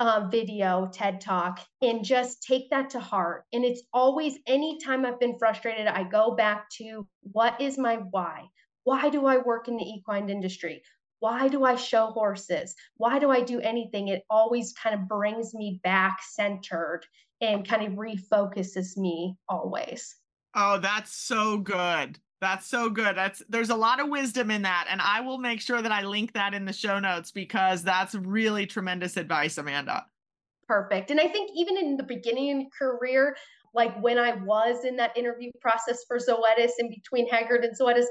uh, 0.00 0.26
video 0.30 0.90
TED 0.92 1.20
talk 1.20 1.60
and 1.80 2.04
just 2.04 2.42
take 2.42 2.68
that 2.70 2.90
to 2.90 3.00
heart. 3.00 3.44
And 3.52 3.64
it's 3.64 3.82
always, 3.92 4.38
anytime 4.48 5.06
I've 5.06 5.20
been 5.20 5.38
frustrated, 5.38 5.86
I 5.86 6.02
go 6.02 6.34
back 6.34 6.68
to 6.78 7.06
what 7.20 7.60
is 7.60 7.78
my 7.78 7.96
why? 8.10 8.46
Why 8.82 9.10
do 9.10 9.26
I 9.26 9.38
work 9.38 9.68
in 9.68 9.76
the 9.76 9.84
equine 9.84 10.28
industry? 10.28 10.82
Why 11.20 11.46
do 11.46 11.62
I 11.62 11.76
show 11.76 12.06
horses? 12.06 12.74
Why 12.96 13.20
do 13.20 13.30
I 13.30 13.42
do 13.42 13.60
anything? 13.60 14.08
It 14.08 14.24
always 14.28 14.72
kind 14.72 14.92
of 14.92 15.06
brings 15.06 15.54
me 15.54 15.80
back 15.84 16.18
centered 16.28 17.06
and 17.42 17.68
kind 17.68 17.82
of 17.82 17.98
refocuses 17.98 18.96
me 18.96 19.36
always. 19.48 20.16
Oh, 20.54 20.78
that's 20.78 21.14
so 21.14 21.58
good. 21.58 22.18
That's 22.40 22.66
so 22.66 22.88
good. 22.88 23.16
That's 23.16 23.42
there's 23.48 23.70
a 23.70 23.76
lot 23.76 24.00
of 24.00 24.08
wisdom 24.08 24.50
in 24.50 24.62
that 24.62 24.86
and 24.88 25.00
I 25.00 25.20
will 25.20 25.38
make 25.38 25.60
sure 25.60 25.82
that 25.82 25.92
I 25.92 26.02
link 26.02 26.32
that 26.32 26.54
in 26.54 26.64
the 26.64 26.72
show 26.72 26.98
notes 26.98 27.30
because 27.30 27.82
that's 27.82 28.14
really 28.14 28.66
tremendous 28.66 29.16
advice, 29.16 29.58
Amanda. 29.58 30.06
Perfect. 30.66 31.10
And 31.10 31.20
I 31.20 31.28
think 31.28 31.50
even 31.54 31.76
in 31.76 31.96
the 31.96 32.02
beginning 32.02 32.70
career, 32.76 33.36
like 33.74 34.00
when 34.00 34.18
I 34.18 34.34
was 34.34 34.84
in 34.84 34.96
that 34.96 35.16
interview 35.16 35.50
process 35.60 36.04
for 36.06 36.18
Zoetis 36.18 36.72
in 36.78 36.90
between 36.90 37.30
Hagyard 37.30 37.64
and 37.64 37.76
Zoetis, 37.78 38.06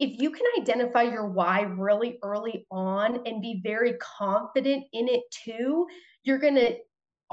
if 0.00 0.20
you 0.20 0.30
can 0.30 0.44
identify 0.60 1.02
your 1.02 1.28
why 1.28 1.62
really 1.62 2.18
early 2.22 2.66
on 2.70 3.20
and 3.26 3.40
be 3.40 3.60
very 3.62 3.94
confident 4.18 4.84
in 4.92 5.08
it 5.08 5.22
too, 5.30 5.86
you're 6.24 6.38
going 6.38 6.56
to 6.56 6.76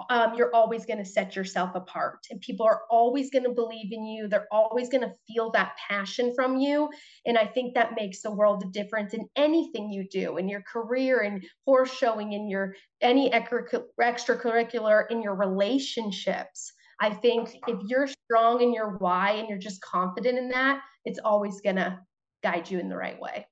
um, 0.10 0.34
you're 0.36 0.54
always 0.54 0.86
going 0.86 1.00
to 1.00 1.06
set 1.06 1.36
yourself 1.36 1.72
apart 1.76 2.20
and 2.30 2.42
people 2.42 2.66
are 2.66 2.82
always 2.90 3.30
going 3.30 3.44
to 3.44 3.52
believe 3.52 3.92
in 3.92 4.06
you 4.06 4.28
they're 4.28 4.48
always 4.52 4.90
going 4.90 5.02
to 5.02 5.14
feel 5.28 5.52
that 5.52 5.76
passion 5.90 6.34
from 6.36 6.58
you 6.58 6.90
and 7.26 7.38
i 7.38 7.46
think 7.46 7.74
that 7.74 7.96
makes 7.96 8.26
a 8.26 8.32
world 8.32 8.64
of 8.64 8.72
difference 8.72 9.14
in 9.14 9.28
anything 9.36 9.90
you 9.92 10.08
do 10.10 10.38
in 10.38 10.48
your 10.48 10.62
career 10.62 11.22
and 11.22 11.44
horse 11.66 11.92
showing 11.94 12.34
in 12.34 12.50
your 12.50 12.76
any 13.02 13.30
extracurricular 13.32 15.04
in 15.10 15.22
your 15.22 15.36
relationships. 15.36 16.74
I 17.00 17.10
think 17.10 17.56
if 17.68 17.80
you're 17.88 18.08
strong 18.08 18.62
in 18.62 18.74
your 18.74 18.98
why 18.98 19.32
and 19.32 19.50
you're 19.50 19.58
just 19.58 19.82
confident 19.82 20.38
in 20.38 20.50
that 20.50 20.82
it's 21.04 21.20
always 21.24 21.62
going 21.62 21.78
to 21.78 22.00
guide 22.44 22.70
you 22.70 22.80
in 22.80 22.90
the 22.90 22.98
right 22.98 23.20
way 23.20 23.48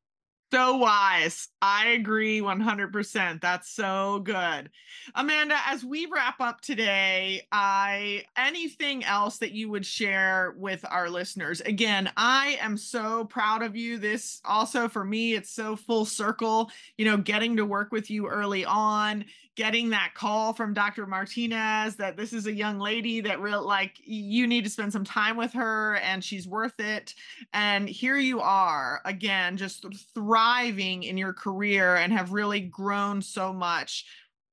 so 0.52 0.78
wise. 0.78 1.47
I 1.62 1.89
agree 1.89 2.41
100%. 2.41 3.41
That's 3.41 3.70
so 3.70 4.20
good. 4.24 4.70
Amanda, 5.14 5.56
as 5.68 5.84
we 5.84 6.08
wrap 6.08 6.41
up 6.41 6.62
today, 6.62 7.47
I 7.52 8.24
anything 8.36 9.04
else 9.04 9.38
that 9.39 9.52
you 9.52 9.70
would 9.70 9.86
share 9.86 10.56
with 10.58 10.84
our 10.89 11.10
listeners? 11.10 11.62
Again, 11.62 12.12
I 12.18 12.58
am 12.62 12.78
so 12.78 13.26
proud 13.26 13.62
of 13.62 13.76
you. 13.76 13.97
This 13.97 14.41
also 14.43 14.88
for 14.88 15.04
me, 15.04 15.34
it's 15.34 15.52
so 15.52 15.76
full 15.76 16.06
circle, 16.06 16.72
you 16.97 17.06
know, 17.06 17.18
getting 17.18 17.58
to 17.58 17.66
work 17.66 17.91
with 17.91 18.10
you 18.10 18.28
early 18.28 18.66
on, 18.66 19.26
getting 19.60 19.89
that 19.89 20.14
call 20.16 20.53
from 20.53 20.74
Dr. 20.74 21.05
Martinez 21.05 21.97
that 21.97 22.16
this 22.16 22.32
is 22.32 22.47
a 22.47 22.53
young 22.53 22.80
lady 22.80 23.20
that 23.20 23.41
real 23.41 23.62
like 23.62 23.97
you 24.05 24.47
need 24.47 24.64
to 24.64 24.70
spend 24.70 24.93
some 24.93 25.03
time 25.03 25.36
with 25.36 25.51
her 25.51 25.97
and 25.97 26.24
she's 26.24 26.47
worth 26.47 26.80
it. 26.80 27.14
And 27.51 27.89
here 27.89 28.16
you 28.16 28.39
are 28.39 29.01
again, 29.03 29.57
just 29.57 29.86
thriving 30.14 31.03
in 31.03 31.18
your 31.18 31.34
career 31.34 31.97
and 31.97 32.14
have 32.14 32.32
really 32.32 32.62
grown 32.62 33.22
so 33.22 33.51
much. 33.51 34.05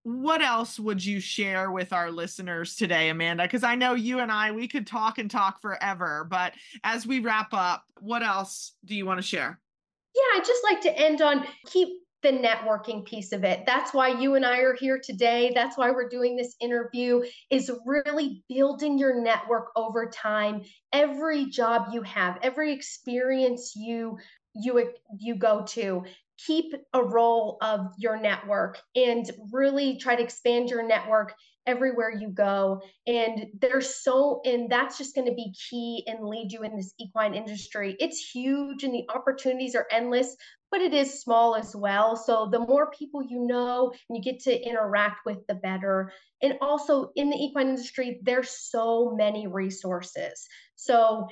What 0.02 0.42
else 0.42 0.76
would 0.76 1.04
you 1.04 1.20
share 1.20 1.70
with 1.70 1.92
our 1.92 2.10
listeners 2.10 2.74
today, 2.74 3.08
Amanda? 3.08 3.44
Because 3.44 3.62
I 3.62 3.76
know 3.76 3.94
you 3.94 4.18
and 4.18 4.32
I, 4.32 4.50
we 4.50 4.66
could 4.66 4.88
talk 4.88 5.18
and 5.18 5.30
talk 5.30 5.62
forever. 5.62 6.26
But 6.28 6.52
as 6.82 7.06
we 7.06 7.20
wrap 7.20 7.54
up, 7.54 7.84
what 8.00 8.24
else 8.24 8.72
do 8.84 8.96
you 8.96 9.06
want 9.06 9.18
to 9.18 9.26
share? 9.26 9.60
Yeah, 10.16 10.40
I'd 10.40 10.44
just 10.44 10.64
like 10.64 10.80
to 10.80 10.98
end 10.98 11.22
on 11.22 11.46
keep 11.66 11.90
the 12.26 12.32
networking 12.32 13.04
piece 13.04 13.30
of 13.30 13.44
it. 13.44 13.64
That's 13.66 13.94
why 13.94 14.08
you 14.08 14.34
and 14.34 14.44
I 14.44 14.58
are 14.58 14.74
here 14.74 15.00
today. 15.02 15.52
That's 15.54 15.78
why 15.78 15.92
we're 15.92 16.08
doing 16.08 16.34
this 16.34 16.56
interview 16.60 17.22
is 17.50 17.70
really 17.86 18.42
building 18.48 18.98
your 18.98 19.22
network 19.22 19.68
over 19.76 20.10
time. 20.10 20.62
Every 20.92 21.46
job 21.46 21.90
you 21.92 22.02
have, 22.02 22.38
every 22.42 22.72
experience 22.72 23.74
you 23.76 24.18
you 24.56 24.90
you 25.20 25.36
go 25.36 25.64
to, 25.68 26.02
keep 26.44 26.74
a 26.92 27.02
role 27.02 27.58
of 27.60 27.92
your 27.96 28.20
network 28.20 28.80
and 28.96 29.30
really 29.52 29.96
try 29.96 30.16
to 30.16 30.22
expand 30.22 30.68
your 30.68 30.84
network 30.84 31.32
everywhere 31.66 32.10
you 32.10 32.28
go 32.28 32.80
and 33.06 33.46
there's 33.60 34.02
so 34.02 34.40
and 34.44 34.70
that's 34.70 34.98
just 34.98 35.14
going 35.14 35.26
to 35.26 35.34
be 35.34 35.52
key 35.68 36.04
and 36.06 36.26
lead 36.26 36.52
you 36.52 36.62
in 36.62 36.76
this 36.76 36.94
equine 36.98 37.34
industry 37.34 37.96
it's 37.98 38.18
huge 38.18 38.84
and 38.84 38.94
the 38.94 39.04
opportunities 39.14 39.74
are 39.74 39.86
endless 39.90 40.36
but 40.70 40.80
it 40.80 40.92
is 40.92 41.22
small 41.22 41.54
as 41.54 41.74
well. 41.74 42.16
So 42.16 42.48
the 42.50 42.58
more 42.58 42.90
people 42.90 43.22
you 43.22 43.46
know 43.46 43.92
and 44.08 44.16
you 44.16 44.22
get 44.22 44.40
to 44.44 44.68
interact 44.68 45.24
with, 45.24 45.46
the 45.46 45.54
better. 45.54 46.12
And 46.42 46.54
also 46.60 47.12
in 47.16 47.30
the 47.30 47.36
equine 47.36 47.68
industry, 47.68 48.20
there's 48.22 48.50
so 48.50 49.14
many 49.16 49.46
resources. 49.46 50.46
So 50.74 51.28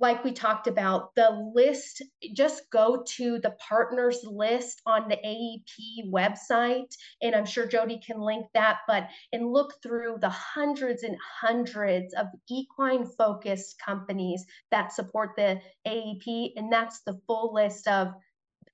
like 0.00 0.24
we 0.24 0.32
talked 0.32 0.66
about, 0.66 1.14
the 1.14 1.50
list, 1.54 2.02
just 2.32 2.70
go 2.70 3.04
to 3.16 3.38
the 3.40 3.54
partners 3.68 4.20
list 4.24 4.80
on 4.86 5.08
the 5.08 5.16
AEP 5.16 6.10
website. 6.10 6.92
And 7.22 7.34
I'm 7.34 7.46
sure 7.46 7.66
Jodi 7.66 8.00
can 8.04 8.20
link 8.20 8.46
that, 8.54 8.78
but 8.86 9.08
and 9.32 9.52
look 9.52 9.74
through 9.82 10.18
the 10.20 10.28
hundreds 10.28 11.02
and 11.02 11.16
hundreds 11.40 12.14
of 12.14 12.26
equine 12.48 13.04
focused 13.04 13.80
companies 13.84 14.44
that 14.70 14.92
support 14.92 15.30
the 15.36 15.60
AEP. 15.86 16.52
And 16.56 16.72
that's 16.72 17.00
the 17.00 17.20
full 17.26 17.52
list 17.54 17.88
of 17.88 18.14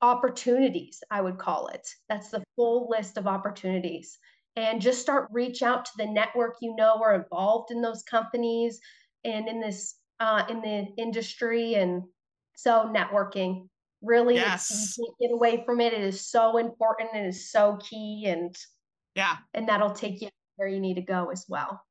opportunities, 0.02 1.02
I 1.10 1.20
would 1.20 1.38
call 1.38 1.68
it. 1.68 1.88
That's 2.08 2.30
the 2.30 2.44
full 2.56 2.88
list 2.90 3.16
of 3.16 3.26
opportunities. 3.26 4.18
And 4.56 4.80
just 4.80 5.00
start 5.00 5.28
reach 5.32 5.62
out 5.62 5.84
to 5.86 5.90
the 5.96 6.06
network 6.06 6.56
you 6.60 6.76
know 6.76 7.00
are 7.02 7.14
involved 7.14 7.72
in 7.72 7.82
those 7.82 8.02
companies 8.04 8.78
and 9.24 9.48
in 9.48 9.60
this 9.60 9.96
uh, 10.20 10.44
in 10.48 10.60
the 10.60 10.88
industry 10.96 11.74
and 11.74 12.02
So 12.56 12.92
networking 12.94 13.68
really 14.02 14.34
yes. 14.34 14.96
you 14.98 15.04
can't 15.04 15.18
get 15.20 15.34
away 15.34 15.64
from 15.64 15.80
it. 15.80 15.92
It 15.92 16.02
is 16.02 16.28
so 16.28 16.58
important. 16.58 17.10
It 17.14 17.26
is 17.26 17.50
so 17.50 17.78
key 17.80 18.26
and 18.26 18.54
yeah. 19.14 19.36
And 19.54 19.68
that'll 19.68 19.92
take 19.92 20.20
you 20.20 20.28
where 20.56 20.68
you 20.68 20.80
need 20.80 20.94
to 20.94 21.02
go 21.02 21.30
as 21.30 21.46
well. 21.48 21.82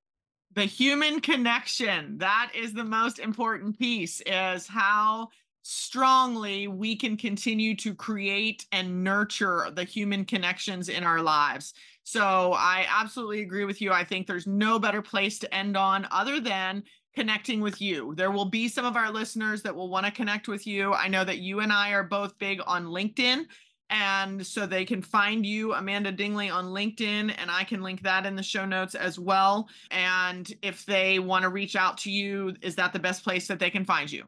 The 0.53 0.65
human 0.65 1.19
connection. 1.19 2.17
That 2.19 2.51
is 2.55 2.73
the 2.73 2.83
most 2.83 3.19
important 3.19 3.79
piece 3.79 4.21
is 4.25 4.67
how 4.67 5.29
strongly 5.63 6.67
we 6.67 6.95
can 6.95 7.15
continue 7.17 7.75
to 7.77 7.95
create 7.95 8.65
and 8.71 9.03
nurture 9.03 9.69
the 9.73 9.85
human 9.85 10.25
connections 10.25 10.89
in 10.89 11.03
our 11.03 11.21
lives. 11.21 11.73
So 12.03 12.53
I 12.53 12.85
absolutely 12.89 13.41
agree 13.41 13.63
with 13.63 13.81
you. 13.81 13.91
I 13.91 14.03
think 14.03 14.27
there's 14.27 14.45
no 14.45 14.77
better 14.77 15.01
place 15.01 15.39
to 15.39 15.55
end 15.55 15.77
on 15.77 16.07
other 16.11 16.41
than 16.41 16.83
connecting 17.15 17.61
with 17.61 17.81
you. 17.81 18.13
There 18.15 18.31
will 18.31 18.45
be 18.45 18.67
some 18.67 18.85
of 18.85 18.95
our 18.95 19.11
listeners 19.11 19.61
that 19.63 19.75
will 19.75 19.89
want 19.89 20.05
to 20.05 20.11
connect 20.11 20.47
with 20.47 20.65
you. 20.65 20.93
I 20.93 21.07
know 21.07 21.23
that 21.23 21.39
you 21.39 21.59
and 21.59 21.71
I 21.71 21.91
are 21.91 22.03
both 22.03 22.37
big 22.39 22.59
on 22.65 22.85
LinkedIn. 22.85 23.45
And 23.89 24.45
so 24.45 24.65
they 24.65 24.85
can 24.85 25.01
find 25.03 25.45
you, 25.45 25.73
Amanda 25.73 26.11
Dingley, 26.11 26.49
on 26.49 26.65
LinkedIn, 26.65 27.35
and 27.37 27.51
I 27.51 27.63
can 27.63 27.83
link 27.83 28.01
that 28.01 28.25
in 28.25 28.35
the 28.35 28.41
show 28.41 28.65
notes 28.65 28.95
as 28.95 29.19
well. 29.19 29.69
And 29.91 30.51
if 30.63 30.85
they 30.85 31.19
want 31.19 31.43
to 31.43 31.49
reach 31.49 31.75
out 31.75 31.99
to 31.99 32.11
you, 32.11 32.55
is 32.61 32.75
that 32.75 32.93
the 32.93 32.99
best 32.99 33.23
place 33.23 33.47
that 33.47 33.59
they 33.59 33.69
can 33.69 33.85
find 33.85 34.11
you? 34.11 34.23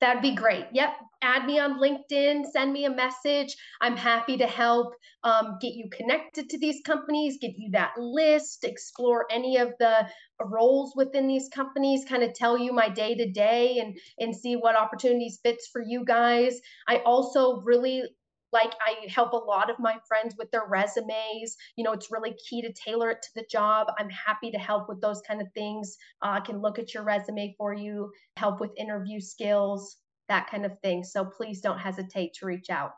That'd 0.00 0.22
be 0.22 0.34
great. 0.34 0.66
Yep. 0.72 0.90
Add 1.22 1.46
me 1.46 1.58
on 1.58 1.80
LinkedIn, 1.80 2.44
send 2.52 2.72
me 2.72 2.84
a 2.84 2.90
message. 2.90 3.56
I'm 3.80 3.96
happy 3.96 4.36
to 4.36 4.46
help 4.46 4.94
um, 5.22 5.56
get 5.60 5.72
you 5.72 5.88
connected 5.90 6.50
to 6.50 6.58
these 6.58 6.82
companies, 6.84 7.38
get 7.40 7.52
you 7.56 7.70
that 7.72 7.92
list, 7.96 8.64
explore 8.64 9.26
any 9.30 9.56
of 9.56 9.72
the 9.78 10.06
roles 10.40 10.92
within 10.94 11.26
these 11.26 11.48
companies, 11.48 12.04
kind 12.06 12.22
of 12.22 12.34
tell 12.34 12.58
you 12.58 12.72
my 12.72 12.90
day 12.90 13.14
to 13.14 13.30
day 13.30 13.78
and 13.78 13.96
and 14.18 14.36
see 14.36 14.54
what 14.54 14.76
opportunities 14.76 15.40
fits 15.42 15.68
for 15.72 15.80
you 15.80 16.04
guys. 16.04 16.60
I 16.86 16.98
also 16.98 17.62
really 17.62 18.02
like 18.54 18.72
I 18.86 19.10
help 19.10 19.32
a 19.32 19.36
lot 19.36 19.68
of 19.68 19.78
my 19.78 19.96
friends 20.06 20.36
with 20.38 20.50
their 20.52 20.66
resumes. 20.66 21.56
You 21.76 21.84
know, 21.84 21.92
it's 21.92 22.10
really 22.10 22.34
key 22.48 22.62
to 22.62 22.72
tailor 22.72 23.10
it 23.10 23.20
to 23.20 23.28
the 23.34 23.44
job. 23.50 23.88
I'm 23.98 24.08
happy 24.08 24.50
to 24.52 24.58
help 24.58 24.88
with 24.88 25.00
those 25.02 25.20
kind 25.26 25.42
of 25.42 25.48
things. 25.54 25.96
Uh, 26.22 26.30
I 26.30 26.40
can 26.40 26.62
look 26.62 26.78
at 26.78 26.94
your 26.94 27.02
resume 27.02 27.54
for 27.58 27.74
you, 27.74 28.10
help 28.36 28.60
with 28.60 28.70
interview 28.78 29.20
skills, 29.20 29.96
that 30.28 30.48
kind 30.48 30.64
of 30.64 30.78
thing. 30.80 31.02
So 31.02 31.24
please 31.24 31.60
don't 31.60 31.78
hesitate 31.78 32.32
to 32.34 32.46
reach 32.46 32.70
out. 32.70 32.92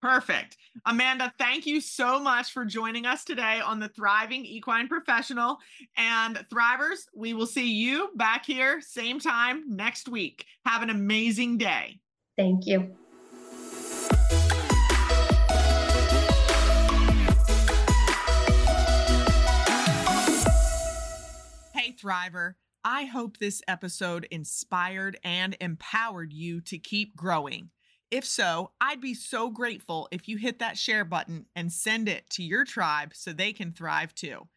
Perfect. 0.00 0.56
Amanda, 0.86 1.30
thank 1.38 1.66
you 1.66 1.80
so 1.80 2.18
much 2.18 2.52
for 2.52 2.64
joining 2.64 3.04
us 3.04 3.22
today 3.22 3.60
on 3.60 3.80
the 3.80 3.88
Thriving 3.88 4.46
Equine 4.46 4.88
Professional. 4.88 5.58
And 5.96 6.36
Thrivers, 6.50 7.00
we 7.14 7.34
will 7.34 7.46
see 7.46 7.70
you 7.70 8.08
back 8.14 8.46
here, 8.46 8.80
same 8.80 9.20
time 9.20 9.64
next 9.68 10.08
week. 10.08 10.46
Have 10.64 10.82
an 10.82 10.88
amazing 10.88 11.58
day. 11.58 12.00
Thank 12.38 12.66
you. 12.66 12.96
Thriver. 22.00 22.54
I 22.84 23.04
hope 23.04 23.36
this 23.36 23.60
episode 23.68 24.26
inspired 24.30 25.18
and 25.22 25.56
empowered 25.60 26.32
you 26.32 26.60
to 26.62 26.78
keep 26.78 27.14
growing. 27.14 27.70
If 28.10 28.24
so, 28.24 28.72
I'd 28.80 29.00
be 29.00 29.14
so 29.14 29.50
grateful 29.50 30.08
if 30.10 30.26
you 30.28 30.36
hit 30.36 30.58
that 30.58 30.78
share 30.78 31.04
button 31.04 31.46
and 31.54 31.72
send 31.72 32.08
it 32.08 32.28
to 32.30 32.42
your 32.42 32.64
tribe 32.64 33.12
so 33.14 33.32
they 33.32 33.52
can 33.52 33.72
thrive 33.72 34.14
too. 34.14 34.48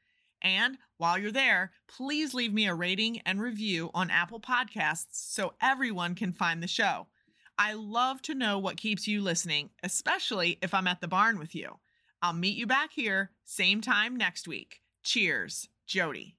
And 0.42 0.78
while 0.98 1.18
you're 1.18 1.32
there, 1.32 1.72
please 1.88 2.34
leave 2.34 2.54
me 2.54 2.68
a 2.68 2.74
rating 2.74 3.20
and 3.22 3.42
review 3.42 3.92
on 3.94 4.10
Apple 4.10 4.40
Podcasts 4.40 5.06
so 5.12 5.54
everyone 5.62 6.16
can 6.16 6.34
find 6.34 6.62
the 6.62 6.68
show. 6.68 7.08
I 7.58 7.74
love 7.74 8.22
to 8.24 8.34
know 8.34 8.58
what 8.58 8.78
keeps 8.78 9.08
you 9.08 9.22
listening, 9.22 9.70
especially 9.84 10.58
if 10.62 10.74
I'm 10.74 10.88
at 10.88 11.02
the 11.02 11.08
barn 11.08 11.38
with 11.38 11.54
you. 11.54 11.80
I'll 12.22 12.34
meet 12.34 12.58
you 12.58 12.66
back 12.66 12.92
here, 12.94 13.32
same 13.46 13.82
time 13.82 14.16
next 14.16 14.48
week. 14.48 14.82
Cheers, 15.04 15.70
Jodi. 15.86 16.38